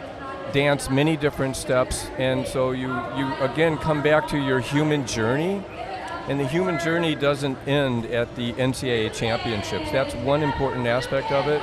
dance 0.52 0.90
many 0.90 1.16
different 1.16 1.56
steps. 1.56 2.06
And 2.18 2.46
so 2.46 2.72
you, 2.72 2.88
you 3.16 3.34
again 3.36 3.78
come 3.78 4.02
back 4.02 4.28
to 4.28 4.38
your 4.38 4.60
human 4.60 5.06
journey. 5.06 5.64
And 6.28 6.38
the 6.38 6.46
human 6.46 6.78
journey 6.78 7.14
doesn't 7.14 7.56
end 7.66 8.06
at 8.06 8.36
the 8.36 8.52
NCAA 8.52 9.12
championships. 9.12 9.90
That's 9.90 10.14
one 10.16 10.42
important 10.42 10.86
aspect 10.86 11.32
of 11.32 11.48
it. 11.48 11.60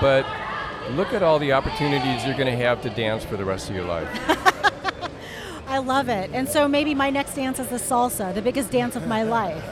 But 0.00 0.26
look 0.90 1.12
at 1.14 1.22
all 1.22 1.38
the 1.38 1.52
opportunities 1.52 2.24
you're 2.24 2.36
going 2.36 2.46
to 2.46 2.64
have 2.64 2.82
to 2.82 2.90
dance 2.90 3.24
for 3.24 3.36
the 3.36 3.44
rest 3.44 3.70
of 3.70 3.76
your 3.76 3.86
life. 3.86 4.48
I 5.72 5.78
love 5.78 6.10
it. 6.10 6.28
And 6.34 6.46
so 6.46 6.68
maybe 6.68 6.94
my 6.94 7.08
next 7.08 7.34
dance 7.34 7.58
is 7.58 7.68
the 7.68 7.76
salsa, 7.76 8.34
the 8.34 8.42
biggest 8.42 8.70
dance 8.70 8.94
of 8.94 9.06
my 9.06 9.22
life. 9.38 9.64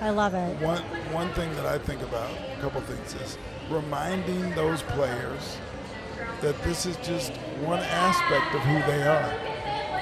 I 0.00 0.10
love 0.10 0.32
it. 0.32 0.62
One, 0.62 0.80
one 1.12 1.28
thing 1.32 1.52
that 1.56 1.66
I 1.66 1.76
think 1.76 2.02
about, 2.02 2.30
a 2.56 2.60
couple 2.60 2.80
things, 2.82 3.14
is 3.20 3.36
reminding 3.68 4.54
those 4.54 4.82
players 4.82 5.58
that 6.40 6.54
this 6.62 6.86
is 6.86 6.96
just 6.98 7.32
one 7.66 7.80
aspect 7.80 8.54
of 8.54 8.60
who 8.60 8.78
they 8.86 9.02
are. 9.02 9.28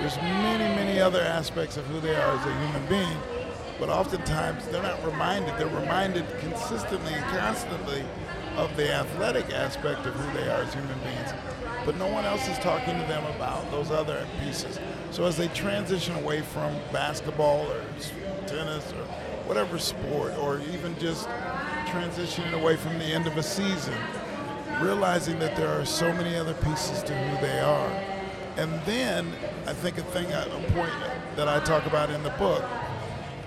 There's 0.00 0.16
many, 0.18 0.64
many 0.76 1.00
other 1.00 1.22
aspects 1.22 1.78
of 1.78 1.86
who 1.86 1.98
they 2.00 2.14
are 2.14 2.36
as 2.36 2.46
a 2.46 2.66
human 2.66 2.86
being, 2.90 3.18
but 3.80 3.88
oftentimes 3.88 4.68
they're 4.68 4.82
not 4.82 5.02
reminded. 5.02 5.56
They're 5.56 5.80
reminded 5.80 6.26
consistently 6.40 7.14
and 7.14 7.24
constantly 7.38 8.04
of 8.56 8.76
the 8.76 8.92
athletic 8.92 9.50
aspect 9.50 10.04
of 10.04 10.12
who 10.12 10.38
they 10.38 10.46
are 10.50 10.60
as 10.60 10.74
human 10.74 10.98
beings 10.98 11.32
but 11.84 11.96
no 11.96 12.06
one 12.06 12.24
else 12.24 12.48
is 12.48 12.58
talking 12.58 12.98
to 12.98 13.06
them 13.06 13.24
about 13.36 13.70
those 13.70 13.90
other 13.90 14.26
pieces. 14.42 14.78
So 15.10 15.24
as 15.24 15.36
they 15.36 15.48
transition 15.48 16.14
away 16.16 16.42
from 16.42 16.74
basketball 16.92 17.70
or 17.70 17.84
tennis 18.46 18.92
or 18.92 19.04
whatever 19.46 19.78
sport, 19.78 20.36
or 20.38 20.60
even 20.72 20.98
just 20.98 21.28
transitioning 21.86 22.52
away 22.52 22.76
from 22.76 22.98
the 22.98 23.04
end 23.04 23.26
of 23.26 23.36
a 23.36 23.42
season, 23.42 23.94
realizing 24.80 25.38
that 25.40 25.56
there 25.56 25.68
are 25.68 25.84
so 25.84 26.12
many 26.12 26.36
other 26.36 26.54
pieces 26.54 27.02
to 27.02 27.14
who 27.14 27.46
they 27.46 27.60
are. 27.60 27.90
And 28.56 28.80
then 28.84 29.32
I 29.66 29.72
think 29.72 29.98
a 29.98 30.02
thing, 30.02 30.26
a 30.32 30.72
point 30.74 30.92
that 31.36 31.48
I 31.48 31.60
talk 31.60 31.86
about 31.86 32.10
in 32.10 32.22
the 32.22 32.30
book 32.30 32.64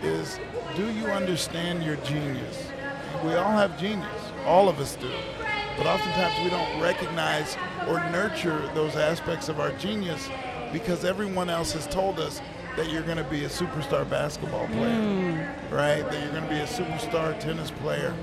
is 0.01 0.39
do 0.75 0.91
you 0.91 1.05
understand 1.07 1.83
your 1.83 1.95
genius? 1.97 2.67
We 3.23 3.33
all 3.35 3.51
have 3.51 3.79
genius, 3.79 4.21
all 4.45 4.67
of 4.67 4.79
us 4.79 4.95
do. 4.97 5.11
But 5.77 5.87
oftentimes 5.87 6.43
we 6.43 6.49
don't 6.49 6.81
recognize 6.81 7.57
or 7.87 7.99
nurture 8.09 8.69
those 8.73 8.95
aspects 8.95 9.49
of 9.49 9.59
our 9.59 9.71
genius 9.73 10.29
because 10.71 11.05
everyone 11.05 11.49
else 11.49 11.73
has 11.73 11.87
told 11.87 12.19
us 12.19 12.41
that 12.75 12.89
you're 12.89 13.03
going 13.03 13.17
to 13.17 13.23
be 13.23 13.45
a 13.45 13.49
superstar 13.49 14.09
basketball 14.09 14.67
player, 14.67 14.99
mm. 14.99 15.71
right? 15.71 16.01
That 16.09 16.21
you're 16.21 16.31
going 16.31 16.43
to 16.43 16.49
be 16.49 16.59
a 16.59 16.65
superstar 16.65 17.39
tennis 17.39 17.71
player. 17.71 18.13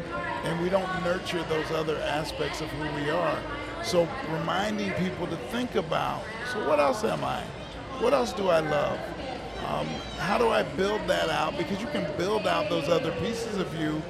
And 0.44 0.60
we 0.62 0.68
don't 0.68 0.88
nurture 1.04 1.42
those 1.44 1.70
other 1.70 1.96
aspects 1.98 2.60
of 2.60 2.68
who 2.68 3.02
we 3.02 3.10
are. 3.10 3.38
So 3.82 4.08
reminding 4.30 4.92
people 4.92 5.26
to 5.28 5.36
think 5.50 5.74
about, 5.74 6.22
so 6.52 6.66
what 6.68 6.80
else 6.80 7.04
am 7.04 7.24
I? 7.24 7.42
What 8.00 8.12
else 8.12 8.32
do 8.32 8.48
I 8.48 8.60
love? 8.60 8.98
Um, 9.66 9.86
how 10.18 10.38
do 10.38 10.48
I 10.48 10.62
build 10.62 11.06
that 11.06 11.30
out? 11.30 11.56
Because 11.56 11.80
you 11.80 11.86
can 11.88 12.04
build 12.16 12.46
out 12.46 12.68
those 12.68 12.88
other 12.88 13.12
pieces 13.20 13.58
of 13.58 13.74
you 13.78 14.02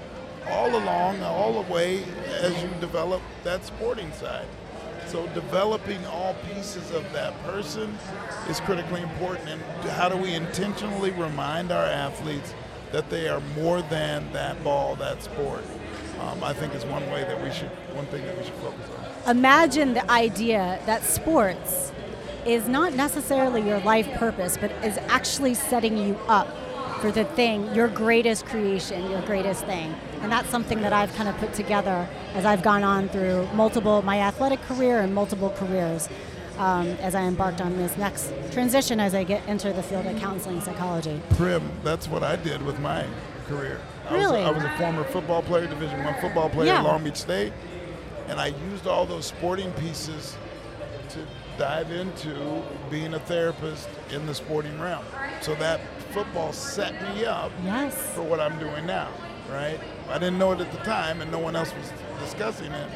all 0.49 0.75
along, 0.75 1.23
all 1.23 1.63
the 1.63 1.73
way 1.73 2.05
as 2.41 2.63
you 2.63 2.69
develop 2.81 3.23
that 3.45 3.65
sporting 3.65 4.13
side. 4.13 4.47
So 5.07 5.27
developing 5.29 6.05
all 6.07 6.35
pieces 6.55 6.91
of 6.91 7.11
that 7.13 7.41
person 7.45 7.97
is 8.49 8.61
critically 8.61 9.03
important. 9.03 9.49
And 9.49 9.63
how 9.91 10.09
do 10.09 10.17
we 10.17 10.35
intentionally 10.35 11.11
remind 11.11 11.71
our 11.71 11.85
athletes 11.85 12.55
that 12.93 13.11
they 13.11 13.29
are 13.29 13.41
more 13.57 13.83
than 13.83 14.33
that 14.33 14.63
ball, 14.65 14.97
that 14.97 15.23
sport? 15.23 15.65
Um, 16.21 16.43
I 16.43 16.53
think 16.53 16.75
is 16.75 16.85
one 16.85 17.05
way 17.11 17.25
that 17.25 17.43
we 17.43 17.51
should, 17.51 17.69
one 17.95 18.07
thing 18.07 18.25
that 18.25 18.39
we 18.39 18.45
should 18.45 18.55
focus 18.55 18.89
on. 19.27 19.37
Imagine 19.37 19.93
the 19.93 20.09
idea 20.11 20.81
that 20.87 21.03
sports 21.03 21.93
is 22.47 22.69
not 22.69 22.95
necessarily 22.95 23.61
your 23.61 23.81
life 23.81 24.11
purpose, 24.13 24.57
but 24.57 24.71
is 24.85 24.99
actually 25.09 25.55
setting 25.55 25.97
you 25.97 26.17
up 26.29 26.49
for 27.01 27.11
the 27.11 27.25
thing, 27.25 27.75
your 27.75 27.89
greatest 27.89 28.47
creation, 28.47 29.11
your 29.11 29.21
greatest 29.23 29.65
thing. 29.65 29.95
And 30.23 30.31
that's 30.31 30.49
something 30.49 30.81
that 30.83 30.93
I've 30.93 31.13
kind 31.15 31.29
of 31.29 31.37
put 31.39 31.53
together 31.53 32.09
as 32.35 32.45
I've 32.45 32.63
gone 32.63 32.85
on 32.85 33.09
through 33.09 33.49
multiple, 33.55 34.03
my 34.03 34.21
athletic 34.21 34.63
career 34.63 35.01
and 35.01 35.15
multiple 35.15 35.51
careers 35.51 36.09
um, 36.59 36.87
as 37.01 37.15
I 37.15 37.23
embarked 37.23 37.61
on 37.61 37.77
this 37.77 37.97
next 37.97 38.33
transition 38.53 39.01
as 39.01 39.15
I 39.15 39.25
get 39.25 39.47
into 39.49 39.73
the 39.73 39.83
field 39.83 40.07
of 40.07 40.19
counseling 40.21 40.61
psychology. 40.61 41.21
Prim, 41.31 41.69
that's 41.83 42.09
what 42.09 42.23
I 42.23 42.37
did 42.37 42.63
with 42.63 42.79
my 42.79 43.05
career. 43.47 43.81
I 44.09 44.15
really? 44.15 44.41
Was, 44.41 44.49
I 44.49 44.51
was 44.51 44.65
a 44.65 44.79
former 44.79 45.05
football 45.05 45.43
player, 45.43 45.67
Division 45.67 46.05
One 46.05 46.15
football 46.21 46.51
player 46.51 46.69
yeah. 46.69 46.79
at 46.79 46.85
Long 46.85 47.05
Beach 47.05 47.17
State, 47.17 47.53
and 48.29 48.41
I 48.41 48.49
used 48.71 48.87
all 48.87 49.07
those 49.07 49.27
sporting 49.27 49.73
pieces 49.73 50.37
to 51.11 51.27
dive 51.59 51.91
into 51.91 52.63
being 52.91 53.15
a 53.15 53.21
therapist 53.21 53.89
in 54.11 54.27
the 54.27 54.35
sporting 54.35 54.79
realm. 54.81 55.05
So 55.41 55.55
that 55.57 55.81
football 56.13 56.53
set 56.53 56.93
me 57.03 57.25
up 57.25 57.53
yes. 57.65 57.95
for 58.15 58.23
what 58.23 58.41
I'm 58.41 58.59
doing 58.59 58.87
now, 58.87 59.09
right? 59.53 59.79
I 60.09 60.19
didn't 60.19 60.39
know 60.39 60.53
it 60.53 60.61
at 60.61 60.73
the 60.73 60.79
time, 60.79 61.21
and 61.21 61.31
no 61.31 61.39
one 61.39 61.57
else 61.57 61.73
was 61.75 61.93
discussing 62.21 62.73
it. 62.73 62.91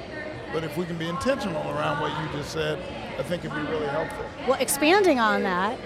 But 0.52 0.64
if 0.64 0.76
we 0.76 0.86
can 0.86 0.96
be 0.96 1.08
intentional 1.08 1.62
around 1.70 2.00
what 2.00 2.10
you 2.10 2.38
just 2.38 2.52
said, 2.52 2.78
I 3.18 3.22
think 3.22 3.44
it'd 3.44 3.56
be 3.56 3.62
really 3.70 3.88
helpful. 3.88 4.24
Well, 4.46 4.60
expanding 4.60 5.18
on 5.18 5.42
that, 5.42 5.78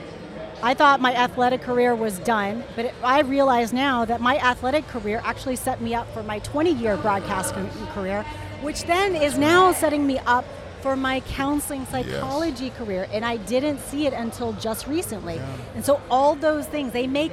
I 0.62 0.74
thought 0.74 1.00
my 1.00 1.14
athletic 1.14 1.62
career 1.62 1.94
was 1.94 2.18
done, 2.18 2.64
but 2.76 2.86
it, 2.86 2.94
I 3.02 3.20
realize 3.20 3.72
now 3.72 4.04
that 4.04 4.20
my 4.20 4.38
athletic 4.38 4.86
career 4.88 5.22
actually 5.24 5.56
set 5.56 5.80
me 5.80 5.94
up 5.94 6.12
for 6.12 6.22
my 6.22 6.38
20 6.40 6.72
year 6.72 6.96
broadcast 6.98 7.54
career, 7.94 8.24
which 8.60 8.84
then 8.84 9.14
is 9.14 9.38
now 9.38 9.72
setting 9.72 10.06
me 10.06 10.18
up 10.20 10.44
for 10.82 10.96
my 10.96 11.20
counseling 11.20 11.86
psychology 11.86 12.66
yes. 12.66 12.76
career 12.76 13.08
and 13.12 13.24
I 13.24 13.36
didn't 13.36 13.80
see 13.80 14.06
it 14.06 14.12
until 14.12 14.52
just 14.54 14.86
recently. 14.86 15.36
Yeah. 15.36 15.56
And 15.74 15.84
so 15.84 16.00
all 16.10 16.34
those 16.34 16.66
things 16.66 16.92
they 16.92 17.06
make 17.06 17.32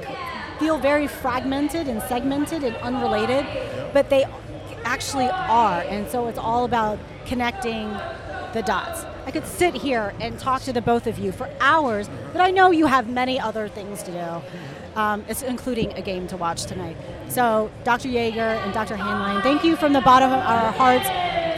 feel 0.58 0.78
very 0.78 1.06
fragmented 1.06 1.88
and 1.88 2.02
segmented 2.02 2.64
and 2.64 2.76
unrelated, 2.76 3.46
but 3.92 4.10
they 4.10 4.24
actually 4.84 5.28
are. 5.28 5.80
And 5.82 6.08
so 6.08 6.26
it's 6.26 6.38
all 6.38 6.64
about 6.64 6.98
connecting 7.26 7.96
the 8.52 8.62
dots. 8.62 9.04
I 9.26 9.30
could 9.30 9.46
sit 9.46 9.74
here 9.74 10.14
and 10.20 10.38
talk 10.38 10.62
to 10.62 10.72
the 10.72 10.80
both 10.80 11.06
of 11.06 11.18
you 11.18 11.32
for 11.32 11.50
hours, 11.60 12.08
but 12.32 12.40
I 12.40 12.50
know 12.50 12.70
you 12.70 12.86
have 12.86 13.08
many 13.08 13.38
other 13.38 13.68
things 13.68 14.02
to 14.04 14.10
do, 14.10 14.98
um, 14.98 15.24
including 15.46 15.92
a 15.92 16.02
game 16.02 16.26
to 16.28 16.36
watch 16.36 16.64
tonight. 16.64 16.96
So, 17.28 17.70
Dr. 17.84 18.08
Yeager 18.08 18.56
and 18.64 18.72
Dr. 18.72 18.96
Hainline, 18.96 19.42
thank 19.42 19.64
you 19.64 19.76
from 19.76 19.92
the 19.92 20.00
bottom 20.00 20.32
of 20.32 20.40
our 20.40 20.72
hearts 20.72 21.06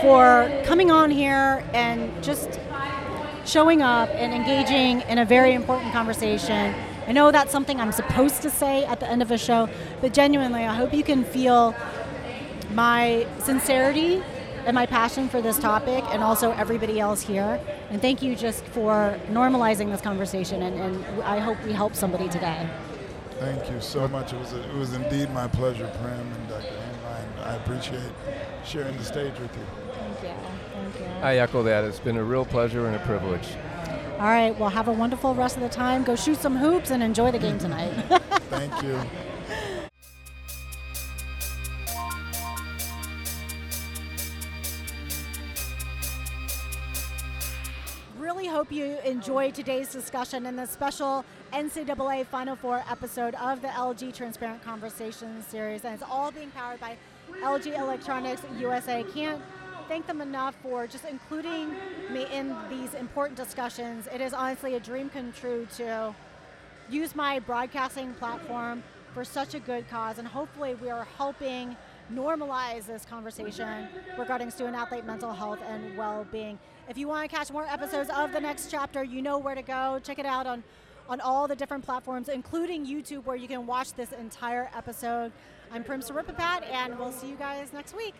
for 0.02 0.50
coming 0.64 0.90
on 0.90 1.10
here 1.10 1.64
and 1.72 2.10
just 2.24 2.58
showing 3.44 3.82
up 3.82 4.08
and 4.10 4.32
engaging 4.34 5.02
in 5.08 5.18
a 5.18 5.24
very 5.24 5.54
important 5.54 5.92
conversation. 5.92 6.74
I 7.10 7.12
know 7.12 7.32
that's 7.32 7.50
something 7.50 7.80
I'm 7.80 7.90
supposed 7.90 8.40
to 8.42 8.50
say 8.50 8.84
at 8.84 9.00
the 9.00 9.10
end 9.10 9.20
of 9.20 9.32
a 9.32 9.36
show, 9.36 9.68
but 10.00 10.14
genuinely, 10.14 10.64
I 10.64 10.76
hope 10.76 10.94
you 10.94 11.02
can 11.02 11.24
feel 11.24 11.74
my 12.72 13.26
sincerity 13.40 14.22
and 14.64 14.76
my 14.76 14.86
passion 14.86 15.28
for 15.28 15.42
this 15.42 15.58
topic 15.58 16.04
and 16.10 16.22
also 16.22 16.52
everybody 16.52 17.00
else 17.00 17.20
here. 17.20 17.60
And 17.90 18.00
thank 18.00 18.22
you 18.22 18.36
just 18.36 18.64
for 18.66 19.18
normalizing 19.26 19.90
this 19.90 20.00
conversation, 20.00 20.62
and, 20.62 20.80
and 20.80 21.22
I 21.24 21.40
hope 21.40 21.60
we 21.64 21.72
help 21.72 21.96
somebody 21.96 22.28
today. 22.28 22.70
Thank 23.40 23.68
you 23.72 23.80
so 23.80 24.06
much. 24.06 24.32
It 24.32 24.38
was, 24.38 24.52
a, 24.52 24.62
it 24.70 24.76
was 24.76 24.94
indeed 24.94 25.30
my 25.30 25.48
pleasure, 25.48 25.90
Prim 26.00 26.12
and 26.12 26.48
Dr. 26.48 26.62
Hainline. 26.62 27.44
I 27.44 27.56
appreciate 27.56 28.12
sharing 28.64 28.96
the 28.96 29.04
stage 29.04 29.36
with 29.40 29.52
you. 29.56 29.66
Thank 29.94 30.22
you. 30.22 30.28
Thank 30.74 31.00
you. 31.00 31.06
I 31.22 31.38
echo 31.38 31.64
that. 31.64 31.82
It's 31.82 31.98
been 31.98 32.18
a 32.18 32.22
real 32.22 32.44
pleasure 32.44 32.86
and 32.86 32.94
a 32.94 33.00
privilege. 33.00 33.48
All 34.20 34.26
right. 34.26 34.54
Well, 34.58 34.68
have 34.68 34.86
a 34.86 34.92
wonderful 34.92 35.34
rest 35.34 35.56
of 35.56 35.62
the 35.62 35.70
time. 35.70 36.04
Go 36.04 36.14
shoot 36.14 36.36
some 36.36 36.54
hoops 36.54 36.90
and 36.90 37.02
enjoy 37.02 37.30
the 37.30 37.38
game 37.38 37.58
tonight. 37.58 37.90
Thank 38.50 38.82
you. 38.82 39.00
Really 48.18 48.46
hope 48.46 48.70
you 48.70 48.98
enjoyed 49.06 49.54
today's 49.54 49.90
discussion 49.90 50.44
and 50.44 50.58
the 50.58 50.66
special 50.66 51.24
NCAA 51.54 52.26
Final 52.26 52.56
Four 52.56 52.84
episode 52.90 53.34
of 53.36 53.62
the 53.62 53.68
LG 53.68 54.14
Transparent 54.14 54.62
Conversations 54.62 55.46
series. 55.46 55.86
And 55.86 55.94
it's 55.94 56.02
all 56.02 56.30
being 56.30 56.50
powered 56.50 56.78
by 56.78 56.98
LG 57.42 57.74
Electronics 57.78 58.42
USA. 58.58 59.02
Can't 59.14 59.40
thank 59.90 60.06
them 60.06 60.20
enough 60.20 60.54
for 60.62 60.86
just 60.86 61.04
including 61.04 61.74
me 62.12 62.24
in 62.32 62.54
these 62.70 62.94
important 62.94 63.36
discussions. 63.36 64.06
It 64.14 64.20
is 64.20 64.32
honestly 64.32 64.76
a 64.76 64.80
dream 64.80 65.10
come 65.10 65.32
true 65.32 65.66
to 65.78 66.14
use 66.88 67.16
my 67.16 67.40
broadcasting 67.40 68.14
platform 68.14 68.84
for 69.12 69.24
such 69.24 69.54
a 69.54 69.58
good 69.58 69.88
cause, 69.90 70.18
and 70.18 70.28
hopefully, 70.28 70.76
we 70.76 70.90
are 70.90 71.08
helping 71.16 71.76
normalize 72.14 72.86
this 72.86 73.04
conversation 73.04 73.88
regarding 74.16 74.52
student 74.52 74.76
athlete 74.76 75.04
mental 75.04 75.32
health 75.32 75.58
and 75.66 75.96
well 75.98 76.24
being. 76.30 76.56
If 76.88 76.96
you 76.96 77.08
want 77.08 77.28
to 77.28 77.36
catch 77.36 77.50
more 77.50 77.66
episodes 77.66 78.10
of 78.10 78.30
the 78.30 78.40
next 78.40 78.70
chapter, 78.70 79.02
you 79.02 79.20
know 79.20 79.38
where 79.38 79.56
to 79.56 79.62
go. 79.62 79.98
Check 80.04 80.20
it 80.20 80.26
out 80.26 80.46
on, 80.46 80.62
on 81.08 81.20
all 81.20 81.48
the 81.48 81.56
different 81.56 81.84
platforms, 81.84 82.28
including 82.28 82.86
YouTube, 82.86 83.24
where 83.24 83.34
you 83.34 83.48
can 83.48 83.66
watch 83.66 83.94
this 83.94 84.12
entire 84.12 84.70
episode. 84.76 85.32
I'm 85.72 85.82
Prim 85.82 86.00
Siripipat, 86.00 86.64
and 86.70 86.96
we'll 86.96 87.12
see 87.12 87.28
you 87.28 87.36
guys 87.36 87.72
next 87.72 87.96
week. 87.96 88.14